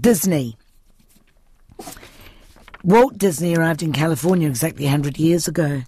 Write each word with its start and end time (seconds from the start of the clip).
Disney. 0.00 0.56
Walt 2.82 3.18
Disney 3.18 3.56
arrived 3.56 3.82
in 3.82 3.92
California 3.92 4.48
exactly 4.48 4.84
100 4.84 5.18
years 5.18 5.48
ago. 5.48 5.82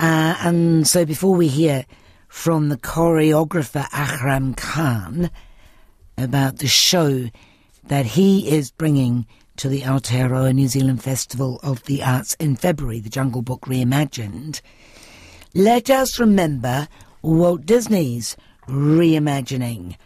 Uh, 0.00 0.36
and 0.40 0.86
so 0.86 1.04
before 1.04 1.34
we 1.34 1.48
hear 1.48 1.84
from 2.28 2.68
the 2.68 2.76
choreographer 2.76 3.86
Akram 3.92 4.54
Khan 4.54 5.30
about 6.16 6.58
the 6.58 6.68
show 6.68 7.30
that 7.84 8.06
he 8.06 8.48
is 8.48 8.70
bringing 8.70 9.26
to 9.56 9.68
the 9.68 9.82
Aotearoa 9.82 10.54
New 10.54 10.68
Zealand 10.68 11.02
Festival 11.02 11.58
of 11.62 11.82
the 11.84 12.02
Arts 12.02 12.34
in 12.34 12.54
February, 12.54 13.00
the 13.00 13.10
Jungle 13.10 13.42
Book 13.42 13.62
Reimagined, 13.62 14.60
let 15.54 15.90
us 15.90 16.20
remember 16.20 16.86
Walt 17.22 17.66
Disney's 17.66 18.36
reimagining 18.68 19.96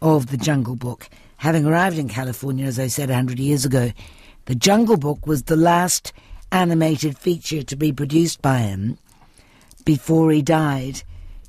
of 0.00 0.28
the 0.28 0.38
Jungle 0.38 0.76
Book. 0.76 1.10
Having 1.42 1.66
arrived 1.66 1.98
in 1.98 2.08
California, 2.08 2.66
as 2.66 2.78
I 2.78 2.86
said, 2.86 3.08
100 3.08 3.40
years 3.40 3.64
ago, 3.64 3.90
the 4.44 4.54
Jungle 4.54 4.96
Book 4.96 5.26
was 5.26 5.42
the 5.42 5.56
last 5.56 6.12
animated 6.52 7.18
feature 7.18 7.64
to 7.64 7.74
be 7.74 7.92
produced 7.92 8.40
by 8.40 8.58
him 8.58 8.96
before 9.84 10.30
he 10.30 10.40
died 10.40 11.02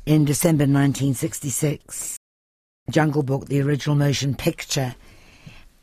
in 0.07 0.25
December 0.25 0.63
1966. 0.63 2.17
Jungle 2.89 3.21
Book, 3.21 3.45
the 3.45 3.61
original 3.61 3.95
motion 3.95 4.33
picture, 4.33 4.95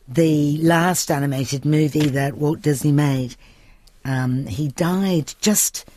the 0.08 0.58
last 0.58 1.08
animated 1.08 1.64
movie 1.64 2.08
that 2.08 2.36
Walt 2.36 2.62
Disney 2.62 2.90
made. 2.90 3.36
Um, 4.04 4.44
he 4.48 4.70
died 4.70 5.34
just 5.40 5.88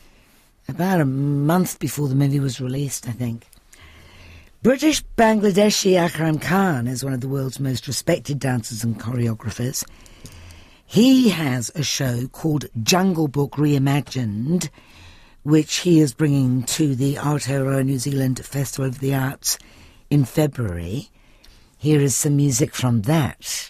about 0.67 1.01
a 1.01 1.05
month 1.05 1.79
before 1.79 2.07
the 2.09 2.13
movie 2.13 2.39
was 2.39 2.61
released, 2.61 3.09
I 3.09 3.13
think. 3.13 3.47
British 4.63 5.03
Bangladeshi 5.17 5.97
Akram 5.97 6.39
Khan 6.39 6.87
is 6.87 7.03
one 7.03 7.11
of 7.11 7.19
the 7.19 7.27
world's 7.27 7.59
most 7.59 7.85
respected 7.85 8.39
dancers 8.39 8.81
and 8.81 8.97
choreographers. 8.97 9.83
He 10.85 11.27
has 11.31 11.69
a 11.75 11.83
show 11.83 12.29
called 12.29 12.67
Jungle 12.81 13.27
Book 13.27 13.57
Reimagined, 13.57 14.69
which 15.43 15.79
he 15.79 15.99
is 15.99 16.13
bringing 16.13 16.63
to 16.63 16.95
the 16.95 17.15
Aotearoa 17.15 17.83
New 17.83 17.99
Zealand 17.99 18.39
Festival 18.45 18.87
of 18.87 19.01
the 19.01 19.13
Arts 19.13 19.59
in 20.09 20.23
February. 20.23 21.09
Here 21.77 21.99
is 21.99 22.15
some 22.15 22.37
music 22.37 22.73
from 22.73 23.01
that. 23.01 23.69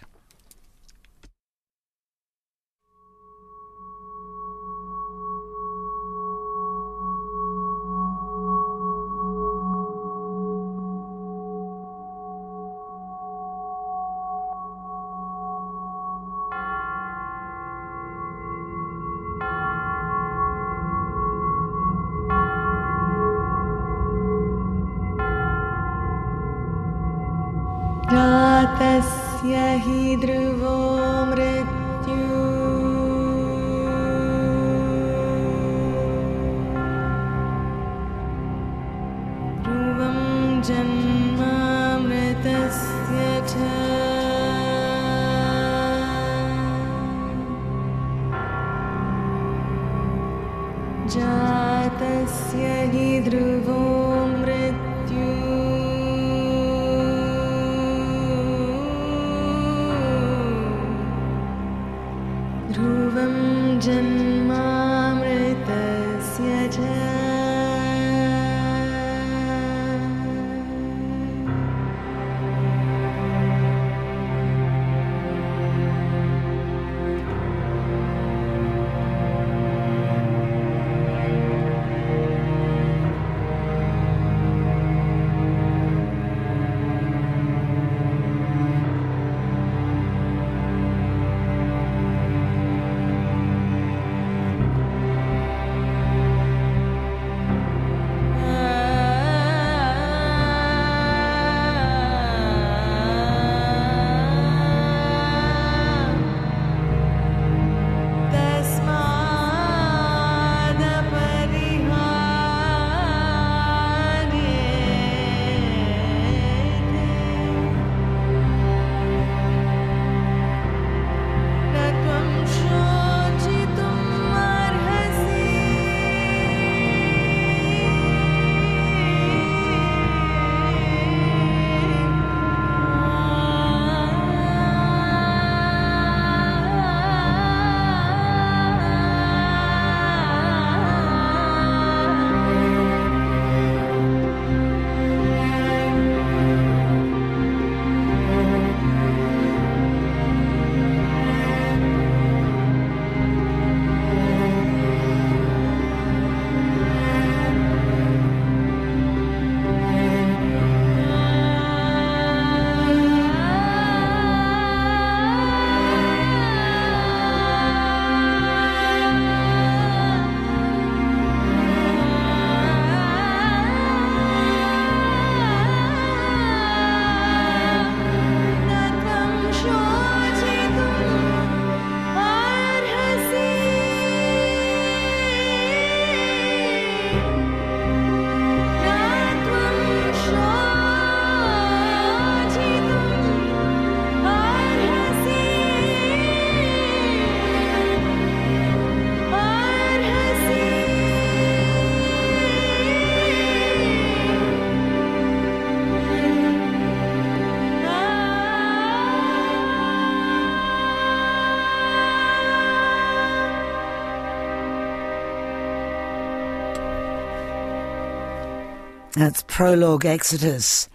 That's 219.24 219.44
Prologue 219.44 220.06
Exodus 220.06 220.90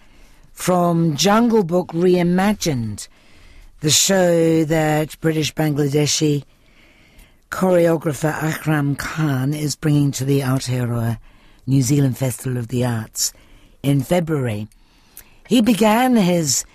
from 0.53 1.17
Jungle 1.17 1.65
Book 1.65 1.89
Reimagined, 1.95 3.09
the 3.81 3.89
show 3.89 4.65
that 4.65 5.19
British 5.23 5.55
Bangladeshi 5.55 6.45
choreographer 7.51 8.31
Akram 8.31 8.97
Khan 8.97 9.55
is 9.55 9.77
bringing 9.77 10.11
to 10.13 10.27
the 10.27 10.41
Aotearoa 10.41 11.17
New 11.67 11.81
Zealand 11.81 12.19
Festival 12.19 12.59
of 12.59 12.69
the 12.69 12.85
Arts 12.85 13.33
in 13.83 14.03
February. 14.03 14.69
He 15.49 15.63
began 15.63 16.15
his 16.15 16.67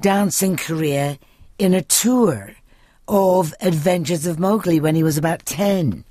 dancing 0.00 0.56
career 0.56 1.18
in 1.56 1.72
a 1.72 1.82
tour 1.82 2.50
of 3.06 3.54
Adventures 3.60 4.26
of 4.26 4.40
Mowgli 4.40 4.80
when 4.80 4.96
he 4.96 5.04
was 5.04 5.16
about 5.16 5.46
10. 5.46 6.04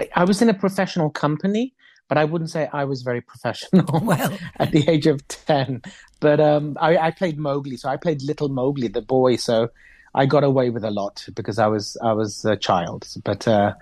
I, 0.00 0.08
I 0.16 0.24
was 0.24 0.42
in 0.42 0.48
a 0.48 0.54
professional 0.54 1.08
company, 1.08 1.72
but 2.14 2.20
I 2.20 2.26
wouldn't 2.26 2.50
say 2.50 2.68
I 2.72 2.84
was 2.84 3.02
very 3.02 3.20
professional 3.20 4.00
well. 4.04 4.38
at 4.60 4.70
the 4.70 4.88
age 4.88 5.08
of 5.08 5.26
10. 5.26 5.82
But 6.20 6.38
um, 6.38 6.78
I, 6.80 6.96
I, 6.96 7.10
played 7.10 7.40
Mowgli, 7.40 7.76
so 7.76 7.88
I 7.88 7.96
played 7.96 8.22
Little 8.22 8.48
Mowgli, 8.48 8.86
the 8.86 9.02
boy. 9.02 9.34
So 9.34 9.70
I 10.14 10.24
got 10.24 10.44
away 10.44 10.70
with 10.70 10.84
a 10.84 10.92
lot 10.92 11.26
because 11.34 11.58
I 11.58 11.66
was 11.66 11.96
I 12.04 12.12
was 12.12 12.44
a 12.44 12.54
child. 12.54 13.08
But 13.24 13.48
uh, 13.48 13.74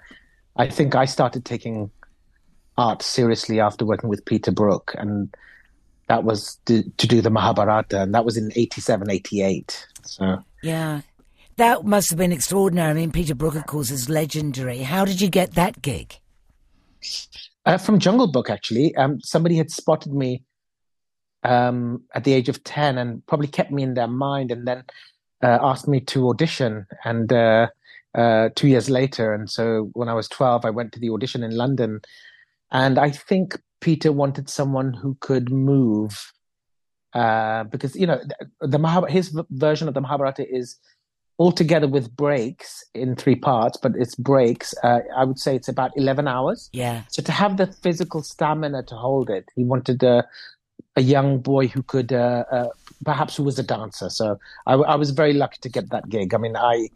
I 0.56 0.66
think 0.66 0.94
I 0.94 1.04
started 1.04 1.44
taking 1.44 1.90
art 2.78 3.02
seriously 3.02 3.60
after 3.60 3.84
working 3.84 4.08
with 4.08 4.24
Peter 4.24 4.50
Brook, 4.50 4.94
and 4.96 5.28
that 6.08 6.24
was 6.24 6.56
to, 6.64 6.82
to 6.96 7.06
do 7.06 7.20
the 7.20 7.28
Mahabharata, 7.28 8.00
and 8.00 8.14
that 8.14 8.24
was 8.24 8.38
in 8.38 8.50
87, 8.56 9.10
88. 9.10 9.86
So 10.06 10.42
yeah, 10.62 11.02
that 11.56 11.84
must 11.84 12.08
have 12.08 12.18
been 12.18 12.32
extraordinary. 12.32 12.92
I 12.92 12.94
mean, 12.94 13.12
Peter 13.12 13.34
Brook, 13.34 13.56
of 13.56 13.66
course, 13.66 13.90
is 13.90 14.08
legendary. 14.08 14.78
How 14.78 15.04
did 15.04 15.20
you 15.20 15.28
get 15.28 15.52
that 15.52 15.82
gig? 15.82 16.18
Uh, 17.64 17.78
from 17.78 17.98
Jungle 17.98 18.26
Book, 18.26 18.50
actually. 18.50 18.94
Um, 18.96 19.20
somebody 19.20 19.56
had 19.56 19.70
spotted 19.70 20.12
me 20.12 20.42
um, 21.44 22.02
at 22.14 22.24
the 22.24 22.32
age 22.32 22.48
of 22.48 22.64
10 22.64 22.98
and 22.98 23.24
probably 23.26 23.46
kept 23.46 23.70
me 23.70 23.82
in 23.82 23.94
their 23.94 24.08
mind 24.08 24.50
and 24.50 24.66
then 24.66 24.84
uh, 25.42 25.58
asked 25.62 25.86
me 25.86 26.00
to 26.00 26.28
audition. 26.28 26.86
And 27.04 27.32
uh, 27.32 27.68
uh 28.14 28.50
two 28.54 28.68
years 28.68 28.90
later, 28.90 29.32
and 29.32 29.48
so 29.48 29.90
when 29.94 30.08
I 30.08 30.14
was 30.14 30.28
12, 30.28 30.64
I 30.64 30.70
went 30.70 30.92
to 30.92 31.00
the 31.00 31.10
audition 31.10 31.42
in 31.42 31.56
London. 31.56 32.00
And 32.70 32.98
I 32.98 33.10
think 33.10 33.58
Peter 33.80 34.12
wanted 34.12 34.48
someone 34.48 34.92
who 34.94 35.16
could 35.20 35.50
move. 35.50 36.32
Uh, 37.14 37.64
because 37.64 37.94
you 37.94 38.06
know 38.06 38.18
the, 38.60 38.78
the 38.78 39.06
his 39.10 39.38
version 39.50 39.86
of 39.86 39.92
the 39.92 40.00
Mahabharata 40.00 40.46
is 40.48 40.78
altogether 41.38 41.88
with 41.88 42.14
breaks 42.14 42.84
in 42.94 43.16
three 43.16 43.34
parts, 43.34 43.76
but 43.76 43.92
it's 43.96 44.14
breaks. 44.14 44.74
Uh, 44.82 45.00
I 45.16 45.24
would 45.24 45.38
say 45.38 45.56
it's 45.56 45.68
about 45.68 45.90
11 45.96 46.28
hours. 46.28 46.70
Yeah. 46.72 47.02
So 47.08 47.22
to 47.22 47.32
have 47.32 47.56
the 47.56 47.66
physical 47.66 48.22
stamina 48.22 48.82
to 48.84 48.94
hold 48.94 49.30
it, 49.30 49.48
he 49.56 49.64
wanted 49.64 50.02
a, 50.02 50.24
a 50.96 51.02
young 51.02 51.38
boy 51.38 51.68
who 51.68 51.82
could, 51.82 52.12
uh, 52.12 52.44
uh, 52.50 52.68
perhaps 53.04 53.36
who 53.36 53.44
was 53.44 53.58
a 53.58 53.62
dancer. 53.62 54.10
So 54.10 54.38
I, 54.66 54.74
I, 54.74 54.94
was 54.94 55.10
very 55.10 55.32
lucky 55.32 55.58
to 55.62 55.68
get 55.68 55.90
that 55.90 56.08
gig. 56.08 56.34
I 56.34 56.38
mean, 56.38 56.56
I, 56.56 56.88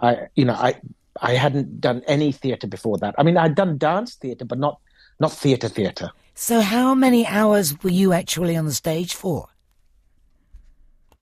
I, 0.00 0.28
you 0.34 0.44
know, 0.44 0.54
I, 0.54 0.80
I 1.20 1.34
hadn't 1.34 1.80
done 1.80 2.02
any 2.06 2.32
theatre 2.32 2.68
before 2.68 2.96
that. 2.98 3.14
I 3.18 3.22
mean, 3.22 3.36
I'd 3.36 3.54
done 3.54 3.76
dance 3.76 4.14
theatre, 4.14 4.44
but 4.44 4.58
not, 4.58 4.80
not 5.18 5.32
theatre 5.32 5.68
theatre. 5.68 6.10
So 6.34 6.60
how 6.60 6.94
many 6.94 7.26
hours 7.26 7.82
were 7.82 7.90
you 7.90 8.12
actually 8.12 8.56
on 8.56 8.64
the 8.64 8.72
stage 8.72 9.14
for? 9.14 9.48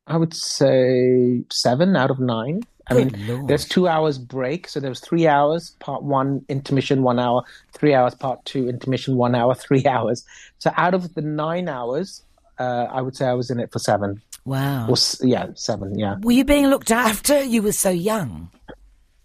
I 0.09 0.17
would 0.17 0.35
say 0.35 1.45
seven 1.51 1.95
out 1.97 2.11
of 2.11 2.19
nine. 2.19 2.63
I 2.91 2.95
Good 2.95 3.13
mean, 3.13 3.29
Lord. 3.29 3.49
there's 3.49 3.69
two 3.69 3.87
hours 3.87 4.17
break, 4.17 4.67
so 4.67 4.81
there 4.81 4.91
was 4.91 5.01
three 5.01 5.27
hours, 5.27 5.71
part 5.79 6.03
one, 6.03 6.45
intermission, 6.49 7.03
one 7.03 7.19
hour, 7.19 7.43
three 7.73 7.93
hours, 7.95 8.15
part 8.15 8.43
two, 8.47 8.69
intermission, 8.69 9.17
one 9.17 9.35
hour, 9.35 9.55
three 9.67 9.85
hours. 9.85 10.25
So 10.59 10.73
out 10.77 10.95
of 10.95 11.15
the 11.15 11.21
nine 11.21 11.69
hours, 11.69 12.23
uh, 12.59 12.87
I 12.91 13.03
would 13.03 13.15
say 13.15 13.27
I 13.27 13.35
was 13.35 13.51
in 13.51 13.61
it 13.61 13.71
for 13.71 13.79
seven. 13.79 14.23
Wow. 14.47 14.89
Or, 14.89 14.97
yeah, 15.21 15.49
seven, 15.55 15.99
yeah. 15.99 16.17
Were 16.23 16.33
you 16.33 16.45
being 16.45 16.69
looked 16.69 16.91
after? 16.91 17.43
You 17.43 17.63
were 17.63 17.73
so 17.73 17.91
young. 17.91 18.51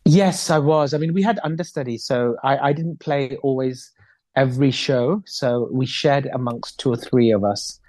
Yes, 0.03 0.49
I 0.49 0.59
was. 0.59 0.93
I 0.93 0.97
mean, 0.97 1.13
we 1.13 1.23
had 1.23 1.39
understudy, 1.45 1.97
so 1.97 2.35
I, 2.43 2.57
I 2.57 2.73
didn't 2.73 2.99
play 2.99 3.37
always 3.37 3.89
every 4.35 4.71
show. 4.71 5.23
So 5.25 5.69
we 5.71 5.85
shared 5.85 6.25
amongst 6.33 6.79
two 6.79 6.91
or 6.91 6.97
three 6.97 7.31
of 7.31 7.45
us 7.45 7.79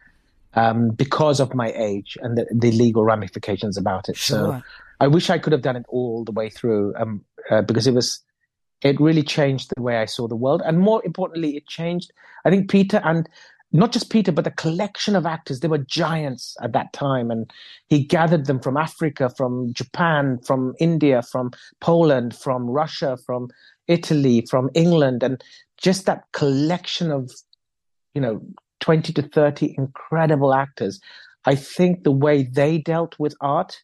um, 0.57 0.91
because 0.91 1.41
of 1.41 1.55
my 1.55 1.73
age 1.77 2.17
and 2.21 2.39
the, 2.39 2.47
the, 2.55 2.71
legal 2.73 3.05
ramifications 3.05 3.77
about 3.77 4.09
it. 4.09 4.17
Sure. 4.17 4.37
So 4.37 4.63
I 5.01 5.07
wish 5.09 5.31
I 5.31 5.39
could 5.39 5.53
have 5.53 5.63
done 5.63 5.77
it 5.77 5.85
all 5.89 6.25
the 6.25 6.33
way 6.33 6.49
through 6.49 6.95
um, 6.97 7.25
uh, 7.51 7.63
because 7.63 7.87
it 7.87 7.95
was 7.95 8.21
it 8.83 9.01
really 9.01 9.23
changed 9.23 9.73
the 9.75 9.83
way 9.83 9.97
I 9.97 10.05
saw 10.05 10.29
the 10.29 10.37
world, 10.37 10.63
and 10.65 10.79
more 10.79 11.03
importantly, 11.05 11.57
it 11.57 11.67
changed. 11.67 12.13
I 12.45 12.51
think 12.51 12.71
Peter 12.71 13.01
and 13.05 13.29
not 13.73 13.91
just 13.91 14.11
Peter, 14.11 14.31
but 14.31 14.45
the 14.45 14.53
collection 14.53 15.17
of 15.17 15.27
actors. 15.27 15.59
They 15.61 15.69
were 15.69 15.79
giants 15.79 16.57
at 16.63 16.73
that 16.75 16.93
time, 16.93 17.31
and 17.31 17.51
he 17.89 18.05
gathered 18.05 18.47
them 18.47 18.61
from 18.61 18.77
Africa, 18.77 19.31
from 19.37 19.73
Japan, 19.73 20.39
from 20.47 20.75
India, 20.79 21.23
from 21.23 21.51
Poland, 21.81 22.37
from 22.37 22.71
Russia, 22.71 23.19
from 23.27 23.49
Italy, 23.89 24.47
from 24.49 24.71
England, 24.75 25.25
and 25.25 25.43
just 25.77 26.07
that 26.07 26.25
collection 26.33 27.11
of 27.11 27.33
you 28.15 28.21
know 28.21 28.41
20 28.85 29.15
to 29.15 29.23
30 29.23 29.75
incredible 29.79 30.53
actors. 30.53 31.01
I 31.47 31.55
think 31.55 32.05
the 32.05 32.11
way 32.11 32.43
they 32.43 32.77
dealt 32.77 33.19
with 33.19 33.35
art 33.41 33.81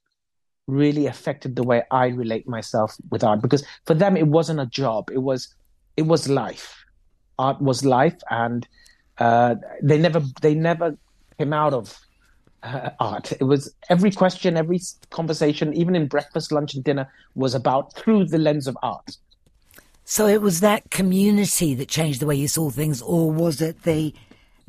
really 0.67 1.06
affected 1.06 1.56
the 1.56 1.62
way 1.62 1.82
I 1.91 2.08
relate 2.08 2.47
myself 2.47 2.97
with 3.11 3.25
art 3.25 3.41
because 3.41 3.64
for 3.87 3.94
them 3.94 4.14
it 4.14 4.26
wasn't 4.26 4.61
a 4.61 4.67
job. 4.67 5.11
It 5.11 5.23
was 5.23 5.55
it 5.97 6.02
was 6.02 6.29
life. 6.29 6.85
Art 7.38 7.62
was 7.62 7.82
life 7.82 8.19
and 8.31 8.69
uh, 9.17 9.55
they 9.82 9.97
never 9.97 10.23
they 10.43 10.55
never 10.55 10.99
came 11.38 11.55
out 11.55 11.73
of 11.73 11.99
uh, 12.62 12.91
art. 13.00 13.32
It 13.32 13.44
was 13.44 13.75
every 13.88 14.11
question, 14.11 14.58
every 14.58 14.81
conversation, 15.08 15.73
even 15.73 15.96
in 15.96 16.08
breakfast, 16.08 16.53
lunch, 16.53 16.75
and 16.75 16.85
dinner, 16.85 17.11
was 17.35 17.55
about 17.55 17.94
through 17.94 18.26
the 18.26 18.38
lens 18.38 18.67
of 18.67 18.76
art. 18.82 19.17
So 20.05 20.26
it 20.26 20.43
was 20.43 20.61
that 20.61 20.91
community 20.91 21.75
that 21.76 21.88
changed 21.88 22.20
the 22.20 22.26
way 22.26 22.35
you 22.35 22.49
saw 22.49 22.69
things, 22.69 23.00
or 23.00 23.32
was 23.32 23.62
it 23.62 23.85
the 23.85 24.12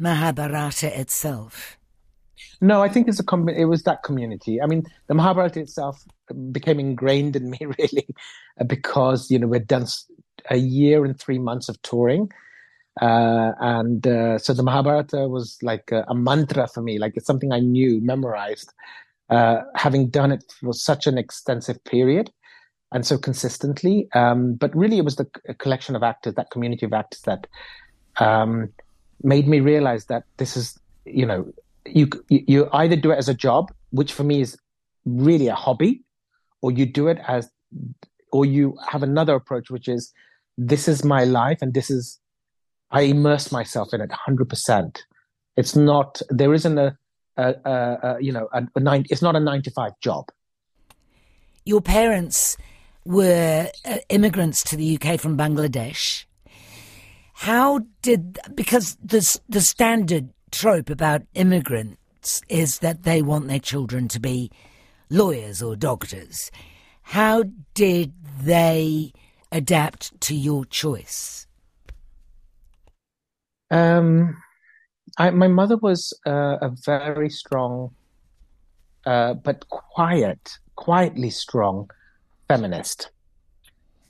Mahabharata 0.02 1.00
itself? 1.00 1.78
No, 2.60 2.82
I 2.82 2.90
think 2.90 3.08
it's 3.08 3.20
a 3.20 3.24
com- 3.24 3.50
it 3.50 3.66
was 3.66 3.84
that 3.84 4.02
community. 4.02 4.60
I 4.60 4.66
mean, 4.66 4.84
the 5.08 5.14
Mahabharata 5.14 5.60
itself 5.60 6.04
became 6.52 6.80
ingrained 6.80 7.36
in 7.36 7.52
me 7.52 7.60
really 7.78 8.08
because 8.66 9.30
you 9.30 9.38
know 9.38 9.48
we'd 9.48 9.68
done 9.68 9.86
a 10.50 10.58
year 10.58 11.06
and 11.06 11.20
three 11.20 11.38
months 11.38 11.70
of 11.70 11.80
touring, 11.84 12.32
uh, 13.00 13.52
and 13.60 14.08
uh, 14.08 14.40
so 14.40 14.54
the 14.54 14.64
Mahabharata 14.64 15.28
was 15.28 15.60
like 15.62 15.92
a, 15.92 16.04
a, 16.08 16.16
mantra 16.16 16.68
for 16.68 16.82
me, 16.82 16.98
like 16.98 17.14
it's 17.16 17.28
something 17.28 17.52
I 17.52 17.60
knew, 17.60 18.02
memorized, 18.02 18.74
uh, 19.30 19.62
having 19.76 20.10
done 20.10 20.32
it 20.32 20.44
for 20.60 20.74
such 20.74 21.06
an 21.06 21.20
extensive 21.20 21.84
period 21.84 22.32
and 22.92 23.06
so 23.06 23.20
consistently. 23.20 24.08
Um, 24.14 24.56
but 24.56 24.76
really, 24.76 24.98
it 24.98 25.06
was 25.06 25.18
the 25.18 25.26
collection 25.60 25.96
of 25.96 26.02
actors, 26.02 26.34
that 26.34 26.50
community 26.50 26.88
of 26.88 26.94
actors 26.94 27.22
that 27.22 27.46
um, 28.20 28.74
made 29.24 29.48
me 29.48 29.60
realize 29.60 30.06
that 30.06 30.24
this 30.38 30.58
is, 30.58 30.80
you 31.06 31.26
know, 31.26 31.52
you 31.86 32.10
you 32.30 32.70
either 32.74 32.96
do 32.96 33.12
it 33.12 33.18
as 33.18 33.30
a 33.30 33.34
job, 33.34 33.72
which 33.90 34.14
for 34.14 34.24
me 34.24 34.42
is 34.42 34.58
really 35.06 35.48
a 35.48 35.56
hobby, 35.56 36.04
or 36.62 36.72
you 36.72 36.86
do 36.86 37.08
it 37.08 37.20
as, 37.28 37.50
or 38.32 38.46
you 38.46 38.78
have 38.88 39.04
another 39.04 39.36
approach, 39.36 39.70
which 39.70 39.88
is, 39.88 40.14
this 40.58 40.88
is 40.88 41.04
my 41.04 41.24
life, 41.24 41.60
and 41.62 41.74
this 41.74 41.90
is, 41.90 42.20
I 42.92 43.02
immerse 43.02 43.52
myself 43.52 43.94
in 43.94 44.02
it 44.02 44.12
hundred 44.12 44.50
percent. 44.50 45.04
It's 45.58 45.76
not 45.76 46.22
there 46.30 46.54
isn't 46.54 46.78
a, 46.78 46.98
a, 47.38 47.56
a, 47.66 48.00
a 48.04 48.18
you 48.22 48.32
know 48.32 48.48
a, 48.54 48.80
nine. 48.80 49.06
It's 49.10 49.22
not 49.22 49.36
a 49.36 49.40
nine 49.40 49.62
to 49.64 49.72
five 49.72 49.94
job. 50.02 50.26
Your 51.66 51.82
parents 51.82 52.58
were 53.06 53.70
uh, 53.86 53.98
immigrants 54.10 54.64
to 54.66 54.76
the 54.76 54.98
UK 54.98 55.20
from 55.20 55.38
Bangladesh. 55.38 56.26
How 57.42 57.80
did 58.04 58.38
because 58.54 58.98
the 59.04 59.40
the 59.50 59.62
standard 59.62 60.30
trope 60.52 60.92
about 60.92 61.24
immigrants 61.34 62.44
is 62.50 62.78
that 62.80 63.02
they 63.02 63.24
want 63.24 63.48
their 63.48 63.60
children 63.60 64.08
to 64.10 64.20
be 64.20 64.52
lawyers 65.10 65.60
or 65.60 65.76
doctors. 65.76 66.52
How 67.02 67.46
did 67.74 68.14
they 68.44 69.12
adapt 69.52 70.22
to 70.22 70.36
your 70.36 70.66
choice? 70.66 71.48
Um, 73.72 74.38
I, 75.18 75.32
my 75.32 75.48
mother 75.48 75.78
was 75.78 76.14
uh, 76.28 76.58
a 76.62 76.70
very 76.86 77.32
strong, 77.32 77.90
uh, 79.08 79.34
but 79.34 79.68
quiet, 79.70 80.60
quietly 80.76 81.32
strong 81.32 81.90
feminist. 82.48 83.10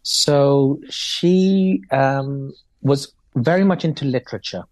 So 0.04 0.82
she 0.90 1.82
um, 1.92 2.52
was 2.82 3.14
very 3.36 3.64
much 3.64 3.86
into 3.86 4.06
literature. 4.06 4.64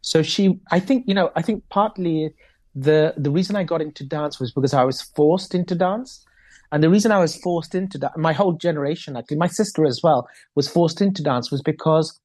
So 0.00 0.22
she, 0.22 0.60
I 0.70 0.80
think, 0.80 1.04
you 1.06 1.14
know, 1.14 1.30
I 1.34 1.42
think 1.42 1.64
partly 1.70 2.34
the 2.74 3.14
the 3.16 3.30
reason 3.30 3.56
I 3.56 3.64
got 3.64 3.80
into 3.80 4.04
dance 4.04 4.40
was 4.40 4.52
because 4.52 4.74
I 4.74 4.84
was 4.84 5.02
forced 5.02 5.54
into 5.54 5.74
dance. 5.74 6.24
And 6.72 6.82
the 6.82 6.90
reason 6.90 7.12
I 7.12 7.18
was 7.18 7.36
forced 7.36 7.74
into 7.74 7.98
that, 7.98 8.16
my 8.16 8.32
whole 8.32 8.54
generation, 8.54 9.16
actually, 9.16 9.36
my 9.36 9.46
sister 9.46 9.86
as 9.86 10.00
well, 10.02 10.28
was 10.56 10.68
forced 10.68 11.00
into 11.00 11.22
dance 11.22 11.50
was 11.50 11.62
because 11.62 12.18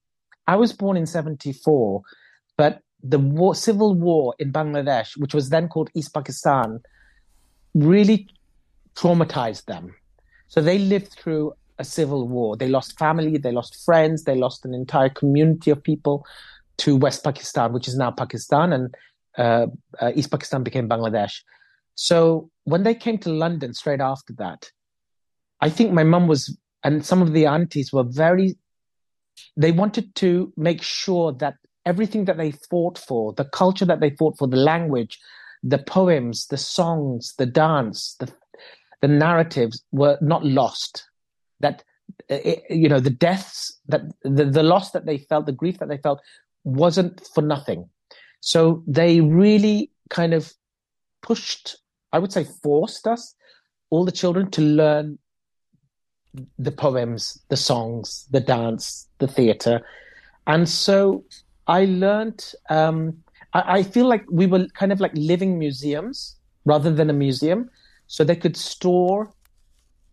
I 0.48 0.56
was 0.56 0.72
born 0.72 0.96
in 0.96 1.06
74, 1.06 2.02
but 2.56 2.80
the 3.02 3.18
war, 3.18 3.54
civil 3.54 3.94
war 3.94 4.34
in 4.40 4.52
Bangladesh, 4.52 5.16
which 5.16 5.34
was 5.34 5.50
then 5.50 5.68
called 5.68 5.88
East 5.94 6.12
Pakistan, 6.12 6.80
really 7.74 8.28
traumatized 8.96 9.66
them. 9.66 9.94
So 10.48 10.60
they 10.60 10.78
lived 10.78 11.12
through 11.12 11.52
a 11.80 11.84
civil 11.84 12.28
war. 12.28 12.56
They 12.56 12.68
lost 12.68 12.98
family, 12.98 13.38
they 13.38 13.52
lost 13.52 13.84
friends, 13.84 14.24
they 14.24 14.36
lost 14.36 14.64
an 14.64 14.74
entire 14.74 15.08
community 15.08 15.70
of 15.70 15.82
people 15.82 16.24
to 16.78 16.96
West 16.96 17.24
Pakistan, 17.24 17.72
which 17.72 17.88
is 17.88 17.96
now 17.96 18.10
Pakistan, 18.10 18.72
and 18.72 18.94
uh, 19.36 19.66
uh, 20.00 20.12
East 20.14 20.30
Pakistan 20.30 20.62
became 20.62 20.88
Bangladesh. 20.88 21.40
So 21.94 22.50
when 22.64 22.82
they 22.84 22.94
came 22.94 23.18
to 23.18 23.30
London 23.30 23.74
straight 23.74 24.00
after 24.00 24.32
that, 24.34 24.70
I 25.60 25.68
think 25.70 25.92
my 25.92 26.04
mum 26.04 26.28
was, 26.28 26.56
and 26.84 27.04
some 27.04 27.20
of 27.22 27.32
the 27.32 27.46
aunties 27.46 27.92
were 27.92 28.04
very, 28.04 28.56
they 29.56 29.72
wanted 29.72 30.14
to 30.16 30.52
make 30.56 30.82
sure 30.82 31.32
that 31.32 31.54
everything 31.84 32.26
that 32.26 32.38
they 32.38 32.52
fought 32.70 32.98
for, 32.98 33.32
the 33.34 33.44
culture 33.44 33.84
that 33.84 34.00
they 34.00 34.10
fought 34.10 34.38
for, 34.38 34.46
the 34.48 34.56
language, 34.56 35.18
the 35.62 35.78
poems, 35.78 36.46
the 36.46 36.56
songs, 36.56 37.34
the 37.36 37.46
dance, 37.46 38.16
the 38.20 38.32
the 39.00 39.08
narratives 39.08 39.82
were 39.92 40.18
not 40.20 40.44
lost. 40.44 41.08
That 41.60 41.84
it, 42.28 42.62
you 42.70 42.88
know 42.88 43.00
the 43.00 43.10
deaths 43.10 43.78
that 43.88 44.02
the, 44.22 44.44
the 44.44 44.62
loss 44.62 44.90
that 44.92 45.06
they 45.06 45.18
felt, 45.18 45.46
the 45.46 45.52
grief 45.52 45.78
that 45.78 45.88
they 45.88 45.98
felt, 45.98 46.20
wasn't 46.64 47.26
for 47.34 47.42
nothing. 47.42 47.88
So 48.40 48.82
they 48.86 49.20
really 49.20 49.90
kind 50.08 50.34
of 50.34 50.52
pushed, 51.22 51.76
I 52.12 52.18
would 52.18 52.32
say, 52.32 52.44
forced 52.62 53.06
us, 53.06 53.34
all 53.90 54.04
the 54.04 54.12
children, 54.12 54.50
to 54.52 54.62
learn 54.62 55.18
the 56.58 56.72
poems, 56.72 57.42
the 57.48 57.56
songs, 57.56 58.26
the 58.30 58.40
dance, 58.40 59.08
the 59.18 59.28
theatre, 59.28 59.82
and 60.46 60.68
so 60.68 61.24
I 61.66 61.84
learned. 61.84 62.52
Um, 62.68 63.22
I 63.52 63.82
feel 63.82 64.06
like 64.06 64.24
we 64.30 64.46
were 64.46 64.68
kind 64.74 64.92
of 64.92 65.00
like 65.00 65.10
living 65.14 65.58
museums 65.58 66.36
rather 66.64 66.92
than 66.92 67.10
a 67.10 67.12
museum, 67.12 67.68
so 68.06 68.22
they 68.22 68.36
could 68.36 68.56
store 68.56 69.32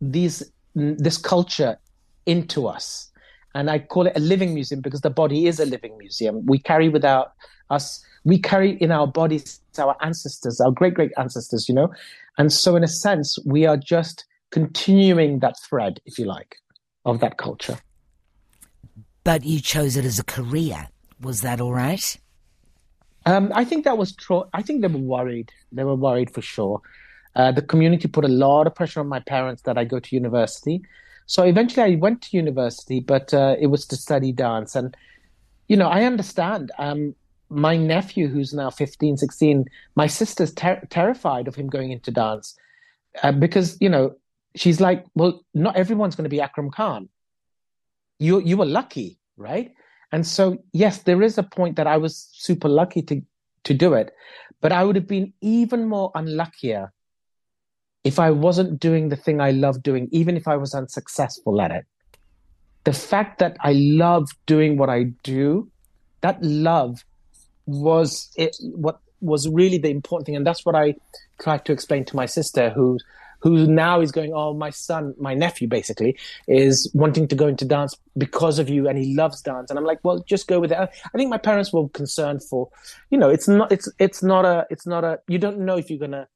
these 0.01 0.51
this 0.77 1.17
culture 1.17 1.77
into 2.25 2.67
us. 2.67 3.11
And 3.55 3.69
I 3.69 3.79
call 3.79 4.05
it 4.05 4.13
a 4.15 4.19
living 4.19 4.53
museum 4.53 4.81
because 4.81 5.01
the 5.01 5.09
body 5.09 5.47
is 5.47 5.59
a 5.59 5.65
living 5.65 5.97
museum. 5.97 6.45
We 6.45 6.59
carry 6.59 6.89
without 6.89 7.33
us, 7.69 8.03
we 8.23 8.37
carry 8.39 8.71
in 8.81 8.91
our 8.91 9.07
bodies 9.07 9.59
our 9.79 9.95
ancestors, 10.01 10.59
our 10.59 10.71
great 10.71 10.93
great 10.93 11.11
ancestors, 11.17 11.67
you 11.69 11.75
know. 11.75 11.91
And 12.37 12.51
so, 12.51 12.75
in 12.75 12.83
a 12.83 12.87
sense, 12.87 13.37
we 13.45 13.65
are 13.65 13.77
just 13.77 14.25
continuing 14.51 15.39
that 15.39 15.55
thread, 15.59 15.99
if 16.05 16.17
you 16.17 16.25
like, 16.25 16.57
of 17.05 17.19
that 17.19 17.37
culture. 17.37 17.77
But 19.23 19.43
you 19.43 19.59
chose 19.59 19.97
it 19.97 20.05
as 20.05 20.19
a 20.19 20.23
career. 20.23 20.87
Was 21.21 21.41
that 21.41 21.59
all 21.59 21.73
right? 21.73 22.17
Um, 23.25 23.51
I 23.53 23.65
think 23.65 23.83
that 23.83 23.97
was 23.97 24.15
true. 24.15 24.45
I 24.53 24.61
think 24.61 24.81
they 24.81 24.87
were 24.87 24.99
worried. 24.99 25.51
They 25.71 25.83
were 25.83 25.95
worried 25.95 26.33
for 26.33 26.41
sure. 26.41 26.81
Uh, 27.37 27.51
the 27.51 27.61
community 27.61 28.07
put 28.07 28.25
a 28.25 28.27
lot 28.27 28.65
of 28.65 28.73
pressure 28.73 28.99
on 28.99 29.07
my 29.07 29.19
parents 29.19 29.61
that 29.61 29.77
I 29.77 29.85
go 29.85 29.99
to 29.99 30.15
university. 30.15 30.81
So 31.27 31.43
eventually 31.43 31.93
I 31.93 31.95
went 31.95 32.23
to 32.23 32.35
university, 32.35 32.99
but 32.99 33.31
uh, 33.31 33.55
it 33.59 33.67
was 33.67 33.85
to 33.87 33.95
study 33.95 34.31
dance. 34.31 34.75
And, 34.75 34.97
you 35.67 35.77
know, 35.77 35.87
I 35.87 36.03
understand. 36.05 36.71
Um, 36.79 37.13
my 37.49 37.77
nephew, 37.77 38.27
who's 38.27 38.55
now 38.55 38.71
15, 38.71 39.17
16, 39.17 39.65
my 39.95 40.07
sister's 40.07 40.51
ter- 40.51 40.81
terrified 40.89 41.47
of 41.47 41.53
him 41.53 41.67
going 41.67 41.91
into 41.91 42.09
dance 42.09 42.57
uh, 43.21 43.31
because, 43.31 43.77
you 43.79 43.87
know, 43.87 44.15
she's 44.55 44.81
like, 44.81 45.05
well, 45.13 45.45
not 45.53 45.75
everyone's 45.75 46.15
going 46.15 46.23
to 46.23 46.29
be 46.29 46.41
Akram 46.41 46.71
Khan. 46.71 47.07
You, 48.17 48.41
you 48.41 48.57
were 48.57 48.65
lucky, 48.65 49.19
right? 49.37 49.71
And 50.11 50.25
so, 50.25 50.57
yes, 50.73 51.03
there 51.03 51.21
is 51.21 51.37
a 51.37 51.43
point 51.43 51.75
that 51.75 51.85
I 51.85 51.97
was 51.97 52.29
super 52.33 52.67
lucky 52.67 53.03
to, 53.03 53.21
to 53.65 53.75
do 53.75 53.93
it, 53.93 54.11
but 54.59 54.71
I 54.71 54.83
would 54.83 54.95
have 54.95 55.07
been 55.07 55.33
even 55.41 55.87
more 55.87 56.11
unluckier 56.15 56.91
if 58.07 58.19
I 58.19 58.31
wasn't 58.31 58.79
doing 58.79 59.09
the 59.09 59.17
thing 59.17 59.41
I 59.41 59.51
love 59.51 59.83
doing, 59.83 60.07
even 60.11 60.37
if 60.37 60.47
I 60.47 60.55
was 60.55 60.73
unsuccessful 60.73 61.59
at 61.59 61.71
it. 61.71 61.85
The 62.85 62.93
fact 62.93 63.39
that 63.39 63.57
I 63.59 63.73
love 63.73 64.29
doing 64.45 64.77
what 64.77 64.89
I 64.89 65.01
do, 65.23 65.69
that 66.21 66.41
love 66.41 67.03
was 67.65 68.31
it, 68.37 68.55
what 68.85 68.99
was 69.19 69.49
really 69.49 69.77
the 69.77 69.89
important 69.89 70.25
thing. 70.25 70.37
And 70.37 70.47
that's 70.47 70.65
what 70.65 70.73
I 70.73 70.95
tried 71.41 71.65
to 71.65 71.73
explain 71.73 72.05
to 72.05 72.15
my 72.15 72.25
sister, 72.25 72.69
who 72.69 72.97
who 73.39 73.67
now 73.67 74.01
is 74.01 74.11
going, 74.11 74.31
oh, 74.33 74.53
my 74.53 74.71
son, 74.71 75.13
my 75.19 75.33
nephew 75.35 75.67
basically 75.67 76.17
is 76.47 76.89
wanting 76.93 77.27
to 77.27 77.35
go 77.35 77.47
into 77.47 77.65
dance 77.65 77.93
because 78.17 78.57
of 78.57 78.67
you, 78.69 78.87
and 78.87 78.97
he 78.97 79.15
loves 79.15 79.41
dance. 79.41 79.69
And 79.69 79.77
I'm 79.77 79.85
like, 79.85 79.99
well, 80.03 80.23
just 80.27 80.47
go 80.47 80.59
with 80.59 80.71
it. 80.71 80.77
I 80.79 81.17
think 81.17 81.29
my 81.29 81.37
parents 81.37 81.71
were 81.73 81.87
concerned 81.89 82.41
for, 82.43 82.69
you 83.11 83.17
know, 83.17 83.29
it's 83.29 83.47
not, 83.47 83.71
it's, 83.71 83.91
it's 83.99 84.23
not 84.23 84.45
a, 84.45 84.65
it's 84.69 84.87
not 84.87 85.03
a. 85.03 85.19
You 85.27 85.39
don't 85.39 85.59
know 85.59 85.77
if 85.77 85.89
you're 85.89 85.99
gonna, 85.99 86.27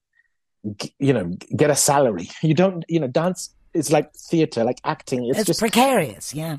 you 1.00 1.14
know, 1.14 1.36
get 1.56 1.70
a 1.70 1.76
salary. 1.76 2.30
You 2.42 2.54
don't, 2.54 2.84
you 2.88 3.00
know, 3.00 3.08
dance 3.08 3.50
is 3.74 3.92
like 3.92 4.14
theater, 4.14 4.64
like 4.64 4.80
acting. 4.84 5.26
It's, 5.26 5.40
it's 5.40 5.48
just 5.48 5.60
precarious. 5.60 6.34
Yeah, 6.34 6.58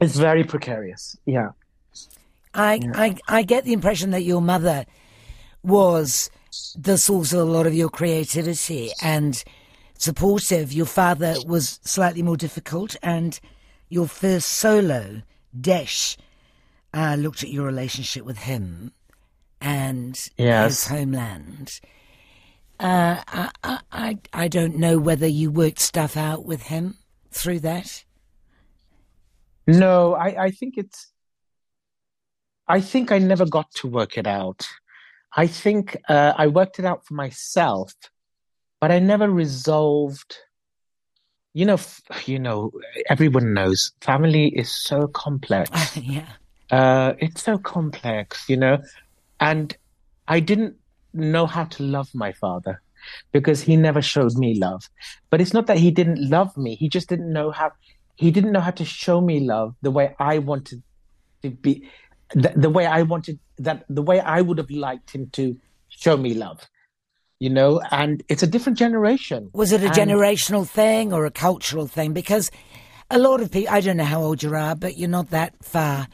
it's 0.00 0.16
very 0.16 0.44
precarious. 0.44 1.16
Yeah. 1.26 1.50
I, 2.52 2.74
yeah. 2.74 2.92
I, 2.94 3.16
I 3.28 3.42
get 3.42 3.64
the 3.64 3.72
impression 3.72 4.10
that 4.10 4.22
your 4.22 4.40
mother 4.40 4.84
was 5.62 6.30
the 6.76 6.98
source 6.98 7.32
of 7.32 7.40
a 7.40 7.44
lot 7.44 7.66
of 7.66 7.74
your 7.74 7.88
creativity 7.88 8.90
and 9.02 9.42
supportive. 9.98 10.72
Your 10.72 10.86
father 10.86 11.36
was 11.46 11.78
slightly 11.84 12.22
more 12.22 12.36
difficult, 12.36 12.96
and 13.02 13.38
your 13.88 14.08
first 14.08 14.48
solo, 14.48 15.22
Desh, 15.58 16.16
uh, 16.94 17.16
looked 17.18 17.42
at 17.42 17.50
your 17.50 17.66
relationship 17.66 18.24
with 18.24 18.38
him 18.38 18.92
and 19.60 20.28
yes. 20.36 20.84
his 20.84 20.86
homeland. 20.88 21.80
Uh, 22.80 23.22
I, 23.62 23.80
I, 23.92 24.18
I 24.32 24.48
don't 24.48 24.76
know 24.76 24.98
whether 24.98 25.26
you 25.26 25.50
worked 25.50 25.80
stuff 25.80 26.16
out 26.16 26.44
with 26.46 26.62
him 26.62 26.96
through 27.30 27.60
that. 27.60 28.04
No, 29.66 30.14
I, 30.14 30.44
I 30.44 30.50
think 30.50 30.74
it's. 30.78 31.12
I 32.66 32.80
think 32.80 33.12
I 33.12 33.18
never 33.18 33.44
got 33.44 33.70
to 33.76 33.88
work 33.88 34.16
it 34.16 34.26
out. 34.26 34.66
I 35.36 35.46
think 35.46 35.96
uh, 36.08 36.32
I 36.36 36.46
worked 36.46 36.78
it 36.78 36.84
out 36.84 37.04
for 37.04 37.14
myself 37.14 37.92
but 38.80 38.90
I 38.90 38.98
never 38.98 39.30
resolved. 39.30 40.38
You 41.52 41.66
know, 41.66 41.78
you 42.26 42.38
know, 42.38 42.72
everyone 43.08 43.54
knows 43.54 43.92
family 44.00 44.48
is 44.48 44.70
so 44.70 45.06
complex. 45.08 45.96
yeah, 45.96 46.28
uh, 46.70 47.14
it's 47.18 47.42
so 47.42 47.58
complex, 47.58 48.48
you 48.48 48.56
know, 48.56 48.78
and 49.38 49.76
I 50.26 50.40
didn't 50.40 50.76
know 51.12 51.46
how 51.46 51.64
to 51.64 51.82
love 51.82 52.08
my 52.14 52.32
father 52.32 52.82
because 53.32 53.62
he 53.62 53.76
never 53.76 54.02
showed 54.02 54.34
me 54.34 54.58
love. 54.58 54.88
But 55.30 55.40
it's 55.40 55.54
not 55.54 55.66
that 55.66 55.78
he 55.78 55.90
didn't 55.90 56.30
love 56.30 56.56
me; 56.56 56.74
he 56.74 56.88
just 56.88 57.08
didn't 57.08 57.32
know 57.32 57.50
how. 57.50 57.72
He 58.16 58.30
didn't 58.30 58.52
know 58.52 58.60
how 58.60 58.72
to 58.72 58.84
show 58.84 59.20
me 59.20 59.40
love 59.40 59.74
the 59.80 59.90
way 59.90 60.14
I 60.18 60.38
wanted 60.38 60.82
to 61.42 61.50
be, 61.50 61.88
the, 62.34 62.52
the 62.54 62.68
way 62.68 62.84
I 62.84 63.02
wanted 63.02 63.38
that, 63.58 63.86
the 63.88 64.02
way 64.02 64.20
I 64.20 64.42
would 64.42 64.58
have 64.58 64.70
liked 64.70 65.10
him 65.10 65.30
to 65.32 65.56
show 65.88 66.16
me 66.16 66.34
love 66.34 66.68
you 67.40 67.48
know, 67.48 67.80
and 67.90 68.22
it's 68.28 68.42
a 68.42 68.46
different 68.46 68.78
generation. 68.78 69.48
Was 69.54 69.72
it 69.72 69.82
a 69.82 69.86
and 69.86 69.94
generational 69.94 70.68
thing 70.68 71.12
or 71.12 71.24
a 71.24 71.30
cultural 71.30 71.86
thing? 71.86 72.12
Because 72.12 72.50
a 73.10 73.18
lot 73.18 73.40
of 73.40 73.50
people, 73.50 73.72
I 73.74 73.80
don't 73.80 73.96
know 73.96 74.04
how 74.04 74.22
old 74.22 74.42
you 74.42 74.54
are, 74.54 74.76
but 74.76 74.98
you're 74.98 75.08
not 75.08 75.30
that 75.30 75.54
far 75.64 76.06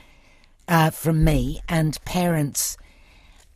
uh, 0.68 0.90
from 0.90 1.24
me, 1.24 1.60
and 1.68 1.98
parents 2.04 2.76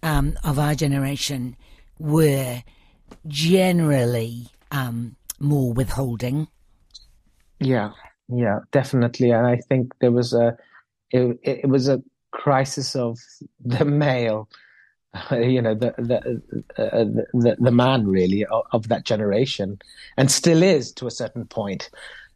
um, 0.03 0.39
of 0.45 0.59
our 0.59 0.75
generation 0.75 1.57
were 1.99 2.63
generally 3.27 4.49
um, 4.71 5.17
more 5.39 5.73
withholding. 5.73 6.49
Yeah, 7.59 7.91
yeah, 8.29 8.61
definitely, 8.73 9.31
and 9.31 9.47
I 9.47 9.57
think 9.57 9.93
there 10.01 10.13
was 10.13 10.33
a 10.33 10.57
it, 11.11 11.39
it 11.43 11.69
was 11.69 11.89
a 11.89 12.03
crisis 12.31 12.95
of 12.95 13.19
the 13.65 13.85
male 13.85 14.49
you 15.33 15.61
know 15.61 15.75
the 15.75 15.93
the, 15.99 16.43
uh, 16.79 17.05
the 17.33 17.57
the 17.59 17.71
man 17.73 18.07
really 18.07 18.45
of, 18.47 18.63
of, 18.73 18.89
that 18.89 19.05
generation, 19.05 19.81
and 20.17 20.31
still 20.31 20.63
is 20.63 20.93
to 20.93 21.07
a 21.07 21.11
certain 21.11 21.47
point, 21.47 21.91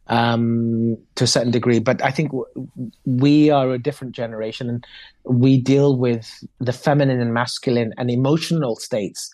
um, 0.07 0.97
to 1.15 1.23
a 1.23 1.27
certain 1.27 1.51
degree. 1.51 1.79
But 1.79 2.03
I 2.03 2.11
think 2.11 2.31
w- 2.31 2.91
we 3.05 3.49
are 3.49 3.71
a 3.71 3.79
different 3.79 4.15
generation, 4.15 4.69
and 4.69 4.85
we 5.23 5.59
deal 5.59 5.97
with 5.97 6.43
the 6.59 6.73
feminine 6.73 7.19
and 7.19 7.33
masculine 7.33 7.93
and 7.97 8.09
emotional 8.09 8.75
states 8.75 9.33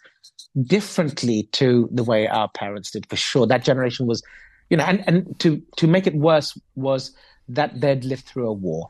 differently 0.63 1.47
to 1.53 1.89
the 1.91 2.03
way 2.03 2.27
our 2.27 2.49
parents 2.49 2.91
did. 2.91 3.07
For 3.09 3.15
sure, 3.15 3.47
that 3.47 3.63
generation 3.63 4.07
was, 4.07 4.21
you 4.69 4.77
know, 4.77 4.83
and 4.83 5.03
and 5.07 5.39
to 5.39 5.61
to 5.77 5.87
make 5.87 6.07
it 6.07 6.15
worse 6.15 6.57
was 6.75 7.11
that 7.49 7.79
they'd 7.81 8.05
lived 8.05 8.25
through 8.25 8.47
a 8.47 8.53
war 8.53 8.89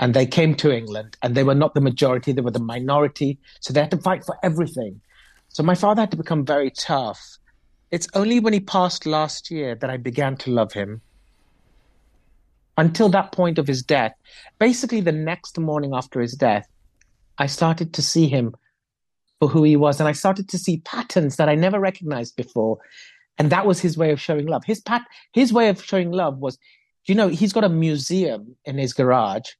and 0.00 0.14
they 0.14 0.26
came 0.26 0.54
to 0.56 0.72
England 0.72 1.16
and 1.22 1.34
they 1.34 1.44
were 1.44 1.54
not 1.54 1.74
the 1.74 1.80
majority, 1.80 2.32
they 2.32 2.40
were 2.40 2.50
the 2.50 2.58
minority. 2.58 3.38
So 3.60 3.72
they 3.72 3.80
had 3.80 3.90
to 3.92 3.98
fight 3.98 4.24
for 4.24 4.36
everything. 4.42 5.00
So 5.48 5.62
my 5.62 5.74
father 5.74 6.02
had 6.02 6.10
to 6.10 6.16
become 6.16 6.44
very 6.44 6.70
tough. 6.70 7.38
It's 7.94 8.08
only 8.12 8.40
when 8.40 8.52
he 8.52 8.58
passed 8.58 9.06
last 9.06 9.52
year 9.52 9.76
that 9.76 9.88
I 9.88 9.98
began 9.98 10.36
to 10.38 10.50
love 10.50 10.72
him. 10.72 11.00
Until 12.76 13.08
that 13.10 13.30
point 13.30 13.56
of 13.56 13.68
his 13.68 13.84
death, 13.84 14.16
basically 14.58 15.00
the 15.00 15.12
next 15.12 15.56
morning 15.60 15.94
after 15.94 16.20
his 16.20 16.32
death, 16.32 16.66
I 17.38 17.46
started 17.46 17.94
to 17.94 18.02
see 18.02 18.26
him 18.26 18.56
for 19.38 19.46
who 19.46 19.62
he 19.62 19.76
was. 19.76 20.00
And 20.00 20.08
I 20.08 20.12
started 20.12 20.48
to 20.48 20.58
see 20.58 20.78
patterns 20.78 21.36
that 21.36 21.48
I 21.48 21.54
never 21.54 21.78
recognized 21.78 22.34
before. 22.34 22.78
And 23.38 23.50
that 23.50 23.64
was 23.64 23.78
his 23.78 23.96
way 23.96 24.10
of 24.10 24.20
showing 24.20 24.46
love. 24.46 24.64
His 24.64 24.80
pat, 24.80 25.02
his 25.32 25.52
way 25.52 25.68
of 25.68 25.80
showing 25.80 26.10
love 26.10 26.38
was, 26.38 26.58
you 27.04 27.14
know, 27.14 27.28
he's 27.28 27.52
got 27.52 27.62
a 27.62 27.68
museum 27.68 28.56
in 28.64 28.76
his 28.76 28.92
garage 28.92 29.50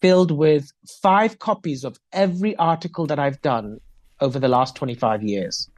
filled 0.00 0.30
with 0.30 0.72
five 1.02 1.38
copies 1.38 1.84
of 1.84 2.00
every 2.14 2.56
article 2.56 3.04
that 3.08 3.18
I've 3.18 3.42
done 3.42 3.78
over 4.22 4.38
the 4.38 4.48
last 4.48 4.74
25 4.74 5.22
years. 5.22 5.68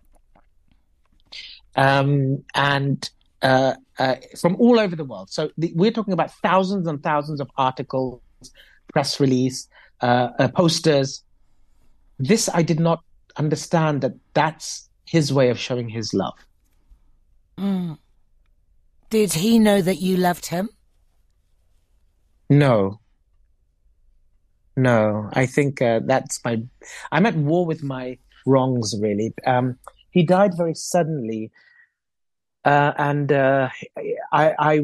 Um, 1.76 2.44
and 2.54 3.08
uh, 3.42 3.74
uh, 3.98 4.16
from 4.40 4.56
all 4.56 4.80
over 4.80 4.96
the 4.96 5.04
world. 5.04 5.30
So 5.30 5.50
the, 5.58 5.72
we're 5.74 5.90
talking 5.90 6.14
about 6.14 6.32
thousands 6.42 6.86
and 6.86 7.02
thousands 7.02 7.40
of 7.40 7.50
articles, 7.56 8.20
press 8.92 9.20
release, 9.20 9.68
uh, 10.00 10.30
uh, 10.38 10.48
posters. 10.48 11.22
This 12.18 12.48
I 12.48 12.62
did 12.62 12.80
not 12.80 13.02
understand 13.36 14.00
that 14.00 14.14
that's 14.32 14.88
his 15.04 15.32
way 15.32 15.50
of 15.50 15.58
showing 15.58 15.88
his 15.88 16.14
love. 16.14 16.34
Mm. 17.58 17.98
Did 19.10 19.34
he 19.34 19.58
know 19.58 19.82
that 19.82 20.00
you 20.00 20.16
loved 20.16 20.46
him? 20.46 20.68
No. 22.48 23.00
No, 24.76 25.30
I 25.32 25.46
think 25.46 25.80
uh, 25.80 26.00
that's 26.04 26.44
my. 26.44 26.60
I'm 27.12 27.26
at 27.26 27.36
war 27.36 27.64
with 27.64 27.84
my 27.84 28.18
wrongs, 28.44 28.94
really. 29.00 29.32
Um, 29.46 29.78
he 30.14 30.22
died 30.22 30.56
very 30.56 30.74
suddenly 30.74 31.50
uh, 32.64 32.92
and 32.96 33.30
uh, 33.30 33.68
I, 34.32 34.54
I, 34.58 34.80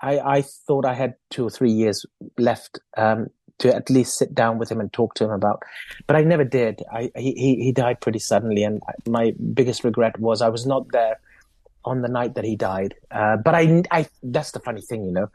I, 0.00 0.20
I, 0.20 0.42
thought 0.42 0.84
I 0.84 0.94
had 0.94 1.14
two 1.30 1.44
or 1.44 1.50
three 1.50 1.72
years 1.72 2.06
left 2.38 2.78
um, 2.96 3.26
to 3.58 3.74
at 3.74 3.90
least 3.90 4.16
sit 4.16 4.32
down 4.32 4.58
with 4.58 4.70
him 4.70 4.80
and 4.80 4.92
talk 4.92 5.14
to 5.14 5.24
him 5.24 5.32
about, 5.32 5.60
but 6.06 6.14
I 6.14 6.22
never 6.22 6.44
did. 6.44 6.82
I, 6.92 7.10
he, 7.16 7.56
he 7.56 7.72
died 7.72 8.00
pretty 8.00 8.20
suddenly, 8.20 8.62
and 8.62 8.80
my 9.08 9.34
biggest 9.54 9.82
regret 9.82 10.20
was 10.20 10.40
I 10.40 10.48
was 10.50 10.66
not 10.66 10.86
there 10.92 11.18
on 11.84 12.02
the 12.02 12.08
night 12.08 12.34
that 12.36 12.44
he 12.44 12.54
died. 12.54 12.94
Uh, 13.10 13.38
but 13.38 13.56
I, 13.56 13.82
I, 13.90 14.06
that's 14.22 14.52
the 14.52 14.60
funny 14.60 14.80
thing, 14.80 15.04
you 15.04 15.12
know. 15.12 15.30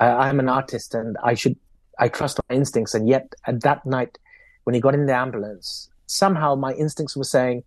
I'm 0.00 0.40
an 0.40 0.48
artist, 0.48 0.94
and 0.94 1.16
I 1.22 1.34
should, 1.34 1.56
I 1.96 2.08
trust 2.08 2.40
my 2.48 2.56
instincts, 2.56 2.92
and 2.92 3.08
yet 3.08 3.32
at 3.46 3.62
that 3.62 3.86
night, 3.86 4.18
when 4.64 4.74
he 4.74 4.80
got 4.80 4.94
in 4.94 5.06
the 5.06 5.14
ambulance, 5.14 5.90
somehow 6.06 6.56
my 6.56 6.72
instincts 6.72 7.16
were 7.16 7.22
saying 7.22 7.62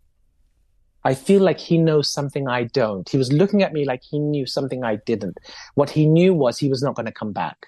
I 1.08 1.14
feel 1.14 1.42
like 1.42 1.58
he 1.58 1.78
knows 1.78 2.10
something 2.10 2.50
I 2.50 2.66
don't. 2.66 3.08
He 3.08 3.18
was 3.18 3.32
looking 3.32 3.64
at 3.64 3.72
me 3.72 3.86
like 3.86 4.04
he 4.04 4.20
knew 4.20 4.46
something 4.46 4.84
I 4.84 4.98
didn't. 4.98 5.38
What 5.76 5.90
he 5.90 6.06
knew 6.06 6.34
was 6.34 6.58
he 6.58 6.68
was 6.68 6.84
not 6.84 6.96
going 6.96 7.06
to 7.06 7.14
come 7.14 7.32
back. 7.32 7.68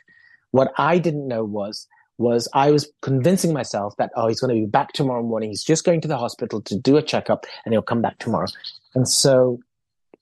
What 0.51 0.73
I 0.77 0.97
didn't 0.97 1.25
know 1.25 1.45
was 1.45 1.87
was 2.17 2.49
I 2.53 2.69
was 2.69 2.91
convincing 3.01 3.53
myself 3.53 3.95
that 3.95 4.11
oh 4.17 4.27
he's 4.27 4.41
going 4.41 4.53
to 4.53 4.59
be 4.59 4.67
back 4.67 4.91
tomorrow 4.91 5.23
morning. 5.23 5.51
He's 5.51 5.63
just 5.63 5.85
going 5.85 6.01
to 6.01 6.07
the 6.09 6.17
hospital 6.17 6.59
to 6.63 6.77
do 6.77 6.97
a 6.97 7.01
checkup 7.01 7.45
and 7.63 7.73
he'll 7.73 7.81
come 7.81 8.01
back 8.01 8.17
tomorrow. 8.19 8.47
And 8.93 9.07
so 9.07 9.61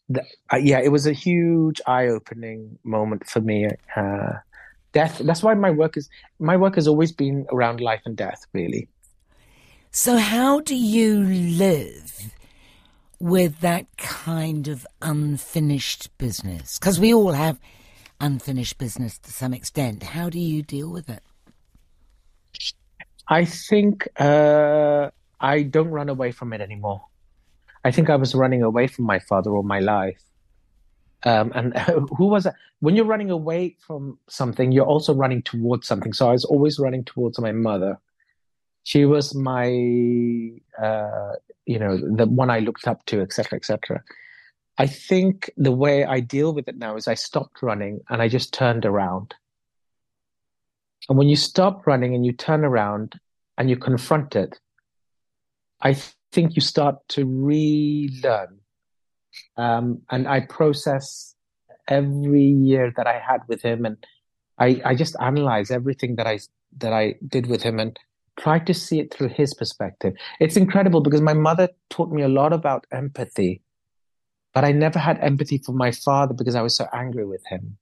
the, 0.10 0.22
uh, 0.54 0.58
yeah, 0.58 0.80
it 0.80 0.92
was 0.92 1.08
a 1.08 1.14
huge 1.14 1.82
eye-opening 1.88 2.78
moment 2.84 3.28
for 3.28 3.42
me. 3.42 3.68
Uh, 3.96 4.34
death. 4.94 5.18
That's 5.18 5.42
why 5.42 5.56
my 5.56 5.72
work 5.72 5.98
is 5.98 6.08
my 6.38 6.56
work 6.56 6.76
has 6.76 6.88
always 6.88 7.12
been 7.12 7.48
around 7.52 7.82
life 7.82 8.04
and 8.06 8.16
death, 8.16 8.46
really. 8.54 8.90
So 9.90 10.18
how 10.18 10.60
do 10.60 10.76
you 10.76 11.24
live 11.24 12.37
with 13.20 13.60
that 13.62 13.86
kind 13.98 14.68
of 14.68 14.86
unfinished 15.02 16.16
business? 16.18 16.78
Because 16.78 17.00
we 17.00 17.14
all 17.14 17.34
have 17.34 17.60
unfinished 18.20 18.78
business 18.78 19.18
to 19.20 19.32
some 19.32 19.54
extent. 19.54 20.04
How 20.04 20.30
do 20.30 20.40
you 20.40 20.64
deal 20.64 20.90
with 20.90 21.10
it? 21.10 21.24
I 23.28 23.46
think 23.46 24.08
uh, 24.18 25.10
I 25.40 25.64
don't 25.64 25.90
run 25.90 26.10
away 26.10 26.32
from 26.32 26.54
it 26.54 26.62
anymore. 26.62 27.04
I 27.84 27.92
think 27.92 28.10
I 28.10 28.16
was 28.16 28.34
running 28.34 28.64
away 28.64 28.88
from 28.88 29.06
my 29.06 29.20
father 29.20 29.56
all 29.56 29.64
my 29.64 29.80
life. 29.80 30.22
Um, 31.24 31.52
and 31.56 31.78
who 32.18 32.28
was 32.28 32.44
that? 32.46 32.56
When 32.80 32.96
you're 32.96 33.06
running 33.06 33.32
away 33.32 33.76
from 33.80 34.20
something, 34.30 34.72
you're 34.72 34.86
also 34.86 35.14
running 35.14 35.42
towards 35.42 35.88
something. 35.88 36.14
So 36.14 36.30
I 36.30 36.32
was 36.34 36.46
always 36.46 36.80
running 36.80 37.04
towards 37.04 37.40
my 37.40 37.52
mother. 37.52 38.00
She 38.84 39.06
was 39.06 39.36
my 39.36 40.52
uh, 40.82 41.34
you 41.68 41.78
know, 41.78 41.98
the 41.98 42.26
one 42.26 42.50
I 42.50 42.60
looked 42.60 42.88
up 42.88 43.06
to, 43.08 43.22
etc., 43.22 43.58
etc. 43.58 44.02
I 44.78 44.88
think 44.88 45.52
the 45.58 45.72
way 45.72 46.06
I 46.06 46.22
deal 46.22 46.54
with 46.54 46.68
it 46.68 46.78
now 46.78 46.96
is 46.96 47.08
I 47.08 47.16
stopped 47.16 47.62
running 47.62 48.00
and 48.10 48.22
I 48.22 48.30
just 48.30 48.54
turned 48.54 48.86
around. 48.86 49.36
And 51.10 51.18
when 51.18 51.28
you 51.28 51.36
stop 51.36 51.86
running 51.86 52.16
and 52.16 52.26
you 52.26 52.32
turn 52.32 52.64
around 52.64 53.20
and 53.58 53.70
you 53.70 53.76
confront 53.76 54.36
it, 54.36 54.60
I 55.82 55.94
th- 55.94 56.14
think 56.32 56.56
you 56.56 56.62
start 56.62 56.96
to 57.10 57.26
relearn. 57.26 58.60
Um, 59.58 60.02
and 60.10 60.28
I 60.28 60.42
process 60.42 61.36
every 61.88 62.44
year 62.44 62.94
that 62.96 63.08
I 63.08 63.20
had 63.20 63.42
with 63.48 63.62
him, 63.62 63.86
and 63.86 63.98
I, 64.58 64.82
I 64.84 64.96
just 64.96 65.16
analyze 65.20 65.70
everything 65.72 66.16
that 66.16 66.28
I 66.28 66.40
that 66.80 66.94
I 66.94 67.16
did 67.28 67.48
with 67.48 67.62
him, 67.62 67.80
and 67.80 67.98
try 68.38 68.60
to 68.60 68.74
see 68.74 69.00
it 69.00 69.14
through 69.14 69.30
his 69.30 69.54
perspective. 69.54 70.14
It's 70.40 70.56
incredible 70.56 71.02
because 71.02 71.22
my 71.22 71.34
mother 71.34 71.70
taught 71.90 72.12
me 72.12 72.22
a 72.22 72.30
lot 72.30 72.54
about 72.54 72.86
empathy, 72.92 73.62
but 74.54 74.64
I 74.64 74.72
never 74.72 75.00
had 75.00 75.20
empathy 75.20 75.58
for 75.58 75.72
my 75.72 75.92
father 75.92 76.34
because 76.34 76.56
I 76.56 76.62
was 76.62 76.76
so 76.76 76.88
angry 76.94 77.26
with 77.26 77.46
him. 77.48 77.78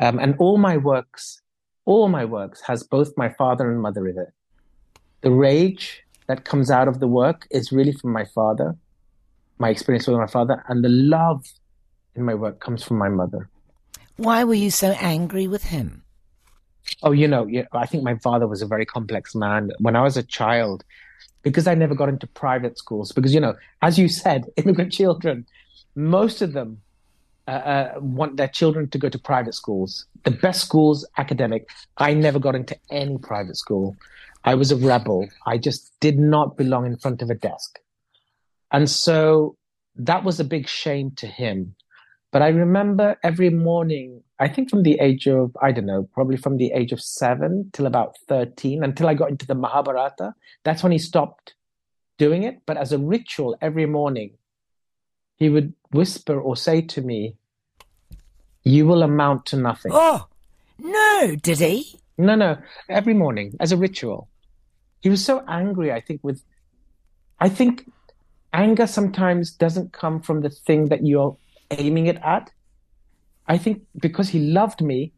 Um, 0.00 0.18
and 0.18 0.34
all 0.38 0.58
my 0.58 0.76
works, 0.76 1.40
all 1.84 2.08
my 2.08 2.24
works 2.24 2.60
has 2.62 2.82
both 2.82 3.12
my 3.16 3.28
father 3.30 3.70
and 3.70 3.80
mother 3.80 4.06
in 4.08 4.18
it. 4.18 4.32
The 5.22 5.30
rage 5.30 6.02
that 6.26 6.44
comes 6.44 6.70
out 6.70 6.88
of 6.88 7.00
the 7.00 7.08
work 7.08 7.46
is 7.50 7.72
really 7.72 7.92
from 7.92 8.12
my 8.12 8.24
father, 8.24 8.76
my 9.58 9.70
experience 9.70 10.06
with 10.06 10.18
my 10.18 10.26
father, 10.26 10.62
and 10.68 10.84
the 10.84 10.88
love 10.88 11.46
in 12.14 12.24
my 12.24 12.34
work 12.34 12.60
comes 12.60 12.82
from 12.82 12.98
my 12.98 13.08
mother. 13.08 13.48
Why 14.16 14.44
were 14.44 14.54
you 14.54 14.70
so 14.70 14.90
angry 14.98 15.46
with 15.46 15.64
him? 15.64 16.02
Oh, 17.02 17.12
you 17.12 17.28
know, 17.28 17.48
I 17.72 17.86
think 17.86 18.02
my 18.02 18.16
father 18.16 18.46
was 18.46 18.62
a 18.62 18.66
very 18.66 18.86
complex 18.86 19.34
man. 19.34 19.70
When 19.78 19.96
I 19.96 20.02
was 20.02 20.16
a 20.16 20.22
child, 20.22 20.84
because 21.42 21.66
I 21.66 21.74
never 21.74 21.94
got 21.94 22.08
into 22.08 22.26
private 22.26 22.78
schools, 22.78 23.12
because, 23.12 23.34
you 23.34 23.40
know, 23.40 23.54
as 23.82 23.98
you 23.98 24.08
said, 24.08 24.44
immigrant 24.56 24.92
children, 24.92 25.46
most 25.94 26.42
of 26.42 26.52
them 26.52 26.80
uh, 27.48 27.50
uh, 27.50 27.94
want 27.98 28.36
their 28.36 28.48
children 28.48 28.88
to 28.90 28.98
go 28.98 29.08
to 29.08 29.18
private 29.18 29.54
schools, 29.54 30.06
the 30.24 30.30
best 30.30 30.60
schools, 30.60 31.06
academic. 31.16 31.68
I 31.96 32.12
never 32.14 32.38
got 32.38 32.56
into 32.56 32.76
any 32.90 33.18
private 33.18 33.56
school. 33.56 33.96
I 34.44 34.54
was 34.54 34.72
a 34.72 34.76
rebel. 34.76 35.28
I 35.46 35.58
just 35.58 35.92
did 36.00 36.18
not 36.18 36.56
belong 36.56 36.86
in 36.86 36.96
front 36.96 37.22
of 37.22 37.30
a 37.30 37.34
desk. 37.34 37.78
And 38.72 38.90
so 38.90 39.56
that 39.96 40.24
was 40.24 40.40
a 40.40 40.44
big 40.44 40.68
shame 40.68 41.12
to 41.16 41.26
him. 41.26 41.74
But 42.32 42.42
I 42.42 42.48
remember 42.48 43.16
every 43.22 43.50
morning 43.50 44.22
I 44.38 44.48
think 44.48 44.68
from 44.68 44.82
the 44.82 44.98
age 45.00 45.26
of, 45.26 45.56
I 45.62 45.72
don't 45.72 45.86
know, 45.86 46.08
probably 46.12 46.36
from 46.36 46.58
the 46.58 46.72
age 46.72 46.92
of 46.92 47.00
seven 47.00 47.70
till 47.72 47.86
about 47.86 48.16
13, 48.28 48.84
until 48.84 49.08
I 49.08 49.14
got 49.14 49.30
into 49.30 49.46
the 49.46 49.54
Mahabharata. 49.54 50.34
That's 50.62 50.82
when 50.82 50.92
he 50.92 50.98
stopped 50.98 51.54
doing 52.18 52.42
it. 52.42 52.60
But 52.66 52.76
as 52.76 52.92
a 52.92 52.98
ritual, 52.98 53.56
every 53.62 53.86
morning, 53.86 54.32
he 55.36 55.48
would 55.48 55.72
whisper 55.90 56.38
or 56.38 56.54
say 56.56 56.82
to 56.82 57.00
me, 57.00 57.36
You 58.62 58.86
will 58.86 59.02
amount 59.02 59.46
to 59.46 59.56
nothing. 59.56 59.92
Oh, 59.94 60.26
no, 60.78 61.36
did 61.36 61.60
he? 61.60 61.98
No, 62.18 62.34
no, 62.34 62.58
every 62.88 63.14
morning 63.14 63.56
as 63.58 63.72
a 63.72 63.76
ritual. 63.76 64.28
He 65.00 65.08
was 65.08 65.24
so 65.24 65.44
angry, 65.48 65.92
I 65.92 66.00
think, 66.00 66.22
with, 66.22 66.42
I 67.40 67.48
think 67.48 67.90
anger 68.52 68.86
sometimes 68.86 69.52
doesn't 69.52 69.92
come 69.92 70.20
from 70.20 70.40
the 70.42 70.50
thing 70.50 70.86
that 70.86 71.06
you're 71.06 71.36
aiming 71.70 72.06
it 72.06 72.16
at 72.24 72.50
I 73.48 73.58
think 73.58 73.82
because 74.00 74.28
he 74.28 74.40
loved 74.40 74.82
me, 74.82 75.12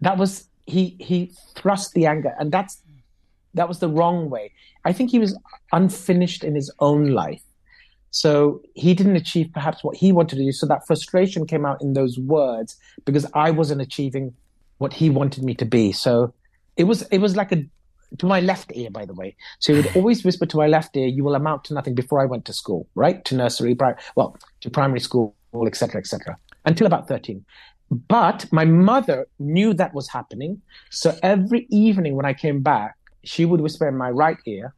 that 0.00 0.18
was 0.18 0.48
he 0.66 0.96
he 1.00 1.32
thrust 1.54 1.94
the 1.94 2.06
anger, 2.06 2.34
and 2.38 2.52
that's 2.52 2.82
that 3.54 3.68
was 3.68 3.80
the 3.80 3.88
wrong 3.88 4.30
way. 4.30 4.52
I 4.84 4.92
think 4.92 5.10
he 5.10 5.18
was 5.18 5.38
unfinished 5.72 6.44
in 6.44 6.54
his 6.54 6.72
own 6.78 7.10
life. 7.10 7.42
So 8.12 8.60
he 8.74 8.94
didn't 8.94 9.16
achieve 9.16 9.50
perhaps 9.52 9.84
what 9.84 9.96
he 9.96 10.10
wanted 10.12 10.36
to 10.36 10.44
do. 10.44 10.52
So 10.52 10.66
that 10.66 10.86
frustration 10.86 11.46
came 11.46 11.64
out 11.64 11.80
in 11.80 11.92
those 11.92 12.18
words 12.18 12.76
because 13.04 13.24
I 13.34 13.50
wasn't 13.50 13.80
achieving 13.80 14.34
what 14.78 14.92
he 14.92 15.10
wanted 15.10 15.44
me 15.44 15.54
to 15.54 15.64
be. 15.64 15.92
So 15.92 16.34
it 16.76 16.84
was 16.84 17.02
it 17.02 17.18
was 17.18 17.36
like 17.36 17.52
a 17.52 17.64
to 18.18 18.26
my 18.26 18.40
left 18.40 18.72
ear, 18.74 18.90
by 18.90 19.04
the 19.06 19.14
way. 19.14 19.36
So 19.60 19.72
he 19.72 19.80
would 19.80 19.90
always 19.96 20.24
whisper 20.24 20.46
to 20.46 20.56
my 20.56 20.66
left 20.66 20.96
ear, 20.96 21.06
"You 21.06 21.24
will 21.24 21.34
amount 21.34 21.64
to 21.64 21.74
nothing." 21.74 21.94
Before 21.94 22.20
I 22.20 22.26
went 22.26 22.44
to 22.46 22.52
school, 22.52 22.88
right 22.94 23.24
to 23.26 23.36
nursery, 23.36 23.74
pri- 23.74 23.96
well, 24.16 24.36
to 24.60 24.70
primary 24.70 25.00
school, 25.00 25.36
etc., 25.66 26.00
etc 26.00 26.36
until 26.64 26.86
about 26.86 27.08
13. 27.08 27.44
But 27.90 28.46
my 28.52 28.64
mother 28.64 29.26
knew 29.38 29.74
that 29.74 29.94
was 29.94 30.08
happening. 30.08 30.62
So 30.90 31.16
every 31.22 31.66
evening 31.70 32.14
when 32.14 32.26
I 32.26 32.34
came 32.34 32.60
back, 32.60 32.96
she 33.24 33.44
would 33.44 33.60
whisper 33.60 33.88
in 33.88 33.96
my 33.96 34.10
right 34.10 34.38
ear, 34.46 34.74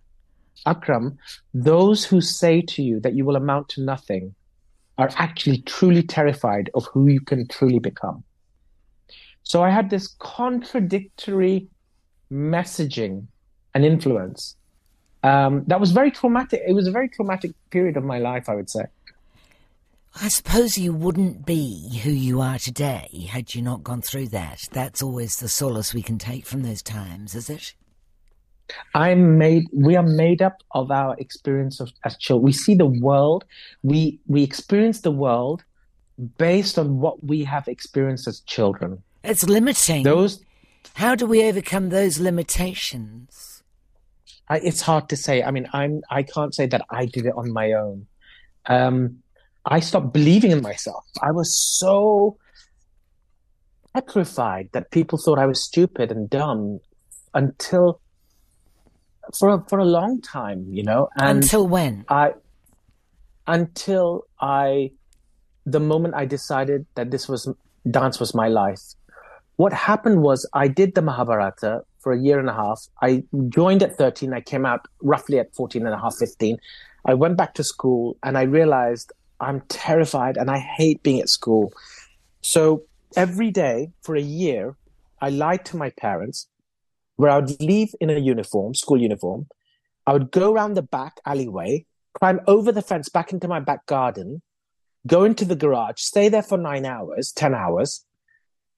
Akram, 0.66 1.18
those 1.52 2.04
who 2.04 2.20
say 2.20 2.62
to 2.62 2.82
you 2.82 3.00
that 3.00 3.14
you 3.14 3.24
will 3.24 3.36
amount 3.36 3.68
to 3.70 3.82
nothing 3.82 4.34
are 4.98 5.10
actually 5.16 5.58
truly 5.62 6.02
terrified 6.02 6.70
of 6.74 6.86
who 6.86 7.08
you 7.08 7.20
can 7.20 7.46
truly 7.48 7.78
become. 7.78 8.24
So 9.42 9.62
I 9.62 9.70
had 9.70 9.90
this 9.90 10.08
contradictory 10.18 11.68
messaging 12.30 13.26
and 13.74 13.84
influence 13.84 14.56
um, 15.24 15.64
that 15.66 15.78
was 15.80 15.92
very 15.92 16.10
traumatic. 16.10 16.62
It 16.66 16.72
was 16.72 16.88
a 16.88 16.90
very 16.90 17.08
traumatic 17.08 17.52
period 17.70 17.96
of 17.96 18.04
my 18.04 18.18
life, 18.18 18.48
I 18.48 18.54
would 18.54 18.70
say. 18.70 18.84
I 20.20 20.28
suppose 20.28 20.76
you 20.76 20.92
wouldn't 20.92 21.46
be 21.46 22.00
who 22.02 22.10
you 22.10 22.40
are 22.40 22.58
today 22.58 23.28
had 23.30 23.54
you 23.54 23.62
not 23.62 23.82
gone 23.82 24.02
through 24.02 24.28
that. 24.28 24.68
That's 24.70 25.02
always 25.02 25.36
the 25.36 25.48
solace 25.48 25.94
we 25.94 26.02
can 26.02 26.18
take 26.18 26.44
from 26.44 26.62
those 26.62 26.82
times, 26.82 27.34
is 27.34 27.48
it? 27.48 27.74
I'm 28.94 29.38
made. 29.38 29.66
We 29.72 29.96
are 29.96 30.02
made 30.02 30.42
up 30.42 30.62
of 30.72 30.90
our 30.90 31.16
experience 31.18 31.80
of, 31.80 31.90
as 32.04 32.16
children. 32.16 32.44
We 32.44 32.52
see 32.52 32.74
the 32.74 32.86
world. 32.86 33.44
We 33.82 34.20
we 34.26 34.42
experience 34.42 35.00
the 35.00 35.10
world 35.10 35.64
based 36.38 36.78
on 36.78 37.00
what 37.00 37.24
we 37.24 37.44
have 37.44 37.68
experienced 37.68 38.28
as 38.28 38.40
children. 38.40 39.02
It's 39.24 39.44
limiting. 39.44 40.04
Those. 40.04 40.42
How 40.94 41.14
do 41.14 41.26
we 41.26 41.44
overcome 41.44 41.88
those 41.88 42.18
limitations? 42.18 43.62
I, 44.48 44.58
it's 44.58 44.80
hard 44.80 45.08
to 45.10 45.16
say. 45.16 45.42
I 45.42 45.50
mean, 45.50 45.68
I'm. 45.72 46.02
I 46.10 46.22
can't 46.22 46.54
say 46.54 46.66
that 46.66 46.82
I 46.90 47.06
did 47.06 47.26
it 47.26 47.34
on 47.36 47.52
my 47.52 47.72
own. 47.72 48.06
Um, 48.66 49.21
I 49.64 49.80
stopped 49.80 50.12
believing 50.12 50.50
in 50.50 50.62
myself. 50.62 51.04
I 51.22 51.30
was 51.30 51.54
so 51.54 52.36
petrified 53.94 54.70
that 54.72 54.90
people 54.90 55.18
thought 55.18 55.38
I 55.38 55.46
was 55.46 55.62
stupid 55.62 56.10
and 56.10 56.28
dumb 56.28 56.80
until 57.34 58.00
for 59.38 59.50
a, 59.50 59.64
for 59.68 59.78
a 59.78 59.84
long 59.84 60.20
time, 60.20 60.66
you 60.68 60.82
know. 60.82 61.08
And 61.16 61.42
until 61.42 61.66
when? 61.68 62.04
I 62.08 62.32
until 63.46 64.26
I 64.40 64.92
the 65.64 65.80
moment 65.80 66.14
I 66.14 66.26
decided 66.26 66.86
that 66.94 67.10
this 67.10 67.28
was 67.28 67.48
dance 67.90 68.18
was 68.18 68.34
my 68.34 68.48
life. 68.48 68.80
What 69.56 69.72
happened 69.72 70.22
was 70.22 70.48
I 70.52 70.66
did 70.68 70.94
the 70.94 71.02
Mahabharata 71.02 71.82
for 72.00 72.12
a 72.12 72.18
year 72.18 72.40
and 72.40 72.48
a 72.48 72.54
half. 72.54 72.88
I 73.00 73.22
joined 73.48 73.82
at 73.82 73.96
13. 73.96 74.32
I 74.32 74.40
came 74.40 74.66
out 74.66 74.86
roughly 75.02 75.38
at 75.38 75.54
14 75.54 75.86
and 75.86 75.94
a 75.94 75.98
half, 75.98 76.16
15. 76.16 76.56
I 77.04 77.14
went 77.14 77.36
back 77.36 77.54
to 77.54 77.64
school 77.64 78.16
and 78.22 78.36
I 78.38 78.42
realized 78.42 79.12
I'm 79.42 79.62
terrified 79.68 80.36
and 80.36 80.50
I 80.50 80.58
hate 80.58 81.02
being 81.02 81.20
at 81.20 81.28
school. 81.28 81.72
So 82.40 82.84
every 83.16 83.50
day 83.50 83.90
for 84.02 84.14
a 84.16 84.20
year, 84.20 84.76
I 85.20 85.30
lied 85.30 85.64
to 85.66 85.76
my 85.76 85.90
parents 85.90 86.48
where 87.16 87.30
I 87.30 87.38
would 87.38 87.60
leave 87.60 87.94
in 88.00 88.10
a 88.10 88.18
uniform, 88.18 88.74
school 88.74 89.00
uniform. 89.00 89.46
I 90.06 90.12
would 90.12 90.30
go 90.30 90.52
around 90.52 90.74
the 90.74 90.82
back 90.82 91.20
alleyway, 91.24 91.86
climb 92.14 92.40
over 92.46 92.72
the 92.72 92.82
fence 92.82 93.08
back 93.08 93.32
into 93.32 93.48
my 93.48 93.60
back 93.60 93.86
garden, 93.86 94.42
go 95.06 95.24
into 95.24 95.44
the 95.44 95.56
garage, 95.56 96.00
stay 96.00 96.28
there 96.28 96.42
for 96.42 96.58
nine 96.58 96.84
hours, 96.84 97.32
10 97.32 97.54
hours, 97.54 98.04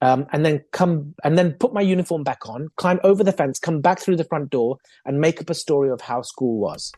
um, 0.01 0.27
and 0.31 0.45
then 0.45 0.63
come 0.71 1.15
and 1.23 1.37
then 1.37 1.53
put 1.53 1.73
my 1.73 1.81
uniform 1.81 2.23
back 2.23 2.47
on, 2.47 2.67
climb 2.75 2.99
over 3.03 3.23
the 3.23 3.31
fence, 3.31 3.59
come 3.59 3.81
back 3.81 3.99
through 3.99 4.17
the 4.17 4.23
front 4.25 4.49
door, 4.49 4.77
and 5.05 5.19
make 5.19 5.41
up 5.41 5.49
a 5.49 5.55
story 5.55 5.89
of 5.89 6.01
how 6.01 6.21
school 6.21 6.59
was. 6.59 6.91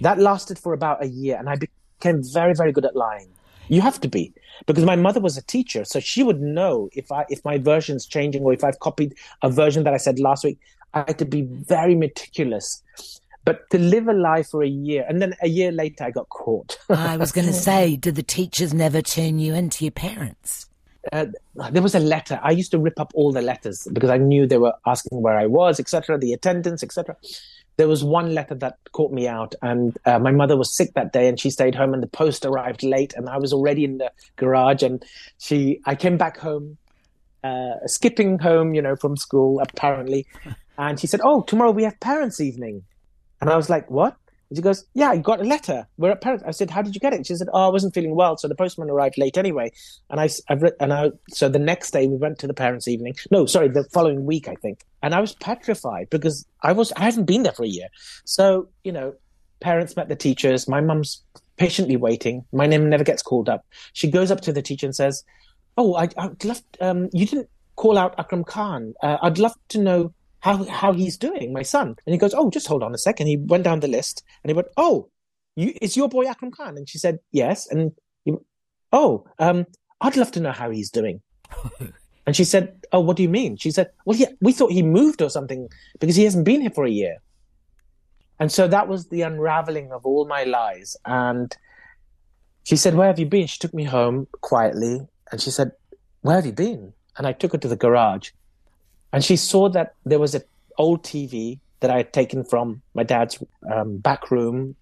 That 0.00 0.18
lasted 0.18 0.58
for 0.58 0.72
about 0.72 1.04
a 1.04 1.08
year, 1.08 1.36
and 1.38 1.48
I 1.48 1.56
became 2.02 2.22
very, 2.22 2.54
very 2.54 2.72
good 2.72 2.84
at 2.84 2.96
lying. 2.96 3.28
You 3.68 3.80
have 3.80 4.00
to 4.00 4.08
be 4.08 4.32
because 4.66 4.84
my 4.84 4.96
mother 4.96 5.20
was 5.20 5.36
a 5.36 5.42
teacher, 5.42 5.84
so 5.84 6.00
she 6.00 6.22
would 6.22 6.40
know 6.40 6.90
if 6.92 7.10
I 7.12 7.24
if 7.28 7.44
my 7.44 7.58
version's 7.58 8.06
changing 8.06 8.42
or 8.42 8.52
if 8.52 8.64
I've 8.64 8.80
copied 8.80 9.14
a 9.42 9.50
version 9.50 9.84
that 9.84 9.94
I 9.94 9.98
said 9.98 10.18
last 10.18 10.44
week. 10.44 10.58
I 10.94 11.04
had 11.06 11.18
to 11.20 11.24
be 11.24 11.42
very 11.42 11.94
meticulous. 11.94 12.82
But 13.44 13.70
to 13.70 13.78
live 13.78 14.08
a 14.08 14.12
lie 14.12 14.42
for 14.42 14.62
a 14.62 14.68
year, 14.68 15.06
and 15.08 15.22
then 15.22 15.34
a 15.40 15.48
year 15.48 15.72
later, 15.72 16.04
I 16.04 16.10
got 16.10 16.28
caught. 16.28 16.78
I 16.90 17.16
was 17.16 17.32
going 17.32 17.46
to 17.46 17.52
say, 17.52 17.96
did 17.96 18.14
the 18.14 18.22
teachers 18.22 18.74
never 18.74 19.00
turn 19.00 19.38
you 19.38 19.54
into 19.54 19.84
your 19.84 19.92
parents? 19.92 20.66
Uh, 21.12 21.26
there 21.70 21.82
was 21.82 21.94
a 21.94 21.98
letter. 21.98 22.38
I 22.42 22.50
used 22.50 22.70
to 22.72 22.78
rip 22.78 23.00
up 23.00 23.10
all 23.14 23.32
the 23.32 23.42
letters 23.42 23.88
because 23.92 24.10
I 24.10 24.18
knew 24.18 24.46
they 24.46 24.58
were 24.58 24.74
asking 24.86 25.22
where 25.22 25.36
I 25.36 25.46
was, 25.46 25.80
etc., 25.80 26.18
the 26.18 26.34
attendance, 26.34 26.82
etc 26.82 27.16
there 27.76 27.88
was 27.88 28.04
one 28.04 28.34
letter 28.34 28.54
that 28.56 28.78
caught 28.92 29.12
me 29.12 29.26
out, 29.26 29.54
and 29.62 29.96
uh, 30.04 30.18
my 30.18 30.30
mother 30.30 30.56
was 30.56 30.74
sick 30.76 30.92
that 30.94 31.12
day, 31.12 31.28
and 31.28 31.38
she 31.38 31.50
stayed 31.50 31.74
home, 31.74 31.94
and 31.94 32.02
the 32.02 32.08
post 32.08 32.44
arrived 32.44 32.82
late, 32.82 33.14
and 33.16 33.28
I 33.28 33.38
was 33.38 33.52
already 33.52 33.84
in 33.84 33.98
the 33.98 34.12
garage, 34.36 34.82
and 34.82 35.04
she, 35.38 35.80
I 35.86 35.94
came 35.94 36.16
back 36.16 36.38
home, 36.38 36.76
uh, 37.42 37.86
skipping 37.86 38.38
home, 38.38 38.74
you 38.74 38.82
know, 38.82 38.96
from 38.96 39.16
school 39.16 39.60
apparently, 39.60 40.26
and 40.78 41.00
she 41.00 41.06
said, 41.06 41.20
"Oh, 41.24 41.42
tomorrow 41.42 41.70
we 41.70 41.84
have 41.84 41.98
parents' 42.00 42.40
evening," 42.40 42.84
and 43.40 43.50
I 43.50 43.56
was 43.56 43.70
like, 43.70 43.90
"What?" 43.90 44.16
And 44.52 44.58
she 44.58 44.62
goes, 44.62 44.84
"Yeah, 44.92 45.08
I 45.08 45.16
got 45.16 45.40
a 45.40 45.44
letter. 45.44 45.86
We're 45.96 46.10
at 46.10 46.20
parents." 46.20 46.44
I 46.46 46.50
said, 46.50 46.68
"How 46.68 46.82
did 46.82 46.94
you 46.94 47.00
get 47.00 47.14
it?" 47.14 47.26
She 47.26 47.34
said, 47.34 47.48
"Oh, 47.54 47.68
I 47.68 47.70
wasn't 47.70 47.94
feeling 47.94 48.14
well, 48.14 48.36
so 48.36 48.48
the 48.48 48.54
postman 48.54 48.90
arrived 48.90 49.16
late 49.16 49.38
anyway." 49.38 49.72
And 50.10 50.20
I, 50.20 50.28
I've 50.50 50.60
written, 50.60 50.76
and 50.78 50.92
I, 50.92 51.12
so 51.30 51.48
the 51.48 51.58
next 51.58 51.92
day 51.92 52.06
we 52.06 52.16
went 52.16 52.38
to 52.40 52.46
the 52.46 52.52
parents' 52.52 52.86
evening. 52.86 53.14
No, 53.30 53.46
sorry, 53.46 53.68
the 53.68 53.84
following 53.84 54.26
week, 54.26 54.48
I 54.48 54.54
think. 54.56 54.84
And 55.02 55.14
I 55.14 55.22
was 55.22 55.34
petrified 55.36 56.10
because 56.10 56.46
I 56.62 56.72
was, 56.72 56.92
I 56.92 57.04
hadn't 57.04 57.24
been 57.24 57.44
there 57.44 57.52
for 57.52 57.64
a 57.64 57.68
year. 57.68 57.88
So 58.26 58.68
you 58.84 58.92
know, 58.92 59.14
parents 59.60 59.96
met 59.96 60.10
the 60.10 60.16
teachers. 60.16 60.68
My 60.68 60.82
mum's 60.82 61.22
patiently 61.56 61.96
waiting. 61.96 62.44
My 62.52 62.66
name 62.66 62.90
never 62.90 63.04
gets 63.04 63.22
called 63.22 63.48
up. 63.48 63.64
She 63.94 64.10
goes 64.10 64.30
up 64.30 64.42
to 64.42 64.52
the 64.52 64.60
teacher 64.60 64.84
and 64.84 64.94
says, 64.94 65.24
"Oh, 65.78 65.94
I, 65.94 66.10
would 66.18 66.44
love. 66.44 66.62
Um, 66.78 67.08
you 67.14 67.24
didn't 67.24 67.48
call 67.76 67.96
out 67.96 68.14
Akram 68.18 68.44
Khan. 68.44 68.92
Uh, 69.02 69.16
I'd 69.22 69.38
love 69.38 69.54
to 69.70 69.78
know 69.78 70.12
how 70.42 70.64
how 70.64 70.92
he's 70.92 71.16
doing, 71.16 71.52
my 71.52 71.62
son. 71.62 71.94
And 72.04 72.12
he 72.12 72.18
goes, 72.18 72.34
oh, 72.34 72.50
just 72.50 72.66
hold 72.66 72.82
on 72.82 72.92
a 72.92 72.98
second. 72.98 73.28
He 73.28 73.36
went 73.36 73.62
down 73.62 73.80
the 73.80 73.88
list 73.88 74.24
and 74.42 74.50
he 74.50 74.54
went, 74.54 74.68
oh, 74.76 75.08
you, 75.54 75.72
it's 75.80 75.96
your 75.96 76.08
boy 76.08 76.26
Akram 76.26 76.50
Khan. 76.50 76.76
And 76.76 76.88
she 76.88 76.98
said, 76.98 77.20
yes. 77.30 77.68
And 77.70 77.92
he, 78.24 78.34
oh, 78.92 79.24
um, 79.38 79.66
I'd 80.00 80.16
love 80.16 80.32
to 80.32 80.40
know 80.40 80.50
how 80.50 80.70
he's 80.70 80.90
doing. 80.90 81.22
and 82.26 82.34
she 82.34 82.42
said, 82.42 82.74
oh, 82.92 82.98
what 82.98 83.16
do 83.16 83.22
you 83.22 83.28
mean? 83.28 83.56
She 83.56 83.70
said, 83.70 83.90
well, 84.04 84.18
yeah, 84.18 84.30
we 84.40 84.52
thought 84.52 84.72
he 84.72 84.82
moved 84.82 85.22
or 85.22 85.30
something 85.30 85.68
because 86.00 86.16
he 86.16 86.24
hasn't 86.24 86.44
been 86.44 86.60
here 86.60 86.70
for 86.70 86.84
a 86.84 86.90
year. 86.90 87.18
And 88.40 88.50
so 88.50 88.66
that 88.66 88.88
was 88.88 89.08
the 89.08 89.22
unraveling 89.22 89.92
of 89.92 90.04
all 90.04 90.26
my 90.26 90.42
lies. 90.42 90.96
And 91.04 91.56
she 92.64 92.74
said, 92.74 92.96
where 92.96 93.06
have 93.06 93.20
you 93.20 93.26
been? 93.26 93.46
She 93.46 93.60
took 93.60 93.74
me 93.74 93.84
home 93.84 94.26
quietly 94.40 95.06
and 95.30 95.40
she 95.40 95.50
said, 95.50 95.70
where 96.22 96.34
have 96.34 96.46
you 96.46 96.52
been? 96.52 96.94
And 97.16 97.28
I 97.28 97.32
took 97.32 97.52
her 97.52 97.58
to 97.58 97.68
the 97.68 97.76
garage 97.76 98.30
and 99.12 99.24
she 99.24 99.36
saw 99.36 99.68
that 99.70 99.94
there 100.04 100.18
was 100.18 100.34
an 100.34 100.42
old 100.78 101.02
TV 101.04 101.58
that 101.80 101.90
I 101.90 101.98
had 101.98 102.12
taken 102.12 102.44
from 102.44 102.82
my 102.94 103.02
dad's 103.02 103.42
um, 103.70 103.98
back 103.98 104.30
room. 104.30 104.76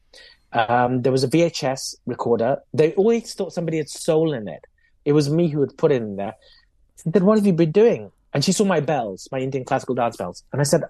Um, 0.53 1.03
there 1.03 1.13
was 1.13 1.25
a 1.25 1.29
VHS 1.29 1.97
recorder. 2.07 2.59
They 2.73 2.93
always 2.95 3.35
thought 3.35 3.53
somebody 3.53 3.79
had 3.79 3.89
stolen 3.89 4.49
it. 4.49 4.65
It 5.05 5.13
was 5.13 5.31
me 5.31 5.49
who 5.49 5.61
had 5.61 5.77
put 5.77 5.93
it 5.93 6.03
in 6.03 6.17
there. 6.17 6.35
She 7.03 7.11
said, 7.11 7.23
"What 7.23 7.39
have 7.39 7.47
you 7.47 7.53
been 7.53 7.73
doing?" 7.73 8.13
And 8.33 8.45
she 8.45 8.53
saw 8.53 8.65
my 8.65 8.81
bells, 8.81 9.29
my 9.33 9.39
Indian 9.39 9.65
classical 9.65 9.95
dance 9.95 10.17
bells, 10.17 10.45
and 10.53 10.61
I 10.61 10.65
said, 10.65 10.83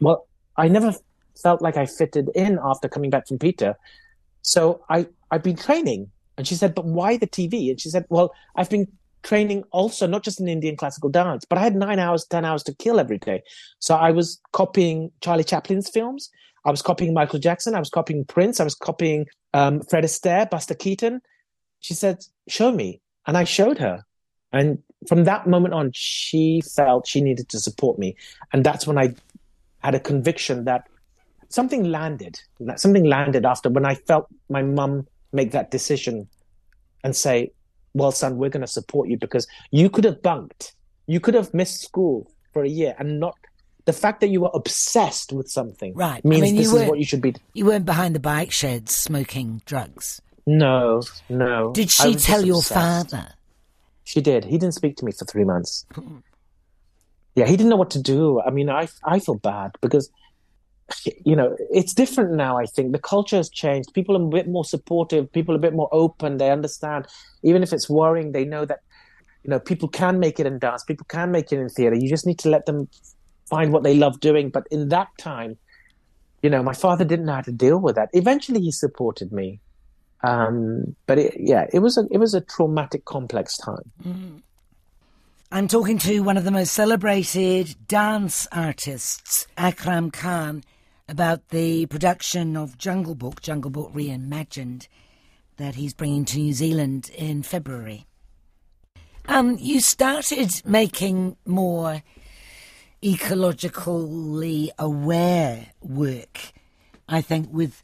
"Well, 0.00 0.26
I 0.56 0.68
never 0.68 0.94
felt 1.40 1.62
like 1.62 1.76
I 1.76 1.86
fitted 1.86 2.30
in 2.34 2.58
after 2.62 2.88
coming 2.88 3.10
back 3.10 3.28
from 3.28 3.38
Peter, 3.38 3.76
so 4.42 4.84
I 4.88 5.06
I've 5.30 5.42
been 5.42 5.56
training." 5.56 6.10
And 6.36 6.46
she 6.46 6.54
said, 6.54 6.74
"But 6.74 6.86
why 6.86 7.18
the 7.18 7.26
TV?" 7.26 7.70
And 7.70 7.80
she 7.80 7.90
said, 7.90 8.06
"Well, 8.08 8.32
I've 8.56 8.70
been 8.70 8.88
training 9.22 9.64
also 9.70 10.06
not 10.06 10.22
just 10.22 10.40
in 10.40 10.48
Indian 10.48 10.76
classical 10.76 11.10
dance, 11.10 11.44
but 11.44 11.58
I 11.58 11.62
had 11.62 11.74
nine 11.74 11.98
hours, 11.98 12.24
ten 12.24 12.44
hours 12.44 12.62
to 12.64 12.74
kill 12.74 13.00
every 13.00 13.18
day. 13.18 13.42
So 13.78 13.94
I 13.94 14.10
was 14.10 14.40
copying 14.52 15.10
Charlie 15.20 15.44
Chaplin's 15.44 15.88
films. 15.88 16.30
I 16.64 16.70
was 16.70 16.82
copying 16.82 17.14
Michael 17.14 17.38
Jackson. 17.38 17.74
I 17.74 17.78
was 17.78 17.90
copying 17.90 18.24
Prince. 18.24 18.60
I 18.60 18.64
was 18.64 18.74
copying 18.74 19.26
um, 19.54 19.80
Fred 19.80 20.04
Astaire, 20.04 20.48
Buster 20.50 20.74
Keaton. 20.74 21.20
She 21.80 21.94
said, 21.94 22.24
"Show 22.48 22.72
me," 22.72 23.00
and 23.26 23.36
I 23.36 23.44
showed 23.44 23.78
her. 23.78 24.04
And 24.52 24.78
from 25.06 25.24
that 25.24 25.46
moment 25.46 25.74
on, 25.74 25.90
she 25.94 26.62
felt 26.74 27.06
she 27.06 27.20
needed 27.20 27.48
to 27.50 27.58
support 27.58 27.98
me, 27.98 28.16
and 28.52 28.64
that's 28.64 28.86
when 28.86 28.98
I 28.98 29.14
had 29.78 29.94
a 29.94 30.00
conviction 30.00 30.64
that 30.64 30.88
something 31.48 31.84
landed. 31.84 32.40
That 32.60 32.80
something 32.80 33.04
landed 33.04 33.46
after 33.46 33.70
when 33.70 33.86
I 33.86 33.94
felt 33.94 34.26
my 34.48 34.62
mum 34.62 35.06
make 35.32 35.52
that 35.52 35.70
decision 35.70 36.28
and 37.04 37.14
say, 37.14 37.52
well, 37.94 38.12
son, 38.12 38.36
we're 38.36 38.50
going 38.50 38.62
to 38.62 38.66
support 38.66 39.08
you 39.08 39.16
because 39.16 39.46
you 39.70 39.90
could 39.90 40.04
have 40.04 40.22
bunked, 40.22 40.74
you 41.06 41.20
could 41.20 41.34
have 41.34 41.52
missed 41.54 41.82
school 41.82 42.30
for 42.52 42.62
a 42.62 42.68
year 42.68 42.94
and 42.98 43.20
not. 43.20 43.36
The 43.84 43.92
fact 43.94 44.20
that 44.20 44.28
you 44.28 44.42
were 44.42 44.50
obsessed 44.52 45.32
with 45.32 45.48
something 45.48 45.94
right. 45.94 46.22
means 46.22 46.42
I 46.42 46.46
mean, 46.46 46.56
this 46.56 46.72
is 46.72 46.88
what 46.88 46.98
you 46.98 47.06
should 47.06 47.22
be. 47.22 47.34
You 47.54 47.64
weren't 47.64 47.86
behind 47.86 48.14
the 48.14 48.20
bike 48.20 48.52
sheds 48.52 48.94
smoking 48.94 49.62
drugs. 49.64 50.20
No, 50.46 51.02
no. 51.30 51.72
Did 51.72 51.90
she 51.90 52.14
tell 52.14 52.44
your 52.44 52.58
obsessed. 52.58 53.10
father? 53.10 53.34
She 54.04 54.20
did. 54.20 54.44
He 54.44 54.58
didn't 54.58 54.74
speak 54.74 54.96
to 54.96 55.04
me 55.04 55.12
for 55.12 55.24
three 55.24 55.44
months. 55.44 55.86
yeah, 57.34 57.46
he 57.46 57.56
didn't 57.56 57.68
know 57.68 57.76
what 57.76 57.90
to 57.90 58.02
do. 58.02 58.40
I 58.40 58.50
mean, 58.50 58.70
I 58.70 58.88
I 59.04 59.20
feel 59.20 59.34
bad 59.36 59.72
because 59.80 60.10
you 61.24 61.36
know, 61.36 61.56
it's 61.70 61.92
different 61.92 62.32
now. 62.32 62.58
I 62.58 62.64
think 62.64 62.92
the 62.92 62.98
culture 62.98 63.36
has 63.36 63.50
changed. 63.50 63.92
People 63.92 64.16
are 64.16 64.22
a 64.22 64.28
bit 64.28 64.48
more 64.48 64.64
supportive. 64.64 65.30
People 65.32 65.54
are 65.54 65.58
a 65.58 65.60
bit 65.60 65.74
more 65.74 65.88
open. 65.92 66.38
They 66.38 66.50
understand, 66.50 67.06
even 67.42 67.62
if 67.62 67.72
it's 67.72 67.88
worrying, 67.88 68.32
they 68.32 68.44
know 68.44 68.64
that, 68.64 68.80
you 69.44 69.50
know, 69.50 69.60
people 69.60 69.88
can 69.88 70.18
make 70.18 70.40
it 70.40 70.46
in 70.46 70.58
dance. 70.58 70.84
People 70.84 71.06
can 71.08 71.30
make 71.30 71.52
it 71.52 71.58
in 71.58 71.68
theater. 71.68 71.96
You 71.96 72.08
just 72.08 72.26
need 72.26 72.38
to 72.40 72.48
let 72.48 72.66
them 72.66 72.88
find 73.48 73.72
what 73.72 73.82
they 73.82 73.94
love 73.94 74.20
doing. 74.20 74.50
But 74.50 74.66
in 74.70 74.88
that 74.88 75.08
time, 75.18 75.58
you 76.42 76.50
know, 76.50 76.62
my 76.62 76.74
father 76.74 77.04
didn't 77.04 77.26
know 77.26 77.34
how 77.34 77.40
to 77.42 77.52
deal 77.52 77.78
with 77.78 77.96
that. 77.96 78.08
Eventually, 78.12 78.60
he 78.60 78.70
supported 78.70 79.32
me, 79.32 79.60
um, 80.22 80.94
but 81.06 81.18
it, 81.18 81.34
yeah, 81.36 81.66
it 81.72 81.80
was 81.80 81.98
a 81.98 82.06
it 82.12 82.18
was 82.18 82.32
a 82.32 82.40
traumatic, 82.40 83.04
complex 83.04 83.56
time. 83.56 83.90
Mm. 84.04 84.42
I'm 85.50 85.66
talking 85.66 85.98
to 85.98 86.20
one 86.20 86.36
of 86.36 86.44
the 86.44 86.50
most 86.50 86.72
celebrated 86.74 87.74
dance 87.88 88.46
artists, 88.52 89.48
Akram 89.56 90.10
Khan 90.12 90.62
about 91.08 91.48
the 91.48 91.86
production 91.86 92.56
of 92.56 92.76
Jungle 92.78 93.14
Book, 93.14 93.40
Jungle 93.40 93.70
Book 93.70 93.92
Reimagined. 93.92 94.88
that 95.56 95.74
he's 95.74 95.92
bringing 95.92 96.24
to 96.24 96.38
New 96.38 96.52
Zealand 96.52 97.10
in 97.16 97.42
February. 97.42 98.06
Um, 99.26 99.58
you 99.58 99.80
started 99.80 100.62
making 100.64 101.36
more 101.44 102.02
ecologically 103.02 104.70
aware 104.78 105.66
work, 105.80 106.52
I 107.08 107.20
think, 107.20 107.52
with 107.52 107.82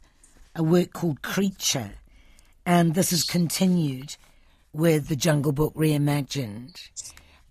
a 0.55 0.63
work 0.63 0.93
called 0.93 1.21
Creature, 1.21 1.91
and 2.65 2.95
this 2.95 3.11
has 3.11 3.23
continued 3.23 4.15
with 4.73 5.07
the 5.07 5.15
Jungle 5.15 5.51
Book 5.51 5.73
Reimagined. 5.75 6.89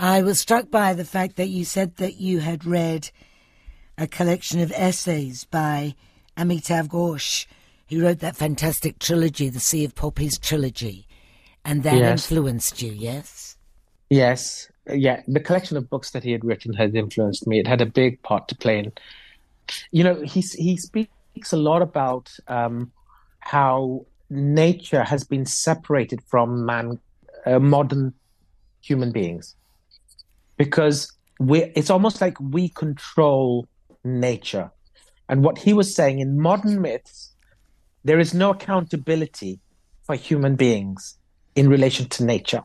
I 0.01 0.23
was 0.23 0.41
struck 0.41 0.71
by 0.71 0.93
the 0.95 1.05
fact 1.05 1.37
that 1.37 1.49
you 1.49 1.65
said 1.65 1.97
that 1.97 2.17
you 2.17 2.41
had 2.41 2.65
read 2.65 3.11
a 3.97 4.07
collection 4.07 4.61
of 4.61 4.73
essays 4.75 5.45
by 5.45 5.95
Amitav 6.37 6.89
Ghosh, 6.89 7.47
who 7.89 8.03
wrote 8.03 8.21
that 8.21 8.37
fantastic 8.37 8.99
trilogy, 8.99 9.49
the 9.49 9.61
Sea 9.61 9.85
of 9.85 9.95
Poppies 9.95 10.39
trilogy, 10.39 11.07
and 11.65 11.83
that 11.83 11.97
yes. 11.97 12.31
influenced 12.31 12.83
you, 12.83 12.93
yes? 12.93 13.57
Yes, 14.11 14.69
yeah. 14.93 15.23
The 15.27 15.41
collection 15.41 15.77
of 15.77 15.89
books 15.89 16.11
that 16.11 16.25
he 16.25 16.33
had 16.33 16.45
written 16.45 16.73
had 16.73 16.95
influenced 16.95 17.47
me. 17.47 17.59
It 17.59 17.67
had 17.67 17.81
a 17.81 17.87
big 17.87 18.23
part 18.23 18.49
to 18.49 18.55
play 18.55 18.79
in. 18.79 18.93
You 19.91 20.05
know, 20.05 20.21
he 20.21 20.41
he 20.41 20.77
speaks 20.77 21.53
a 21.53 21.57
lot 21.57 21.81
about 21.83 22.31
um, 22.49 22.93
how 23.41 24.07
nature 24.29 25.03
has 25.03 25.25
been 25.25 25.47
separated 25.47 26.21
from 26.27 26.67
man, 26.67 26.99
uh, 27.47 27.59
modern 27.59 28.13
human 28.83 29.11
beings, 29.11 29.55
because 30.59 31.11
we 31.41 31.65
it's 31.75 31.91
almost 31.91 32.21
like 32.21 32.39
we 32.41 32.69
control 32.69 33.67
nature. 34.05 34.71
And 35.29 35.43
what 35.43 35.59
he 35.59 35.73
was 35.73 35.95
saying 35.95 36.19
in 36.19 36.41
modern 36.41 36.81
myths, 36.81 37.33
there 38.05 38.19
is 38.19 38.35
no 38.35 38.51
accountability 38.51 39.61
for 40.05 40.15
human 40.15 40.57
beings 40.57 41.17
in 41.55 41.69
relation 41.69 42.09
to 42.11 42.25
nature. 42.25 42.63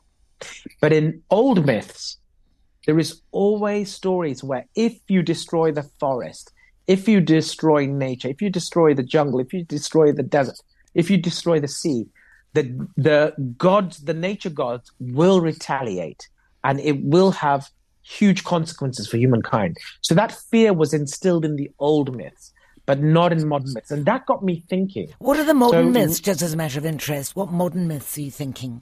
But 0.81 0.93
in 0.93 1.21
old 1.29 1.65
myths, 1.65 2.17
there 2.85 2.99
is 2.99 3.21
always 3.31 3.91
stories 3.91 4.43
where 4.43 4.65
if 4.75 4.99
you 5.07 5.21
destroy 5.21 5.71
the 5.71 5.83
forest, 5.99 6.51
if 6.87 7.07
you 7.07 7.21
destroy 7.21 7.85
nature, 7.85 8.29
if 8.29 8.41
you 8.41 8.49
destroy 8.49 8.93
the 8.93 9.03
jungle, 9.03 9.39
if 9.39 9.53
you 9.53 9.63
destroy 9.63 10.11
the 10.11 10.23
desert, 10.23 10.59
if 10.95 11.09
you 11.09 11.17
destroy 11.17 11.59
the 11.59 11.67
sea, 11.67 12.07
the 12.53 12.87
the 12.97 13.33
gods, 13.57 13.99
the 13.99 14.13
nature 14.13 14.49
gods 14.49 14.91
will 14.99 15.39
retaliate 15.39 16.29
and 16.63 16.79
it 16.79 17.03
will 17.03 17.31
have 17.31 17.69
huge 18.09 18.43
consequences 18.43 19.07
for 19.07 19.17
humankind. 19.17 19.77
So 20.01 20.15
that 20.15 20.31
fear 20.31 20.73
was 20.73 20.93
instilled 20.93 21.45
in 21.45 21.55
the 21.55 21.69
old 21.77 22.15
myths, 22.15 22.51
but 22.85 22.99
not 22.99 23.31
in 23.31 23.47
modern 23.47 23.73
myths. 23.73 23.91
And 23.91 24.05
that 24.05 24.25
got 24.25 24.43
me 24.43 24.63
thinking. 24.67 25.09
What 25.19 25.37
are 25.37 25.43
the 25.43 25.53
modern 25.53 25.93
so, 25.93 25.99
myths, 25.99 26.19
just 26.19 26.41
as 26.41 26.53
a 26.53 26.57
matter 26.57 26.79
of 26.79 26.85
interest? 26.85 27.35
What 27.35 27.51
modern 27.51 27.87
myths 27.87 28.17
are 28.17 28.21
you 28.21 28.31
thinking? 28.31 28.81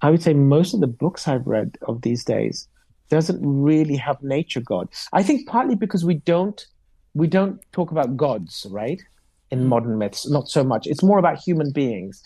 I 0.00 0.10
would 0.10 0.22
say 0.22 0.34
most 0.34 0.72
of 0.74 0.80
the 0.80 0.86
books 0.86 1.26
I've 1.26 1.46
read 1.46 1.78
of 1.82 2.02
these 2.02 2.24
days 2.24 2.68
doesn't 3.08 3.40
really 3.42 3.96
have 3.96 4.22
nature 4.22 4.60
god. 4.60 4.88
I 5.12 5.22
think 5.22 5.48
partly 5.48 5.74
because 5.74 6.04
we 6.04 6.14
don't 6.14 6.64
we 7.14 7.26
don't 7.26 7.60
talk 7.72 7.90
about 7.90 8.16
gods, 8.16 8.66
right? 8.70 9.02
In 9.50 9.60
mm. 9.60 9.66
modern 9.66 9.98
myths, 9.98 10.30
not 10.30 10.48
so 10.48 10.64
much. 10.64 10.86
It's 10.86 11.02
more 11.02 11.18
about 11.18 11.38
human 11.38 11.72
beings. 11.72 12.22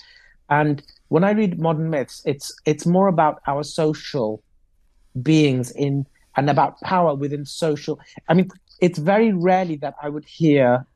And 0.48 0.82
when 1.08 1.24
I 1.24 1.32
read 1.32 1.58
modern 1.58 1.90
myths, 1.90 2.22
it's 2.24 2.54
it's 2.66 2.86
more 2.86 3.08
about 3.08 3.40
our 3.46 3.64
social 3.64 4.42
beings 5.22 5.70
in 5.70 6.06
and 6.36 6.50
about 6.50 6.80
power 6.82 7.14
within 7.14 7.44
social. 7.46 7.98
I 8.28 8.34
mean, 8.34 8.50
it's 8.80 8.98
very 8.98 9.32
rarely 9.32 9.76
that 9.76 9.94
I 10.02 10.08
would 10.08 10.24
hear 10.24 10.86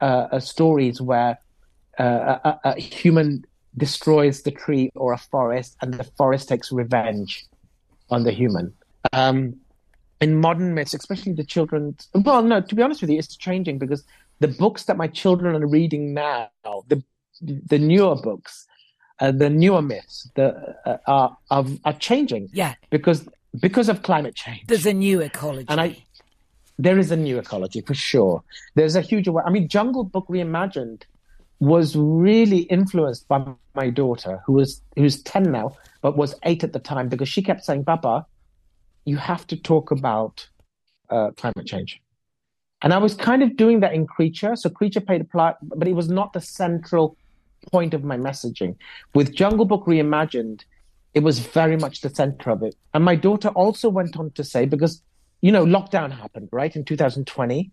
uh, 0.00 0.38
stories 0.40 1.00
where 1.00 1.38
uh, 1.98 2.38
a, 2.44 2.60
a, 2.64 2.80
human 2.80 3.44
destroys 3.76 4.42
the 4.42 4.50
tree 4.50 4.90
or 4.94 5.12
a 5.12 5.18
forest, 5.18 5.76
and 5.80 5.94
the 5.94 6.04
forest 6.04 6.48
takes 6.48 6.72
revenge 6.72 7.46
on 8.10 8.24
the 8.24 8.32
human. 8.32 8.72
Um, 9.12 9.56
in 10.20 10.36
modern 10.40 10.74
myths, 10.74 10.94
especially 10.94 11.32
the 11.32 11.44
children, 11.44 11.96
well, 12.14 12.42
no, 12.42 12.60
to 12.60 12.74
be 12.74 12.82
honest 12.82 13.00
with 13.00 13.10
you, 13.10 13.18
it's 13.18 13.36
changing 13.36 13.78
because 13.78 14.04
the 14.40 14.48
books 14.48 14.84
that 14.84 14.96
my 14.96 15.06
children 15.06 15.60
are 15.62 15.66
reading 15.66 16.14
now, 16.14 16.48
the 16.88 17.02
the 17.40 17.78
newer 17.78 18.14
books, 18.16 18.66
uh, 19.20 19.32
the 19.32 19.50
newer 19.50 19.82
myths, 19.82 20.30
the 20.34 20.76
uh, 20.86 20.98
are, 21.06 21.36
are 21.50 21.66
are 21.84 21.92
changing. 21.94 22.48
Yeah, 22.52 22.74
because 22.90 23.28
because 23.60 23.88
of 23.88 24.02
climate 24.02 24.34
change. 24.34 24.64
There's 24.66 24.86
a 24.86 24.92
new 24.92 25.20
ecology. 25.20 25.66
And 25.68 25.80
I, 25.80 26.04
there 26.78 26.98
is 26.98 27.10
a 27.10 27.16
new 27.16 27.38
ecology 27.38 27.80
for 27.80 27.94
sure. 27.94 28.42
There's 28.74 28.96
a 28.96 29.00
huge, 29.00 29.28
I 29.28 29.50
mean, 29.50 29.68
Jungle 29.68 30.04
Book 30.04 30.26
Reimagined 30.28 31.02
was 31.60 31.94
really 31.94 32.62
influenced 32.62 33.28
by 33.28 33.44
my 33.74 33.88
daughter, 33.88 34.42
who 34.44 34.54
was 34.54 34.82
who's 34.96 35.22
ten 35.22 35.44
now, 35.52 35.76
but 36.00 36.16
was 36.16 36.34
eight 36.42 36.64
at 36.64 36.72
the 36.72 36.80
time, 36.80 37.08
because 37.08 37.28
she 37.28 37.40
kept 37.40 37.64
saying, 37.64 37.84
"Papa, 37.84 38.26
you 39.04 39.16
have 39.16 39.46
to 39.46 39.56
talk 39.56 39.92
about 39.92 40.48
uh, 41.08 41.30
climate 41.36 41.66
change." 41.66 42.02
And 42.82 42.92
I 42.92 42.98
was 42.98 43.14
kind 43.14 43.44
of 43.44 43.56
doing 43.56 43.78
that 43.80 43.94
in 43.94 44.08
Creature, 44.08 44.56
so 44.56 44.70
Creature 44.70 45.02
played 45.02 45.20
a 45.20 45.24
part, 45.24 45.56
but 45.62 45.86
it 45.86 45.92
was 45.92 46.08
not 46.08 46.32
the 46.32 46.40
central 46.40 47.16
point 47.70 47.94
of 47.94 48.02
my 48.02 48.16
messaging. 48.16 48.74
With 49.14 49.32
Jungle 49.32 49.64
Book 49.64 49.84
Reimagined, 49.86 50.64
it 51.14 51.22
was 51.22 51.38
very 51.38 51.76
much 51.76 52.00
the 52.00 52.10
center 52.10 52.50
of 52.50 52.62
it. 52.62 52.74
And 52.94 53.04
my 53.04 53.16
daughter 53.16 53.48
also 53.50 53.88
went 53.88 54.16
on 54.16 54.30
to 54.32 54.44
say, 54.44 54.64
because, 54.64 55.02
you 55.40 55.52
know, 55.52 55.64
lockdown 55.64 56.10
happened, 56.10 56.48
right, 56.52 56.74
in 56.74 56.84
2020. 56.84 57.70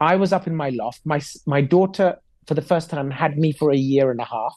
I 0.00 0.16
was 0.16 0.32
up 0.32 0.46
in 0.46 0.56
my 0.56 0.70
loft. 0.70 1.00
My, 1.04 1.20
my 1.46 1.60
daughter, 1.60 2.18
for 2.46 2.54
the 2.54 2.62
first 2.62 2.90
time, 2.90 3.10
had 3.10 3.38
me 3.38 3.52
for 3.52 3.70
a 3.70 3.76
year 3.76 4.10
and 4.10 4.20
a 4.20 4.24
half. 4.24 4.56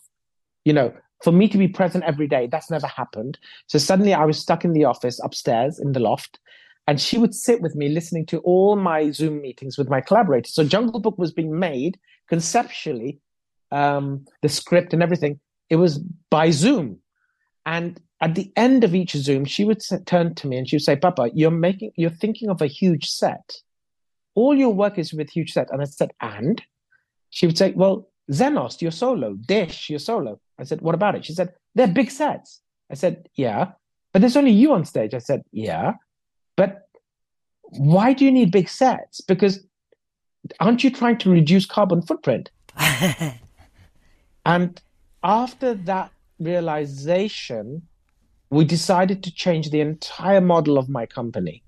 You 0.63 0.73
know, 0.73 0.93
for 1.23 1.31
me 1.31 1.47
to 1.49 1.57
be 1.57 1.67
present 1.67 2.03
every 2.03 2.27
day, 2.27 2.47
that's 2.51 2.71
never 2.71 2.87
happened. 2.87 3.37
So 3.67 3.77
suddenly 3.77 4.13
I 4.13 4.25
was 4.25 4.39
stuck 4.39 4.65
in 4.65 4.73
the 4.73 4.85
office 4.85 5.19
upstairs 5.23 5.79
in 5.79 5.91
the 5.91 5.99
loft. 5.99 6.39
And 6.87 7.01
she 7.01 7.17
would 7.17 7.33
sit 7.33 7.61
with 7.61 7.75
me 7.75 7.89
listening 7.89 8.25
to 8.27 8.39
all 8.39 8.75
my 8.75 9.11
Zoom 9.11 9.41
meetings 9.41 9.77
with 9.77 9.89
my 9.89 10.01
collaborators. 10.01 10.53
So 10.53 10.63
Jungle 10.63 10.99
Book 10.99 11.17
was 11.17 11.31
being 11.31 11.57
made 11.57 11.99
conceptually, 12.27 13.19
um, 13.71 14.25
the 14.41 14.49
script 14.49 14.93
and 14.93 15.01
everything. 15.01 15.39
It 15.69 15.77
was 15.77 15.99
by 16.29 16.51
Zoom. 16.51 16.99
And 17.65 17.99
at 18.21 18.35
the 18.35 18.51
end 18.55 18.83
of 18.83 18.95
each 18.95 19.11
Zoom, 19.11 19.45
she 19.45 19.65
would 19.65 19.81
turn 20.05 20.35
to 20.35 20.47
me 20.47 20.57
and 20.57 20.69
she 20.69 20.75
would 20.75 20.83
say, 20.83 20.95
Papa, 20.95 21.31
you're 21.33 21.51
making, 21.51 21.91
you're 21.95 22.09
thinking 22.09 22.49
of 22.49 22.61
a 22.61 22.67
huge 22.67 23.09
set. 23.09 23.57
All 24.35 24.55
your 24.55 24.73
work 24.73 24.97
is 24.97 25.13
with 25.13 25.29
huge 25.29 25.53
set. 25.53 25.71
And 25.71 25.81
I 25.81 25.85
said, 25.85 26.11
and? 26.21 26.61
She 27.29 27.45
would 27.45 27.57
say, 27.57 27.71
well, 27.71 28.07
Xenos, 28.31 28.81
you're 28.81 28.91
solo. 28.91 29.33
Desh, 29.33 29.89
you're 29.89 29.99
solo. 29.99 30.39
I 30.57 30.63
said, 30.63 30.81
what 30.81 30.95
about 30.95 31.15
it? 31.15 31.25
She 31.25 31.33
said, 31.33 31.53
they're 31.73 31.87
big 31.87 32.11
sets. 32.11 32.61
I 32.89 32.95
said, 32.95 33.27
yeah. 33.35 33.71
But 34.13 34.19
there's 34.19 34.37
only 34.37 34.51
you 34.51 34.73
on 34.73 34.85
stage. 34.85 35.13
I 35.13 35.19
said, 35.19 35.43
yeah. 35.51 35.93
But 36.55 36.87
why 37.61 38.13
do 38.13 38.23
you 38.23 38.31
need 38.31 38.51
big 38.51 38.69
sets? 38.69 39.21
Because 39.21 39.65
aren't 40.59 40.83
you 40.83 40.89
trying 40.89 41.17
to 41.19 41.29
reduce 41.29 41.65
carbon 41.65 42.01
footprint? 42.01 42.49
and 44.45 44.81
after 45.23 45.73
that 45.73 46.11
realization, 46.39 47.83
we 48.49 48.65
decided 48.65 49.23
to 49.23 49.33
change 49.33 49.69
the 49.69 49.81
entire 49.81 50.41
model 50.41 50.77
of 50.77 50.89
my 50.89 51.05
company 51.05 51.63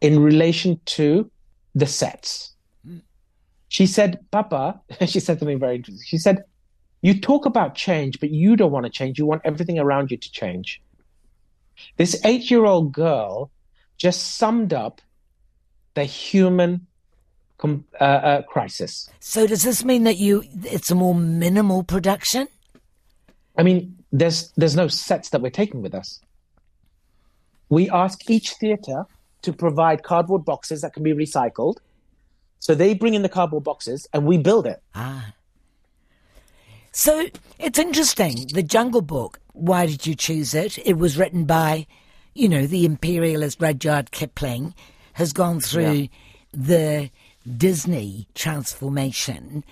in 0.00 0.22
relation 0.22 0.80
to 0.84 1.30
the 1.74 1.86
sets. 1.86 2.52
She 3.68 3.86
said, 3.86 4.18
Papa, 4.30 4.80
she 5.06 5.20
said 5.20 5.38
something 5.38 5.58
very 5.58 5.76
interesting. 5.76 6.04
She 6.04 6.18
said, 6.18 6.44
You 7.02 7.20
talk 7.20 7.46
about 7.46 7.74
change, 7.74 8.18
but 8.20 8.30
you 8.30 8.56
don't 8.56 8.72
want 8.72 8.84
to 8.86 8.90
change. 8.90 9.18
You 9.18 9.26
want 9.26 9.42
everything 9.44 9.78
around 9.78 10.10
you 10.10 10.16
to 10.16 10.32
change. 10.32 10.82
This 11.96 12.20
eight 12.24 12.50
year 12.50 12.64
old 12.64 12.92
girl 12.92 13.50
just 13.96 14.36
summed 14.36 14.72
up 14.72 15.00
the 15.94 16.04
human 16.04 16.86
uh, 17.62 18.04
uh, 18.04 18.42
crisis. 18.42 19.08
So, 19.20 19.46
does 19.46 19.62
this 19.62 19.84
mean 19.84 20.04
that 20.04 20.16
you 20.16 20.42
it's 20.64 20.90
a 20.90 20.94
more 20.94 21.14
minimal 21.14 21.84
production? 21.84 22.48
I 23.60 23.62
mean, 23.62 23.94
there's 24.10 24.52
there's 24.56 24.74
no 24.74 24.88
sets 24.88 25.28
that 25.30 25.42
we're 25.42 25.50
taking 25.50 25.82
with 25.82 25.94
us. 25.94 26.20
We 27.68 27.90
ask 27.90 28.30
each 28.30 28.52
theatre 28.52 29.04
to 29.42 29.52
provide 29.52 30.02
cardboard 30.02 30.46
boxes 30.46 30.80
that 30.80 30.94
can 30.94 31.02
be 31.02 31.12
recycled. 31.12 31.76
So 32.58 32.74
they 32.74 32.94
bring 32.94 33.12
in 33.12 33.20
the 33.20 33.28
cardboard 33.28 33.64
boxes 33.64 34.08
and 34.14 34.24
we 34.24 34.38
build 34.38 34.66
it. 34.66 34.82
Ah. 34.94 35.34
So 36.92 37.26
it's 37.58 37.78
interesting. 37.78 38.46
The 38.50 38.62
Jungle 38.62 39.02
Book, 39.02 39.38
why 39.52 39.84
did 39.84 40.06
you 40.06 40.14
choose 40.14 40.54
it? 40.54 40.78
It 40.78 40.96
was 40.96 41.18
written 41.18 41.44
by, 41.44 41.86
you 42.34 42.48
know, 42.48 42.66
the 42.66 42.86
imperialist 42.86 43.60
Rudyard 43.60 44.10
Kipling, 44.10 44.74
has 45.14 45.34
gone 45.34 45.60
through 45.60 45.92
yeah. 45.92 46.06
the 46.54 47.10
Disney 47.58 48.26
transformation. 48.34 49.64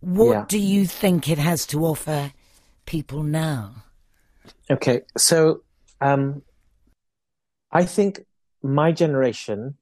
What 0.00 0.32
yeah. 0.32 0.44
do 0.48 0.58
you 0.58 0.86
think 0.86 1.28
it 1.28 1.38
has 1.38 1.66
to 1.66 1.84
offer 1.84 2.32
people 2.86 3.22
now? 3.22 3.84
Okay, 4.70 5.02
so 5.16 5.62
um, 6.00 6.42
I 7.70 7.84
think 7.84 8.24
my 8.62 8.92
generation 8.92 9.76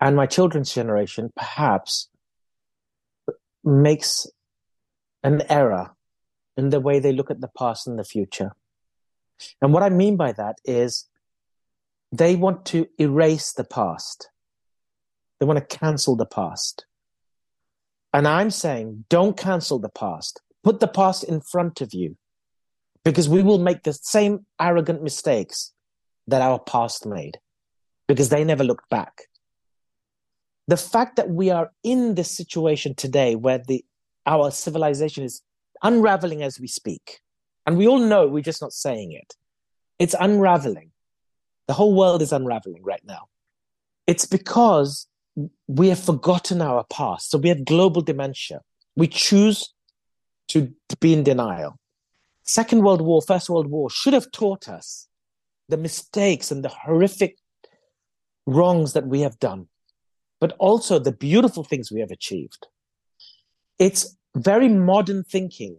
and 0.00 0.16
my 0.16 0.26
children's 0.26 0.72
generation 0.72 1.32
perhaps 1.34 2.08
makes 3.62 4.26
an 5.22 5.42
error 5.48 5.94
in 6.56 6.70
the 6.70 6.80
way 6.80 7.00
they 7.00 7.12
look 7.12 7.30
at 7.30 7.40
the 7.40 7.50
past 7.56 7.86
and 7.86 7.98
the 7.98 8.04
future. 8.04 8.52
And 9.60 9.72
what 9.72 9.82
I 9.82 9.88
mean 9.88 10.16
by 10.16 10.32
that 10.32 10.58
is 10.64 11.06
they 12.12 12.36
want 12.36 12.64
to 12.66 12.86
erase 13.00 13.52
the 13.52 13.64
past. 13.64 14.28
They 15.40 15.46
want 15.46 15.58
to 15.58 15.78
cancel 15.78 16.16
the 16.16 16.26
past. 16.26 16.86
And 18.12 18.28
I'm 18.28 18.50
saying, 18.50 19.06
don't 19.08 19.36
cancel 19.36 19.80
the 19.80 19.88
past. 19.88 20.40
Put 20.64 20.80
the 20.80 20.88
past 20.88 21.24
in 21.24 21.40
front 21.40 21.80
of 21.80 21.92
you 21.92 22.16
because 23.04 23.28
we 23.28 23.42
will 23.42 23.58
make 23.58 23.82
the 23.82 23.92
same 23.92 24.46
arrogant 24.58 25.02
mistakes 25.02 25.72
that 26.26 26.40
our 26.40 26.58
past 26.58 27.04
made 27.06 27.38
because 28.08 28.30
they 28.30 28.44
never 28.44 28.64
looked 28.64 28.88
back. 28.88 29.22
The 30.66 30.78
fact 30.78 31.16
that 31.16 31.28
we 31.28 31.50
are 31.50 31.70
in 31.82 32.14
this 32.14 32.30
situation 32.30 32.94
today 32.94 33.36
where 33.36 33.58
the, 33.58 33.84
our 34.24 34.50
civilization 34.50 35.22
is 35.22 35.42
unraveling 35.82 36.42
as 36.42 36.58
we 36.58 36.66
speak, 36.66 37.20
and 37.66 37.76
we 37.76 37.86
all 37.86 37.98
know 37.98 38.26
we're 38.26 38.42
just 38.42 38.62
not 38.62 38.72
saying 38.72 39.12
it, 39.12 39.34
it's 39.98 40.14
unraveling. 40.18 40.90
The 41.66 41.74
whole 41.74 41.94
world 41.94 42.22
is 42.22 42.32
unraveling 42.32 42.82
right 42.82 43.02
now. 43.04 43.28
It's 44.06 44.24
because 44.24 45.06
we 45.66 45.88
have 45.88 45.98
forgotten 45.98 46.62
our 46.62 46.84
past. 46.90 47.30
So 47.30 47.38
we 47.38 47.50
have 47.50 47.64
global 47.64 48.00
dementia. 48.00 48.60
We 48.96 49.08
choose 49.08 49.73
to 50.48 50.72
be 51.00 51.12
in 51.12 51.22
denial. 51.22 51.78
Second 52.42 52.82
World 52.82 53.00
War, 53.00 53.22
First 53.22 53.48
World 53.48 53.68
War 53.68 53.88
should 53.90 54.12
have 54.12 54.30
taught 54.30 54.68
us 54.68 55.08
the 55.68 55.76
mistakes 55.76 56.50
and 56.50 56.62
the 56.62 56.68
horrific 56.68 57.38
wrongs 58.46 58.92
that 58.92 59.06
we 59.06 59.20
have 59.20 59.38
done, 59.38 59.68
but 60.40 60.52
also 60.58 60.98
the 60.98 61.12
beautiful 61.12 61.64
things 61.64 61.90
we 61.90 62.00
have 62.00 62.10
achieved. 62.10 62.66
It's 63.78 64.16
very 64.36 64.68
modern 64.68 65.24
thinking 65.24 65.78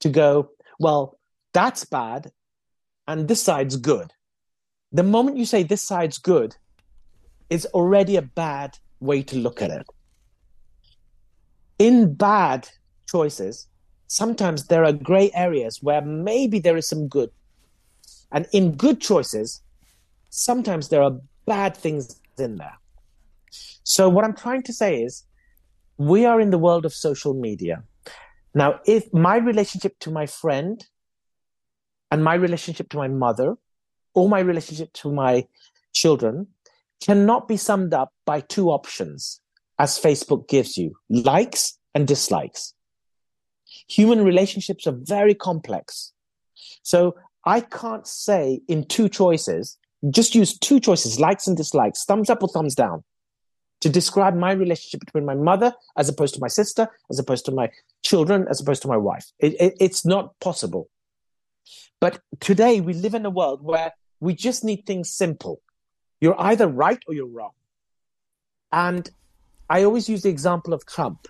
to 0.00 0.08
go, 0.08 0.50
well, 0.78 1.18
that's 1.52 1.84
bad 1.84 2.32
and 3.06 3.28
this 3.28 3.42
side's 3.42 3.76
good. 3.76 4.12
The 4.90 5.02
moment 5.02 5.36
you 5.36 5.44
say 5.44 5.62
this 5.62 5.82
side's 5.82 6.18
good, 6.18 6.56
is 7.52 7.66
already 7.74 8.16
a 8.16 8.22
bad 8.22 8.78
way 8.98 9.22
to 9.22 9.36
look 9.36 9.60
at 9.60 9.70
it. 9.70 9.86
In 11.78 12.14
bad 12.14 12.66
choices, 13.12 13.68
sometimes 14.06 14.66
there 14.66 14.84
are 14.84 14.92
gray 14.92 15.30
areas 15.34 15.82
where 15.82 16.02
maybe 16.02 16.58
there 16.58 16.76
is 16.76 16.88
some 16.88 17.08
good. 17.08 17.30
And 18.32 18.46
in 18.52 18.72
good 18.72 19.00
choices, 19.00 19.60
sometimes 20.30 20.88
there 20.88 21.02
are 21.02 21.14
bad 21.46 21.76
things 21.76 22.20
in 22.38 22.56
there. 22.56 22.78
So, 23.84 24.08
what 24.08 24.24
I'm 24.24 24.36
trying 24.44 24.62
to 24.62 24.72
say 24.72 25.02
is, 25.02 25.24
we 25.98 26.24
are 26.24 26.40
in 26.40 26.50
the 26.50 26.62
world 26.66 26.84
of 26.86 26.94
social 26.94 27.34
media. 27.34 27.82
Now, 28.54 28.80
if 28.86 29.12
my 29.12 29.36
relationship 29.36 29.98
to 30.00 30.10
my 30.10 30.26
friend 30.26 30.84
and 32.10 32.24
my 32.24 32.34
relationship 32.34 32.88
to 32.90 32.96
my 32.96 33.08
mother 33.08 33.56
or 34.14 34.28
my 34.28 34.40
relationship 34.40 34.92
to 35.02 35.12
my 35.12 35.46
children 35.92 36.46
cannot 37.04 37.48
be 37.48 37.56
summed 37.56 37.94
up 37.94 38.12
by 38.24 38.40
two 38.40 38.68
options 38.70 39.40
as 39.78 39.98
Facebook 39.98 40.48
gives 40.48 40.76
you 40.76 40.94
likes 41.08 41.78
and 41.94 42.06
dislikes. 42.06 42.74
Human 43.88 44.24
relationships 44.24 44.86
are 44.86 44.96
very 44.96 45.34
complex. 45.34 46.12
So 46.82 47.16
I 47.44 47.60
can't 47.60 48.06
say 48.06 48.60
in 48.68 48.84
two 48.86 49.08
choices, 49.08 49.78
just 50.10 50.34
use 50.34 50.58
two 50.58 50.80
choices, 50.80 51.20
likes 51.20 51.46
and 51.46 51.56
dislikes, 51.56 52.04
thumbs 52.04 52.30
up 52.30 52.42
or 52.42 52.48
thumbs 52.48 52.74
down, 52.74 53.04
to 53.80 53.88
describe 53.88 54.34
my 54.34 54.52
relationship 54.52 55.00
between 55.00 55.24
my 55.24 55.34
mother 55.34 55.74
as 55.96 56.08
opposed 56.08 56.34
to 56.34 56.40
my 56.40 56.48
sister, 56.48 56.88
as 57.10 57.18
opposed 57.18 57.44
to 57.46 57.52
my 57.52 57.70
children, 58.02 58.46
as 58.48 58.60
opposed 58.60 58.82
to 58.82 58.88
my 58.88 58.96
wife. 58.96 59.32
It, 59.38 59.60
it, 59.60 59.74
it's 59.80 60.04
not 60.04 60.38
possible. 60.40 60.88
But 62.00 62.20
today 62.40 62.80
we 62.80 62.94
live 62.94 63.14
in 63.14 63.26
a 63.26 63.30
world 63.30 63.62
where 63.62 63.92
we 64.20 64.34
just 64.34 64.64
need 64.64 64.86
things 64.86 65.10
simple. 65.10 65.60
You're 66.20 66.40
either 66.40 66.68
right 66.68 67.02
or 67.06 67.14
you're 67.14 67.26
wrong. 67.26 67.52
And 68.72 69.08
I 69.68 69.84
always 69.84 70.08
use 70.08 70.22
the 70.22 70.28
example 70.28 70.72
of 70.74 70.86
Trump. 70.86 71.26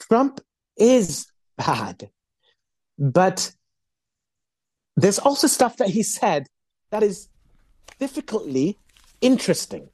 Trump 0.00 0.40
is 0.78 1.26
bad, 1.56 2.10
but 2.98 3.52
there's 4.96 5.18
also 5.18 5.46
stuff 5.46 5.76
that 5.76 5.90
he 5.90 6.02
said 6.02 6.46
that 6.90 7.02
is 7.02 7.28
difficultly 7.98 8.78
interesting. 9.20 9.88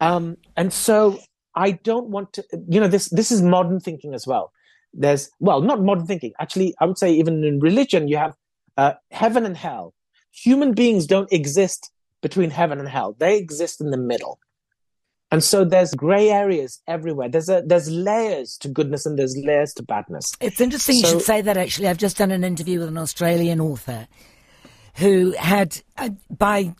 Um, 0.00 0.36
and 0.56 0.72
so 0.72 1.18
I 1.54 1.72
don't 1.72 2.08
want 2.08 2.32
to, 2.34 2.44
you 2.68 2.80
know, 2.80 2.88
this 2.88 3.08
this 3.10 3.30
is 3.30 3.42
modern 3.42 3.80
thinking 3.80 4.14
as 4.14 4.26
well. 4.26 4.52
There's 4.94 5.30
well, 5.38 5.60
not 5.60 5.82
modern 5.82 6.06
thinking. 6.06 6.32
Actually, 6.40 6.74
I 6.80 6.86
would 6.86 6.98
say 6.98 7.12
even 7.12 7.44
in 7.44 7.60
religion, 7.60 8.08
you 8.08 8.16
have 8.16 8.34
uh, 8.76 8.94
heaven 9.10 9.46
and 9.46 9.56
hell. 9.56 9.94
Human 10.32 10.72
beings 10.72 11.06
don't 11.06 11.32
exist 11.32 11.90
between 12.20 12.50
heaven 12.50 12.78
and 12.78 12.88
hell. 12.88 13.14
They 13.18 13.36
exist 13.36 13.80
in 13.80 13.90
the 13.90 13.96
middle. 13.96 14.38
And 15.32 15.42
so 15.42 15.64
there's 15.64 15.94
gray 15.94 16.28
areas 16.28 16.82
everywhere. 16.86 17.28
There's 17.28 17.48
a 17.48 17.62
there's 17.64 17.90
layers 17.90 18.58
to 18.58 18.68
goodness 18.68 19.06
and 19.06 19.18
there's 19.18 19.36
layers 19.36 19.72
to 19.74 19.82
badness. 19.82 20.32
It's 20.40 20.60
interesting 20.60 20.96
so, 20.96 21.00
you 21.00 21.12
should 21.14 21.22
say 21.22 21.40
that 21.40 21.56
actually. 21.56 21.88
I've 21.88 21.96
just 21.96 22.18
done 22.18 22.30
an 22.30 22.44
interview 22.44 22.80
with 22.80 22.88
an 22.88 22.98
Australian 22.98 23.58
author 23.58 24.06
who 24.96 25.32
had 25.32 25.80
uh, 25.96 26.10
by 26.30 26.74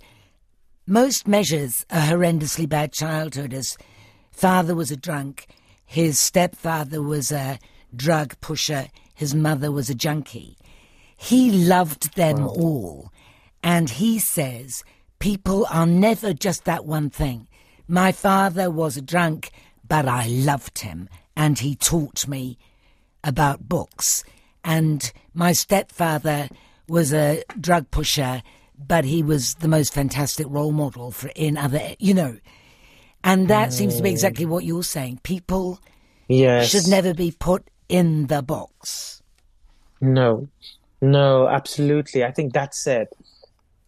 most 0.87 1.27
measures 1.27 1.87
a 1.89 2.01
horrendously 2.01 2.69
bad 2.69 2.93
childhood. 2.93 3.53
His 3.53 3.79
father 4.31 4.75
was 4.75 4.91
a 4.91 4.97
drunk, 4.97 5.47
his 5.87 6.19
stepfather 6.19 7.01
was 7.01 7.33
a 7.33 7.59
drug 7.97 8.39
pusher, 8.43 8.89
his 9.15 9.35
mother 9.35 9.73
was 9.73 9.89
a 9.89 9.95
junkie. 9.95 10.59
He 11.17 11.51
loved 11.51 12.17
them 12.17 12.41
wow. 12.41 12.49
all. 12.49 13.13
And 13.63 13.89
he 13.89 14.19
says 14.19 14.85
people 15.21 15.67
are 15.71 15.87
never 15.87 16.35
just 16.35 16.65
that 16.65 16.85
one 16.85 17.09
thing. 17.09 17.47
My 17.89 18.13
father 18.13 18.71
was 18.71 18.97
a 18.97 19.03
drunk, 19.03 19.51
but 19.87 20.07
I 20.07 20.27
loved 20.27 20.81
him 20.81 21.09
and 21.37 21.59
he 21.59 21.75
taught 21.75 22.29
me 22.29 22.59
about 23.25 23.69
books. 23.69 24.25
And 24.65 25.13
my 25.35 25.53
stepfather 25.53 26.49
was 26.89 27.13
a 27.13 27.43
drug 27.61 27.91
pusher, 27.91 28.43
but 28.79 29.05
he 29.05 29.23
was 29.23 29.55
the 29.55 29.69
most 29.69 29.93
fantastic 29.93 30.47
role 30.49 30.73
model 30.73 31.11
for 31.11 31.31
in 31.35 31.57
other, 31.57 31.95
you 31.99 32.15
know. 32.15 32.37
And 33.25 33.49
that 33.49 33.71
mm. 33.71 33.73
seems 33.73 33.97
to 33.97 34.03
be 34.03 34.11
exactly 34.11 34.47
what 34.47 34.65
you're 34.65 34.83
saying. 34.83 35.21
People 35.23 35.81
yes. 36.29 36.71
should 36.71 36.89
never 36.89 37.15
be 37.15 37.31
put 37.31 37.69
in 37.89 38.27
the 38.27 38.43
box. 38.43 39.23
No, 40.01 40.49
no, 41.01 41.49
absolutely. 41.49 42.25
I 42.25 42.33
think 42.33 42.53
that's 42.53 42.87
it 42.87 43.09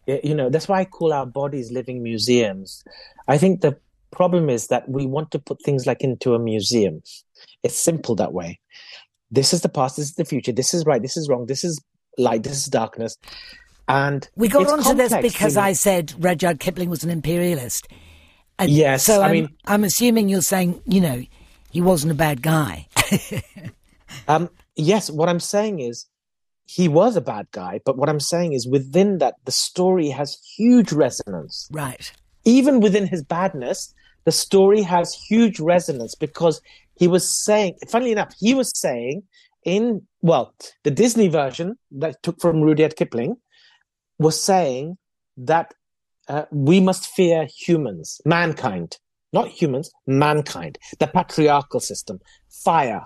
you 0.07 0.35
know 0.35 0.51
that's 0.51 0.69
why 0.69 0.81
i 0.81 0.85
call 0.85 1.12
our 1.12 1.27
bodies 1.27 1.71
living 1.73 2.03
museums. 2.03 2.85
I 3.29 3.38
think 3.38 3.61
the 3.61 3.79
problem 4.11 4.49
is 4.49 4.69
that 4.69 4.88
we 4.88 5.07
want 5.07 5.31
to 5.33 5.38
put 5.38 5.62
things 5.62 5.87
like 5.87 6.03
into 6.03 6.35
a 6.35 6.38
museum. 6.38 7.03
It's 7.62 7.79
simple 7.79 8.14
that 8.17 8.33
way. 8.33 8.61
This 9.31 9.53
is 9.53 9.62
the 9.62 9.69
past 9.69 9.97
this 9.97 10.07
is 10.07 10.14
the 10.14 10.25
future 10.25 10.53
this 10.53 10.75
is 10.75 10.87
right 10.87 11.03
this 11.03 11.17
is 11.17 11.29
wrong 11.29 11.47
this 11.47 11.64
is 11.64 11.83
light 12.17 12.43
this 12.43 12.57
is 12.57 12.67
darkness. 12.67 13.17
And 13.88 14.27
we 14.37 14.49
got 14.49 14.67
onto 14.71 14.95
this 14.95 15.14
because 15.21 15.57
i 15.57 15.73
said 15.73 16.14
rudyard 16.19 16.61
kipling 16.61 16.88
was 16.88 17.05
an 17.05 17.11
imperialist. 17.11 17.88
And 18.59 18.71
yes 18.71 19.05
so 19.05 19.21
i 19.21 19.27
I'm, 19.27 19.33
mean 19.33 19.49
i'm 19.67 19.85
assuming 19.85 20.29
you're 20.29 20.43
saying 20.43 20.81
you 20.87 21.01
know 21.01 21.23
he 21.71 21.81
wasn't 21.81 22.12
a 22.12 22.17
bad 22.17 22.43
guy. 22.43 22.88
Um 24.29 24.49
yes 24.77 25.11
what 25.11 25.29
i'm 25.29 25.40
saying 25.40 25.81
is 25.81 26.07
he 26.66 26.88
was 26.88 27.16
a 27.16 27.20
bad 27.20 27.46
guy, 27.53 27.81
but 27.85 27.96
what 27.96 28.09
I'm 28.09 28.20
saying 28.20 28.53
is 28.53 28.66
within 28.66 29.18
that, 29.18 29.35
the 29.44 29.53
story 29.53 30.09
has 30.09 30.38
huge 30.57 30.92
resonance. 30.92 31.68
Right. 31.70 32.12
Even 32.44 32.81
within 32.81 33.07
his 33.07 33.22
badness, 33.22 33.94
the 34.24 34.33
story 34.33 34.83
has 34.83 35.14
huge 35.14 35.61
resonance 35.61 36.14
because 36.14 36.61
he 36.96 37.09
was 37.09 37.31
saying, 37.44 37.77
funnily 37.88 38.12
enough, 38.12 38.35
he 38.38 38.54
was 38.54 38.73
saying 38.79 39.23
in, 39.65 40.02
well, 40.23 40.54
the 40.83 40.90
Disney 40.90 41.29
version 41.29 41.77
that 41.90 42.23
took 42.23 42.40
from 42.40 42.62
Rudyard 42.62 42.96
Kipling 42.96 43.37
was 44.19 44.42
saying 44.42 44.96
that 45.37 45.75
uh, 46.29 46.44
we 46.50 46.81
must 46.81 47.06
fear 47.06 47.46
humans, 47.46 48.21
mankind, 48.25 48.98
not 49.33 49.48
humans, 49.48 49.90
mankind, 50.06 50.79
the 50.98 51.06
patriarchal 51.06 51.81
system, 51.81 52.21
fire, 52.48 53.04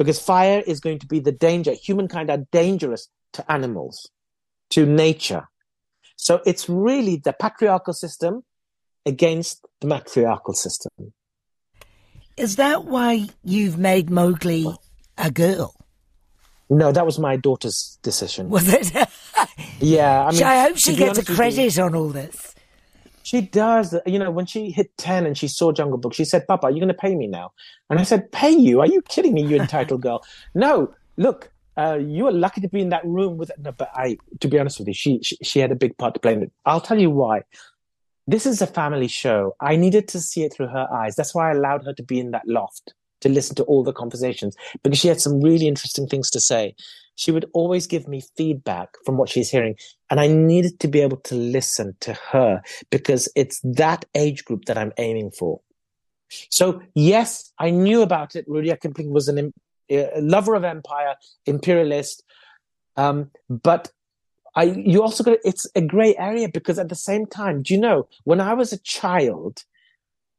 because 0.00 0.18
fire 0.18 0.62
is 0.66 0.80
going 0.80 0.98
to 0.98 1.06
be 1.06 1.20
the 1.20 1.30
danger. 1.30 1.74
Humankind 1.74 2.30
are 2.30 2.38
dangerous 2.52 3.10
to 3.34 3.52
animals, 3.52 4.08
to 4.70 4.86
nature. 4.86 5.50
So 6.16 6.40
it's 6.46 6.70
really 6.70 7.16
the 7.16 7.34
patriarchal 7.34 7.92
system 7.92 8.42
against 9.04 9.66
the 9.82 9.88
matriarchal 9.88 10.54
system. 10.54 11.12
Is 12.38 12.56
that 12.56 12.86
why 12.86 13.28
you've 13.44 13.76
made 13.76 14.08
Mowgli 14.08 14.74
a 15.18 15.30
girl? 15.30 15.74
No, 16.70 16.92
that 16.92 17.04
was 17.04 17.18
my 17.18 17.36
daughter's 17.36 17.98
decision. 18.02 18.48
Was 18.48 18.72
it? 18.72 18.90
yeah, 19.80 20.24
I 20.24 20.32
mean, 20.32 20.42
I 20.42 20.62
hope 20.62 20.78
she 20.78 20.96
gets 20.96 21.18
a 21.18 21.24
credit 21.26 21.78
on 21.78 21.94
all 21.94 22.08
this. 22.08 22.49
She 23.22 23.40
does. 23.40 23.94
You 24.06 24.18
know, 24.18 24.30
when 24.30 24.46
she 24.46 24.70
hit 24.70 24.96
10 24.96 25.26
and 25.26 25.36
she 25.36 25.48
saw 25.48 25.72
Jungle 25.72 25.98
Book, 25.98 26.14
she 26.14 26.24
said, 26.24 26.46
Papa, 26.46 26.66
are 26.66 26.70
you 26.70 26.78
going 26.78 26.88
to 26.88 26.94
pay 26.94 27.14
me 27.14 27.26
now? 27.26 27.52
And 27.88 27.98
I 27.98 28.02
said, 28.02 28.32
Pay 28.32 28.50
you? 28.50 28.80
Are 28.80 28.86
you 28.86 29.02
kidding 29.02 29.34
me, 29.34 29.44
you 29.44 29.56
entitled 29.56 30.00
girl? 30.00 30.24
No, 30.54 30.94
look, 31.16 31.50
uh, 31.76 31.98
you 32.00 32.24
were 32.24 32.32
lucky 32.32 32.60
to 32.60 32.68
be 32.68 32.80
in 32.80 32.90
that 32.90 33.04
room 33.04 33.36
with. 33.36 33.50
No, 33.58 33.72
but 33.72 33.90
I, 33.94 34.18
to 34.40 34.48
be 34.48 34.58
honest 34.58 34.78
with 34.78 34.88
you, 34.88 34.94
she, 34.94 35.20
she, 35.22 35.36
she 35.42 35.60
had 35.60 35.72
a 35.72 35.76
big 35.76 35.96
part 35.96 36.14
to 36.14 36.20
play 36.20 36.34
in 36.34 36.42
it. 36.42 36.52
I'll 36.64 36.80
tell 36.80 36.98
you 36.98 37.10
why. 37.10 37.42
This 38.26 38.46
is 38.46 38.62
a 38.62 38.66
family 38.66 39.08
show. 39.08 39.56
I 39.60 39.76
needed 39.76 40.06
to 40.08 40.20
see 40.20 40.44
it 40.44 40.52
through 40.52 40.68
her 40.68 40.88
eyes. 40.92 41.16
That's 41.16 41.34
why 41.34 41.48
I 41.48 41.52
allowed 41.52 41.84
her 41.84 41.94
to 41.94 42.02
be 42.02 42.20
in 42.20 42.30
that 42.32 42.46
loft 42.46 42.94
to 43.20 43.28
listen 43.28 43.56
to 43.56 43.64
all 43.64 43.82
the 43.82 43.92
conversations 43.92 44.56
because 44.82 44.98
she 44.98 45.08
had 45.08 45.20
some 45.20 45.40
really 45.40 45.66
interesting 45.66 46.06
things 46.06 46.30
to 46.30 46.40
say. 46.40 46.74
She 47.20 47.32
would 47.32 47.44
always 47.52 47.86
give 47.86 48.08
me 48.08 48.22
feedback 48.34 48.96
from 49.04 49.18
what 49.18 49.28
she's 49.28 49.50
hearing. 49.50 49.76
And 50.08 50.18
I 50.18 50.26
needed 50.26 50.80
to 50.80 50.88
be 50.88 51.00
able 51.00 51.18
to 51.18 51.34
listen 51.34 51.94
to 52.00 52.14
her 52.14 52.62
because 52.90 53.28
it's 53.36 53.60
that 53.62 54.06
age 54.14 54.46
group 54.46 54.64
that 54.64 54.78
I'm 54.78 54.94
aiming 54.96 55.32
for. 55.32 55.60
So, 56.48 56.80
yes, 56.94 57.52
I 57.58 57.68
knew 57.68 58.00
about 58.00 58.36
it. 58.36 58.46
Rudyard 58.48 58.80
Kipling 58.80 59.12
was 59.12 59.28
an, 59.28 59.52
a 59.90 60.18
lover 60.18 60.54
of 60.54 60.64
empire, 60.64 61.14
imperialist. 61.44 62.24
Um, 62.96 63.30
but 63.50 63.92
I, 64.56 64.62
you 64.62 65.02
also 65.02 65.22
got, 65.22 65.36
it's 65.44 65.66
a 65.74 65.82
gray 65.82 66.16
area 66.16 66.48
because 66.48 66.78
at 66.78 66.88
the 66.88 66.94
same 66.94 67.26
time, 67.26 67.62
do 67.62 67.74
you 67.74 67.80
know, 67.80 68.08
when 68.24 68.40
I 68.40 68.54
was 68.54 68.72
a 68.72 68.78
child, 68.78 69.64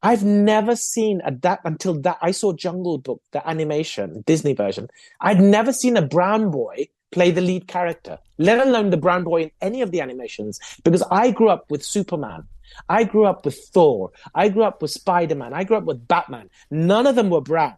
I've 0.04 0.24
never 0.24 0.76
seen 0.76 1.22
a 1.24 1.32
that 1.41 1.60
until 1.64 1.93
that 2.02 2.18
I 2.22 2.32
saw 2.32 2.54
Jungle 2.54 2.97
Book, 2.97 3.22
the 3.32 3.47
animation, 3.47 4.24
Disney 4.26 4.54
version. 4.54 4.88
I'd 5.20 5.39
never 5.39 5.72
seen 5.72 5.95
a 5.95 6.02
brown 6.02 6.49
boy 6.49 6.88
play 7.12 7.30
the 7.30 7.41
lead 7.41 7.68
character, 7.68 8.18
let 8.38 8.66
alone 8.66 8.89
the 8.89 8.97
brown 8.97 9.24
boy 9.24 9.43
in 9.43 9.52
any 9.62 9.82
of 9.82 9.91
the 9.91 10.02
animations, 10.02 10.60
because 10.84 11.04
I 11.12 11.32
grew 11.32 11.49
up 11.49 11.70
with 11.70 11.84
Superman. 11.84 12.45
I 12.89 13.04
grew 13.04 13.26
up 13.26 13.45
with 13.45 13.60
Thor. 13.74 14.12
I 14.34 14.49
grew 14.49 14.64
up 14.64 14.82
with 14.82 14.91
Spider 14.91 15.36
Man. 15.36 15.54
I 15.54 15.66
grew 15.66 15.78
up 15.78 15.84
with 15.84 16.08
Batman. 16.08 16.49
None 16.72 17.06
of 17.06 17.16
them 17.16 17.30
were 17.30 17.41
brown. 17.41 17.76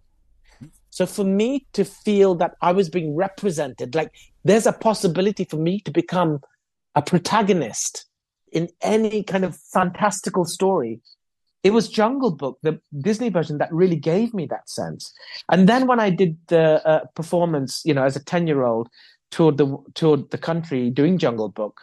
So 0.91 1.07
for 1.07 1.23
me 1.23 1.65
to 1.73 1.83
feel 1.83 2.35
that 2.35 2.55
I 2.61 2.71
was 2.71 2.89
being 2.89 3.15
represented, 3.15 3.95
like 3.95 4.11
there's 4.43 4.67
a 4.67 4.71
possibility 4.71 5.43
for 5.43 5.57
me 5.57 5.79
to 5.81 5.91
become 5.91 6.41
a 6.93 7.01
protagonist 7.01 8.05
in 8.51 8.69
any 8.81 9.23
kind 9.23 9.43
of 9.43 9.57
fantastical 9.57 10.45
story 10.45 11.01
it 11.63 11.71
was 11.71 11.87
Jungle 11.87 12.31
Book, 12.31 12.59
the 12.61 12.79
Disney 12.99 13.29
version, 13.29 13.57
that 13.57 13.73
really 13.73 13.95
gave 13.95 14.33
me 14.33 14.45
that 14.47 14.69
sense. 14.69 15.13
And 15.49 15.67
then 15.67 15.87
when 15.87 15.99
I 15.99 16.09
did 16.09 16.37
the 16.47 16.85
uh, 16.87 17.05
performance, 17.15 17.81
you 17.85 17.93
know, 17.93 18.03
as 18.03 18.15
a 18.15 18.23
ten-year-old, 18.23 18.89
toured 19.31 19.57
the 19.57 19.77
toured 19.95 20.29
the 20.31 20.37
country 20.37 20.89
doing 20.89 21.17
Jungle 21.17 21.49
Book, 21.49 21.81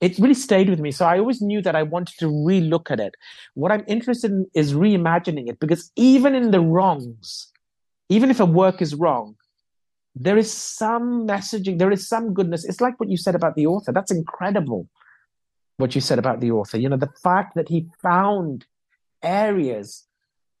it 0.00 0.18
really 0.18 0.34
stayed 0.34 0.70
with 0.70 0.80
me. 0.80 0.90
So 0.90 1.04
I 1.04 1.18
always 1.18 1.40
knew 1.40 1.60
that 1.62 1.76
I 1.76 1.82
wanted 1.82 2.16
to 2.18 2.26
relook 2.26 2.90
at 2.90 3.00
it. 3.00 3.14
What 3.54 3.72
I'm 3.72 3.84
interested 3.86 4.30
in 4.30 4.46
is 4.54 4.72
reimagining 4.72 5.48
it 5.48 5.58
because 5.60 5.90
even 5.96 6.34
in 6.34 6.50
the 6.50 6.60
wrongs, 6.60 7.52
even 8.08 8.30
if 8.30 8.40
a 8.40 8.46
work 8.46 8.80
is 8.80 8.94
wrong, 8.94 9.36
there 10.14 10.36
is 10.36 10.52
some 10.52 11.26
messaging, 11.26 11.78
there 11.78 11.90
is 11.90 12.08
some 12.08 12.34
goodness. 12.34 12.64
It's 12.64 12.80
like 12.80 12.98
what 13.00 13.08
you 13.08 13.16
said 13.16 13.34
about 13.34 13.54
the 13.54 13.66
author. 13.66 13.92
That's 13.92 14.10
incredible. 14.10 14.88
What 15.78 15.94
you 15.94 16.00
said 16.00 16.18
about 16.18 16.40
the 16.40 16.50
author, 16.50 16.78
you 16.78 16.88
know, 16.88 16.98
the 16.98 17.12
fact 17.22 17.54
that 17.54 17.68
he 17.68 17.88
found 18.02 18.66
areas 19.22 20.06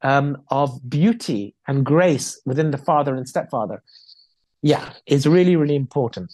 um, 0.02 0.42
of 0.50 0.88
beauty 0.88 1.54
and 1.66 1.84
grace 1.84 2.40
within 2.44 2.70
the 2.70 2.78
father 2.78 3.14
and 3.14 3.28
stepfather, 3.28 3.82
yeah, 4.62 4.92
is 5.06 5.26
really, 5.26 5.56
really 5.56 5.76
important. 5.76 6.32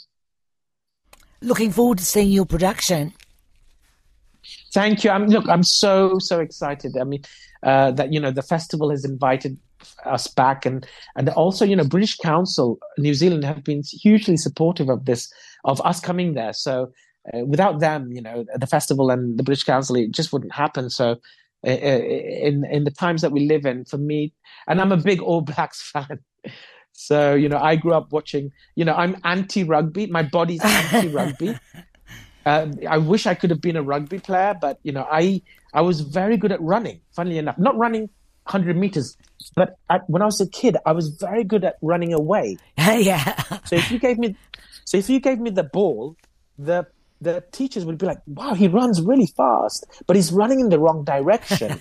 Looking 1.41 1.71
forward 1.71 1.99
to 1.99 2.05
seeing 2.05 2.31
your 2.31 2.47
production. 2.47 3.13
Thank 4.73 5.05
you. 5.05 5.11
I'm 5.11 5.27
look. 5.27 5.49
I'm 5.49 5.63
so 5.63 6.19
so 6.19 6.41
excited. 6.41 6.97
I 6.99 7.05
mean, 7.05 7.23
uh, 7.63 7.93
that 7.93 8.13
you 8.13 8.21
know 8.21 8.31
the 8.31 8.43
festival 8.43 8.91
has 8.91 9.05
invited 9.05 9.59
us 10.05 10.27
back, 10.27 10.67
and 10.67 10.87
and 11.17 11.29
also 11.31 11.65
you 11.65 11.77
know 11.77 11.85
British 11.85 12.17
Council, 12.17 12.79
New 12.99 13.15
Zealand 13.15 13.45
have 13.45 13.63
been 13.65 13.83
hugely 13.85 14.37
supportive 14.37 14.89
of 14.89 15.05
this, 15.05 15.33
of 15.65 15.81
us 15.83 16.01
coming 16.01 16.35
there. 16.35 16.53
So 16.53 16.93
uh, 17.33 17.45
without 17.45 17.81
them, 17.81 18.13
you 18.13 18.23
know, 18.23 18.45
the 18.55 18.67
festival 18.67 19.11
and 19.11 19.39
the 19.39 19.43
British 19.43 19.65
Council, 19.65 19.97
it 19.97 20.13
just 20.13 20.33
wouldn't 20.33 20.53
happen. 20.53 20.91
So 20.91 21.17
in 21.65 22.65
in 22.71 22.85
the 22.85 22.91
times 22.91 23.23
that 23.23 23.33
we 23.33 23.47
live 23.47 23.67
in 23.67 23.85
for 23.85 23.99
me 23.99 24.33
and 24.69 24.81
i'm 24.81 24.93
a 24.93 24.97
big 24.97 25.21
all 25.21 25.41
blacks 25.41 25.83
fan. 25.93 26.21
So 26.93 27.35
you 27.35 27.49
know 27.49 27.59
i 27.59 27.77
grew 27.77 27.95
up 27.95 28.13
watching 28.13 28.53
you 28.75 28.85
know 28.85 28.95
i'm 28.95 29.17
anti 29.25 29.65
rugby 29.65 30.07
my 30.07 30.23
body's 30.23 30.61
anti 30.65 31.09
rugby 31.09 31.59
uh, 32.47 32.67
i 32.89 32.99
wish 32.99 33.27
i 33.27 33.35
could 33.35 33.51
have 33.51 33.61
been 33.61 33.77
a 33.77 33.83
rugby 33.83 34.19
player 34.19 34.57
but 34.61 34.79
you 34.83 34.93
know 34.93 35.07
i 35.11 35.43
i 35.75 35.81
was 35.81 36.01
very 36.01 36.37
good 36.37 36.53
at 36.53 36.61
running 36.61 37.01
funnily 37.13 37.39
enough. 37.39 37.59
Not 37.59 37.77
running 37.77 38.03
100 38.45 38.77
meters 38.77 39.17
but 39.55 39.77
at, 39.91 40.09
when 40.09 40.23
i 40.23 40.25
was 40.25 40.41
a 40.41 40.49
kid 40.49 40.77
i 40.87 40.93
was 40.93 41.09
very 41.09 41.45
good 41.45 41.65
at 41.65 41.77
running 41.83 42.13
away. 42.13 42.57
Yeah. 42.79 43.35
So 43.65 43.77
if 43.77 43.91
you 43.91 43.99
gave 43.99 44.19
me 44.19 44.37
so 44.85 44.97
if 44.97 45.11
you 45.11 45.21
gave 45.21 45.39
me 45.39 45.51
the 45.51 45.65
ball 45.65 46.17
the 46.59 46.87
the 47.21 47.43
teachers 47.53 47.85
would 47.85 47.99
be 47.99 48.07
like, 48.07 48.19
wow, 48.27 48.55
he 48.55 48.69
runs 48.69 49.01
really 49.03 49.27
fast, 49.37 49.87
but 50.07 50.17
he's 50.17 50.33
running 50.33 50.61
in 50.61 50.69
the 50.69 50.79
wrong 50.79 51.05
direction. 51.05 51.81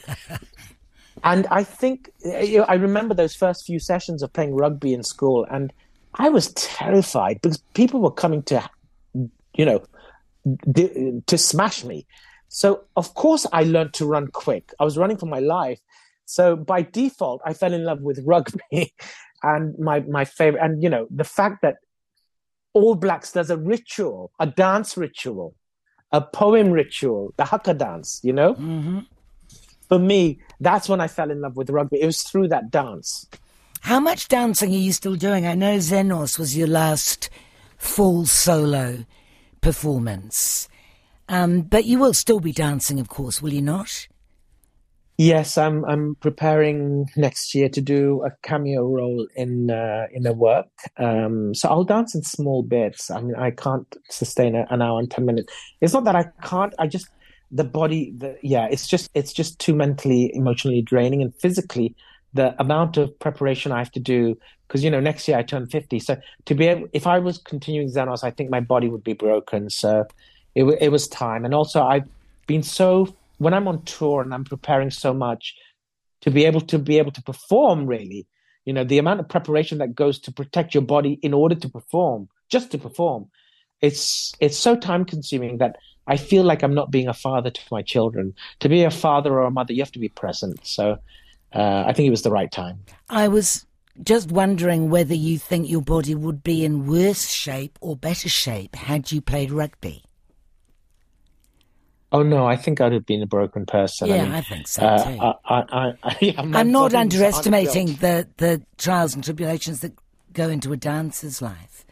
and 1.24 1.48
I 1.48 1.64
think, 1.64 2.10
you 2.24 2.60
know, 2.60 2.66
I 2.68 2.76
remember 2.76 3.14
those 3.14 3.36
first 3.36 3.66
few 3.66 3.80
sessions 3.80 4.24
of 4.24 4.34
playing 4.34 4.56
rugby 4.56 4.94
in 4.94 5.04
school, 5.04 5.46
and 5.50 5.72
I 6.16 6.30
was 6.30 6.54
terrified 6.54 7.40
because 7.42 7.58
people 7.74 8.02
were 8.02 8.12
coming 8.12 8.44
to, 8.44 8.68
you 9.14 9.66
know, 9.66 9.84
d- 10.72 11.22
to 11.26 11.38
smash 11.38 11.84
me. 11.84 12.08
So, 12.50 12.86
of 12.96 13.14
course, 13.14 13.46
I 13.52 13.64
learned 13.64 13.94
to 13.96 14.06
run 14.06 14.28
quick. 14.28 14.74
I 14.80 14.86
was 14.86 14.98
running 14.98 15.18
for 15.18 15.26
my 15.26 15.40
life. 15.40 15.80
So, 16.26 16.56
by 16.56 16.82
default, 16.82 17.42
I 17.46 17.54
fell 17.54 17.74
in 17.74 17.84
love 17.84 18.02
with 18.02 18.22
rugby. 18.26 18.94
and 19.44 19.78
my, 19.78 20.00
my 20.02 20.26
favorite, 20.26 20.64
and, 20.64 20.82
you 20.82 20.90
know, 20.90 21.08
the 21.12 21.24
fact 21.24 21.62
that 21.62 21.76
all 22.78 22.96
Blacks, 22.96 23.32
there's 23.32 23.50
a 23.50 23.58
ritual, 23.58 24.32
a 24.40 24.48
dance 24.48 24.98
ritual, 24.98 25.56
a 26.12 26.22
poem 26.22 26.72
ritual, 26.72 27.34
the 27.38 27.46
haka 27.46 27.74
dance, 27.74 28.20
you 28.24 28.34
know? 28.34 28.54
Mm-hmm. 28.54 29.00
For 29.90 30.00
me, 30.00 30.40
that's 30.60 30.90
when 30.90 31.02
I 31.02 31.08
fell 31.08 31.32
in 31.32 31.42
love 31.42 31.56
with 31.56 31.70
rugby. 31.70 32.02
It 32.02 32.06
was 32.06 32.24
through 32.24 32.50
that 32.50 32.72
dance. 32.72 33.28
How 33.82 34.00
much 34.00 34.28
dancing 34.28 34.74
are 34.74 34.78
you 34.78 34.92
still 34.92 35.16
doing? 35.16 35.46
I 35.48 35.56
know 35.56 35.78
Xenos 35.78 36.38
was 36.38 36.58
your 36.58 36.68
last 36.68 37.30
full 37.78 38.26
solo 38.26 39.06
performance. 39.62 40.68
Um, 41.30 41.62
but 41.62 41.86
you 41.86 42.00
will 42.00 42.14
still 42.14 42.40
be 42.40 42.52
dancing, 42.52 43.00
of 43.00 43.10
course, 43.10 43.42
will 43.42 43.54
you 43.54 43.62
not? 43.62 44.08
Yes, 45.20 45.58
I'm. 45.58 45.84
I'm 45.86 46.14
preparing 46.16 47.10
next 47.16 47.56
year 47.56 47.70
to 47.70 47.82
do 47.82 48.22
a 48.24 48.30
cameo 48.44 48.84
role 48.86 49.28
in 49.36 49.72
uh, 49.72 50.06
in 50.12 50.28
a 50.28 50.34
work. 50.34 50.68
Um, 50.98 51.56
so 51.56 51.70
I'll 51.70 51.84
dance 51.84 52.14
in 52.14 52.22
small 52.22 52.62
bits. 52.62 53.10
I 53.10 53.22
mean, 53.22 53.36
I 53.36 53.50
can't 53.50 53.88
sustain 54.12 54.56
a, 54.56 54.68
an 54.70 54.84
hour 54.84 55.00
and 55.00 55.10
ten 55.10 55.26
minutes. 55.26 55.52
It's 55.82 55.94
not 55.94 56.04
that 56.04 56.16
I 56.16 56.26
can't. 56.44 56.74
I 56.78 56.86
just 56.86 57.10
the 57.50 57.64
body. 57.64 58.14
The, 58.16 58.38
yeah, 58.44 58.68
it's 58.70 58.88
just 58.88 59.10
it's 59.16 59.34
just 59.34 59.58
too 59.58 59.74
mentally, 59.74 60.30
emotionally 60.36 60.84
draining, 60.84 61.24
and 61.24 61.34
physically 61.42 61.96
the 62.34 62.54
amount 62.62 62.98
of 62.98 63.18
preparation 63.20 63.72
I 63.72 63.80
have 63.80 63.92
to 63.94 64.00
do. 64.00 64.38
Because 64.68 64.84
you 64.84 64.92
know, 64.92 65.00
next 65.00 65.28
year 65.28 65.40
I 65.40 65.42
turn 65.42 65.66
fifty. 65.68 65.98
So 65.98 66.18
to 66.46 66.54
be 66.54 66.68
able, 66.68 66.90
if 66.94 67.08
I 67.08 67.18
was 67.18 67.40
continuing 67.40 67.90
Xenos, 67.90 68.24
I 68.24 68.30
think 68.30 68.52
my 68.52 68.60
body 68.60 68.88
would 68.88 69.04
be 69.04 69.14
broken. 69.14 69.72
So 69.72 70.06
it 70.54 70.64
it 70.80 70.90
was 70.92 71.08
time, 71.08 71.44
and 71.44 71.56
also 71.56 71.82
I've 71.82 72.08
been 72.46 72.62
so 72.62 73.17
when 73.38 73.54
I'm 73.54 73.68
on 73.68 73.84
tour 73.84 74.22
and 74.22 74.34
I'm 74.34 74.44
preparing 74.44 74.92
so 74.92 75.14
much 75.14 75.56
to 76.22 76.32
be 76.32 76.46
able 76.46 76.62
to 76.62 76.80
be 76.80 76.98
able 76.98 77.12
to 77.12 77.22
perform 77.22 77.86
really, 77.86 78.28
you 78.66 78.74
know, 78.74 78.84
the 78.84 78.98
amount 78.98 79.20
of 79.20 79.30
preparation 79.30 79.78
that 79.78 79.96
goes 79.96 80.20
to 80.20 80.32
protect 80.32 80.74
your 80.74 80.84
body 80.84 81.20
in 81.22 81.34
order 81.34 81.56
to 81.56 81.70
perform, 81.70 82.30
just 82.50 82.72
to 82.72 82.78
perform, 82.78 83.30
it's 83.82 84.34
it's 84.40 84.58
so 84.58 84.76
time 84.76 85.06
consuming 85.06 85.58
that 85.60 85.78
I 86.08 86.18
feel 86.18 86.44
like 86.44 86.64
I'm 86.64 86.74
not 86.74 86.90
being 86.90 87.08
a 87.08 87.14
father 87.14 87.50
to 87.50 87.62
my 87.72 87.82
children. 87.82 88.34
To 88.62 88.70
be 88.70 88.84
a 88.84 88.92
father 88.92 89.34
or 89.34 89.44
a 89.44 89.52
mother, 89.52 89.74
you 89.74 89.82
have 89.82 89.92
to 89.92 90.00
be 90.00 90.10
present. 90.10 90.66
So 90.66 90.98
uh, 91.54 91.84
I 91.86 91.94
think 91.94 92.08
it 92.08 92.12
was 92.12 92.24
the 92.24 92.32
right 92.32 92.52
time. 92.52 92.80
I 93.10 93.28
was 93.28 93.66
just 94.04 94.32
wondering 94.32 94.90
whether 94.90 95.14
you 95.14 95.38
think 95.38 95.70
your 95.70 95.82
body 95.82 96.16
would 96.16 96.44
be 96.44 96.64
in 96.64 96.88
worse 96.88 97.30
shape 97.30 97.78
or 97.82 97.96
better 97.96 98.30
shape 98.30 98.76
had 98.76 99.12
you 99.12 99.22
played 99.22 99.52
rugby. 99.52 100.04
Oh 102.12 102.24
no, 102.24 102.46
I 102.46 102.56
think 102.56 102.80
I'd 102.80 102.94
have 102.94 103.06
been 103.06 103.22
a 103.22 103.28
broken 103.28 103.66
person. 103.66 104.08
Yeah, 104.08 104.16
I, 104.16 104.24
mean, 104.24 104.32
I 104.32 104.42
think 104.42 104.68
so 104.68 104.82
uh, 104.82 105.04
too. 105.04 105.20
I, 105.20 105.34
I, 105.46 105.94
I, 106.04 106.18
yeah, 106.22 106.34
I'm 106.38 106.72
not 106.72 106.94
underestimating 106.94 107.96
the, 107.96 108.28
the 108.38 108.62
trials 108.78 109.14
and 109.14 109.24
tribulations 109.24 109.82
that 109.82 109.94
go 110.32 110.48
into 110.48 110.72
a 110.72 110.78
dancer's 110.78 111.42
life. 111.42 111.86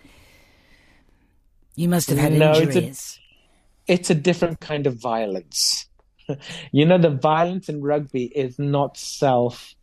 You 1.75 1.89
must 1.89 2.09
have 2.09 2.17
had 2.17 2.31
no, 2.33 2.53
injuries. 2.53 2.77
It's 2.77 3.17
a, 3.17 3.93
it's 3.93 4.09
a 4.09 4.15
different 4.15 4.61
kind 4.61 4.87
of 4.87 5.01
violence. 5.01 5.87
you 6.71 6.85
know, 6.85 6.97
the 6.97 7.09
violence 7.09 7.67
in 7.67 7.81
rugby 7.81 8.25
is 8.25 8.57
not 8.57 8.97
self. 8.97 9.75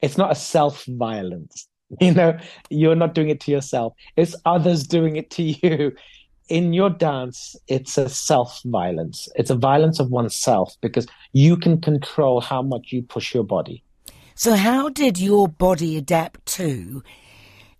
It's 0.00 0.16
not 0.16 0.32
a 0.32 0.36
self 0.36 0.84
violence. 0.86 1.66
You 2.00 2.14
know, 2.14 2.38
you're 2.68 2.94
not 2.94 3.14
doing 3.14 3.30
it 3.30 3.40
to 3.40 3.50
yourself. 3.50 3.94
It's 4.14 4.36
others 4.44 4.86
doing 4.86 5.16
it 5.16 5.28
to 5.30 5.42
you 5.42 5.96
in 6.50 6.72
your 6.72 6.90
dance, 6.90 7.56
it's 7.68 7.96
a 7.96 8.08
self 8.08 8.60
violence. 8.64 9.28
It's 9.36 9.50
a 9.50 9.54
violence 9.54 10.00
of 10.00 10.10
oneself 10.10 10.76
because 10.80 11.06
you 11.32 11.56
can 11.56 11.80
control 11.80 12.40
how 12.40 12.60
much 12.60 12.92
you 12.92 13.02
push 13.02 13.32
your 13.32 13.44
body. 13.44 13.82
So, 14.34 14.56
how 14.56 14.88
did 14.88 15.18
your 15.18 15.48
body 15.48 15.96
adapt 15.96 16.44
to 16.56 17.02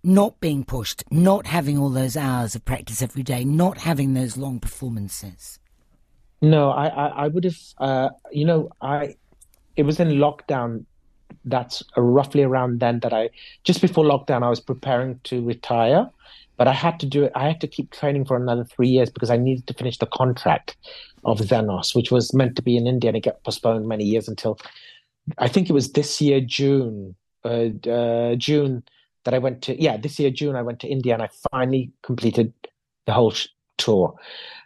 not 0.03 0.39
being 0.39 0.63
pushed, 0.63 1.03
not 1.11 1.45
having 1.47 1.77
all 1.77 1.89
those 1.89 2.17
hours 2.17 2.55
of 2.55 2.65
practice 2.65 3.01
every 3.01 3.23
day, 3.23 3.43
not 3.43 3.79
having 3.79 4.13
those 4.13 4.37
long 4.37 4.59
performances? 4.59 5.59
No, 6.41 6.71
I, 6.71 6.87
I, 6.87 7.07
I 7.07 7.27
would 7.27 7.43
have, 7.43 7.59
uh, 7.77 8.09
you 8.31 8.45
know, 8.45 8.69
I, 8.81 9.15
it 9.75 9.83
was 9.83 9.99
in 9.99 10.09
lockdown. 10.09 10.85
That's 11.45 11.83
roughly 11.95 12.43
around 12.43 12.79
then 12.79 12.99
that 12.99 13.13
I, 13.13 13.29
just 13.63 13.81
before 13.81 14.03
lockdown, 14.05 14.43
I 14.43 14.49
was 14.49 14.59
preparing 14.59 15.19
to 15.25 15.43
retire, 15.43 16.09
but 16.61 16.67
I 16.67 16.73
had 16.73 16.99
to 16.99 17.07
do 17.07 17.23
it. 17.23 17.31
I 17.33 17.47
had 17.47 17.59
to 17.61 17.67
keep 17.67 17.89
training 17.89 18.25
for 18.25 18.37
another 18.37 18.63
three 18.63 18.87
years 18.87 19.09
because 19.09 19.31
I 19.31 19.37
needed 19.37 19.65
to 19.65 19.73
finish 19.73 19.97
the 19.97 20.05
contract 20.05 20.77
of 21.25 21.39
Xenos, 21.39 21.95
which 21.95 22.11
was 22.11 22.35
meant 22.35 22.55
to 22.55 22.61
be 22.61 22.77
in 22.77 22.85
India 22.85 23.09
and 23.09 23.17
it 23.17 23.25
got 23.25 23.43
postponed 23.43 23.87
many 23.87 24.03
years 24.03 24.27
until 24.27 24.59
I 25.39 25.47
think 25.47 25.71
it 25.71 25.73
was 25.73 25.93
this 25.93 26.21
year, 26.21 26.39
June, 26.39 27.15
uh, 27.43 27.69
uh, 27.89 28.35
June 28.35 28.83
that 29.23 29.33
I 29.33 29.39
went 29.39 29.63
to, 29.63 29.81
yeah, 29.81 29.97
this 29.97 30.19
year, 30.19 30.29
June, 30.29 30.55
I 30.55 30.61
went 30.61 30.79
to 30.81 30.87
India 30.87 31.15
and 31.15 31.23
I 31.23 31.29
finally 31.51 31.93
completed 32.03 32.53
the 33.07 33.13
whole 33.13 33.31
sh- 33.31 33.47
tour. 33.79 34.13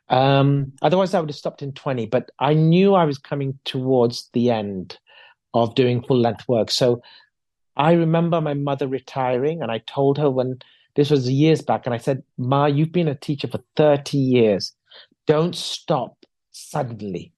Um, 0.09 0.73
otherwise, 0.81 1.13
I 1.13 1.21
would 1.21 1.29
have 1.29 1.37
stopped 1.37 1.61
in 1.61 1.71
20, 1.71 2.07
but 2.07 2.29
I 2.39 2.55
knew 2.55 2.93
I 2.93 3.05
was 3.05 3.17
coming 3.17 3.57
towards 3.63 4.29
the 4.33 4.51
end 4.51 4.99
of 5.53 5.75
doing 5.75 6.03
full 6.03 6.19
length 6.19 6.45
work. 6.49 6.71
So 6.71 7.01
I 7.77 7.93
remember 7.93 8.41
my 8.41 8.53
mother 8.53 8.85
retiring, 8.85 9.61
and 9.61 9.71
I 9.71 9.77
told 9.77 10.17
her 10.17 10.29
when 10.29 10.59
this 10.95 11.09
was 11.09 11.29
years 11.29 11.61
back, 11.61 11.85
and 11.85 11.93
I 11.93 11.97
said, 11.97 12.23
Ma, 12.37 12.65
you've 12.65 12.91
been 12.91 13.07
a 13.07 13.15
teacher 13.15 13.47
for 13.47 13.59
30 13.75 14.17
years. 14.17 14.73
Don't 15.27 15.55
stop 15.55 16.25
suddenly. 16.51 17.33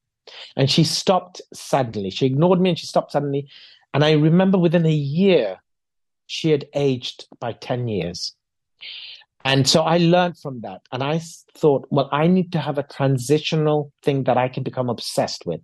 And 0.55 0.69
she 0.69 0.83
stopped 0.83 1.41
suddenly. 1.53 2.09
She 2.09 2.25
ignored 2.25 2.59
me 2.59 2.69
and 2.69 2.79
she 2.79 2.85
stopped 2.85 3.13
suddenly. 3.13 3.47
And 3.93 4.03
I 4.03 4.11
remember 4.11 4.57
within 4.57 4.85
a 4.85 4.91
year, 4.91 5.57
she 6.27 6.51
had 6.51 6.67
aged 6.73 7.27
by 7.39 7.53
10 7.53 7.87
years. 7.87 8.35
And 9.45 9.67
so 9.67 9.83
I 9.83 9.97
learned 9.97 10.37
from 10.37 10.61
that. 10.61 10.81
And 10.91 11.01
I 11.01 11.21
thought, 11.55 11.87
well, 11.89 12.09
I 12.11 12.27
need 12.27 12.51
to 12.51 12.59
have 12.59 12.77
a 12.77 12.83
transitional 12.83 13.93
thing 14.03 14.25
that 14.25 14.37
I 14.37 14.49
can 14.49 14.63
become 14.63 14.89
obsessed 14.89 15.45
with. 15.45 15.61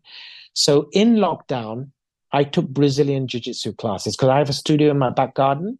So 0.53 0.87
in 0.93 1.15
lockdown, 1.15 1.89
I 2.31 2.45
took 2.45 2.67
Brazilian 2.69 3.27
Jiu 3.27 3.41
Jitsu 3.41 3.73
classes 3.73 4.15
because 4.15 4.29
I 4.29 4.37
have 4.37 4.49
a 4.49 4.53
studio 4.53 4.91
in 4.91 4.97
my 4.97 5.09
back 5.09 5.35
garden. 5.35 5.77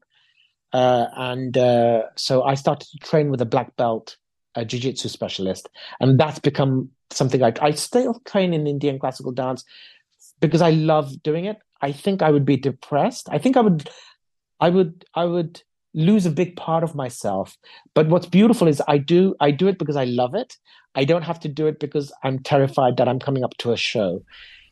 Uh, 0.74 1.06
and 1.16 1.58
uh, 1.58 2.04
so 2.16 2.44
I 2.44 2.56
started 2.56 2.88
to 2.90 2.98
train 2.98 3.30
with 3.30 3.42
a 3.42 3.46
black 3.46 3.76
belt, 3.78 4.18
a 4.56 4.66
Jiu 4.66 4.80
Jitsu 4.80 5.08
specialist. 5.08 5.70
And 6.00 6.20
that's 6.20 6.40
become 6.40 6.90
something 7.12 7.44
I, 7.44 7.54
I 7.62 7.72
still 7.72 8.20
train 8.26 8.54
in 8.54 8.66
Indian 8.66 9.00
classical 9.00 9.32
dance 9.32 9.64
because 10.40 10.62
I 10.62 10.72
love 10.72 11.22
doing 11.22 11.46
it. 11.46 11.58
I 11.82 11.92
think 11.92 12.22
I 12.22 12.32
would 12.32 12.46
be 12.46 12.58
depressed. 12.58 13.28
I 13.32 13.38
think 13.38 13.56
I 13.56 13.62
would, 13.62 13.90
I 14.60 14.70
would, 14.70 15.06
I 15.14 15.26
would 15.26 15.62
lose 15.94 16.26
a 16.26 16.32
big 16.32 16.56
part 16.56 16.84
of 16.84 16.96
myself. 16.96 17.56
But 17.94 18.08
what's 18.08 18.26
beautiful 18.26 18.68
is 18.68 18.82
I 18.88 18.98
do 18.98 19.36
I 19.40 19.52
do 19.52 19.68
it 19.68 19.78
because 19.78 19.96
I 19.96 20.06
love 20.06 20.34
it. 20.34 20.58
I 20.96 21.06
don't 21.06 21.24
have 21.24 21.40
to 21.42 21.48
do 21.48 21.68
it 21.68 21.80
because 21.80 22.12
I'm 22.24 22.40
terrified 22.40 22.98
that 22.98 23.08
I'm 23.08 23.20
coming 23.20 23.44
up 23.44 23.56
to 23.60 23.72
a 23.72 23.78
show. 23.78 24.24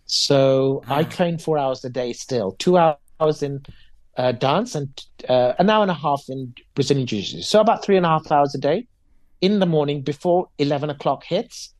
So 0.05 0.83
I 0.87 1.01
ah. 1.01 1.03
train 1.03 1.37
four 1.37 1.57
hours 1.57 1.85
a 1.85 1.89
day 1.89 2.13
still, 2.13 2.51
two 2.53 2.77
hours 2.77 3.43
in 3.43 3.63
uh, 4.17 4.31
dance 4.31 4.75
and 4.75 4.89
uh, 5.29 5.53
an 5.59 5.69
hour 5.69 5.81
and 5.81 5.91
a 5.91 5.95
half 5.95 6.23
in 6.29 6.53
Brazilian 6.75 7.07
Jiu-Jitsu. 7.07 7.41
So 7.41 7.59
about 7.61 7.83
three 7.83 7.97
and 7.97 8.05
a 8.05 8.09
half 8.09 8.31
hours 8.31 8.53
a 8.55 8.59
day. 8.59 8.87
In 9.41 9.59
the 9.59 9.65
morning 9.65 10.01
before 10.01 10.49
11 10.59 10.91
o'clock 10.91 11.23
hits, 11.23 11.73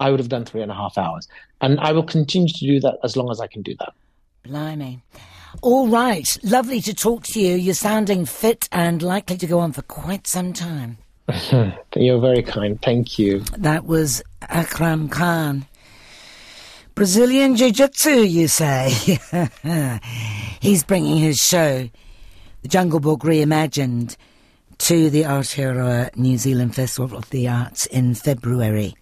I 0.00 0.10
would 0.10 0.20
have 0.20 0.28
done 0.28 0.44
three 0.44 0.60
and 0.60 0.70
a 0.70 0.74
half 0.74 0.98
hours. 0.98 1.26
And 1.62 1.80
I 1.80 1.92
will 1.92 2.02
continue 2.02 2.48
to 2.48 2.66
do 2.66 2.80
that 2.80 2.98
as 3.02 3.16
long 3.16 3.30
as 3.30 3.40
I 3.40 3.46
can 3.46 3.62
do 3.62 3.74
that. 3.78 3.94
Blimey. 4.42 5.02
All 5.62 5.88
right. 5.88 6.36
Lovely 6.42 6.80
to 6.82 6.94
talk 6.94 7.24
to 7.28 7.40
you. 7.40 7.56
You're 7.56 7.74
sounding 7.74 8.26
fit 8.26 8.68
and 8.70 9.00
likely 9.02 9.38
to 9.38 9.46
go 9.46 9.60
on 9.60 9.72
for 9.72 9.82
quite 9.82 10.26
some 10.26 10.52
time. 10.52 10.98
You're 11.96 12.20
very 12.20 12.42
kind. 12.42 12.80
Thank 12.80 13.18
you. 13.18 13.40
That 13.56 13.86
was 13.86 14.22
Akram 14.42 15.08
Khan. 15.08 15.66
Brazilian 16.96 17.56
Jiu 17.56 17.72
Jitsu, 17.72 18.22
you 18.22 18.48
say? 18.48 18.88
He's 20.62 20.82
bringing 20.82 21.18
his 21.18 21.36
show, 21.36 21.90
The 22.62 22.68
Jungle 22.68 23.00
Book 23.00 23.20
Reimagined, 23.20 24.16
to 24.78 25.10
the 25.10 25.24
Aotearoa 25.24 26.16
New 26.16 26.38
Zealand 26.38 26.74
Festival 26.74 27.18
of 27.18 27.28
the 27.28 27.48
Arts 27.48 27.84
in 27.84 28.14
February. 28.14 28.94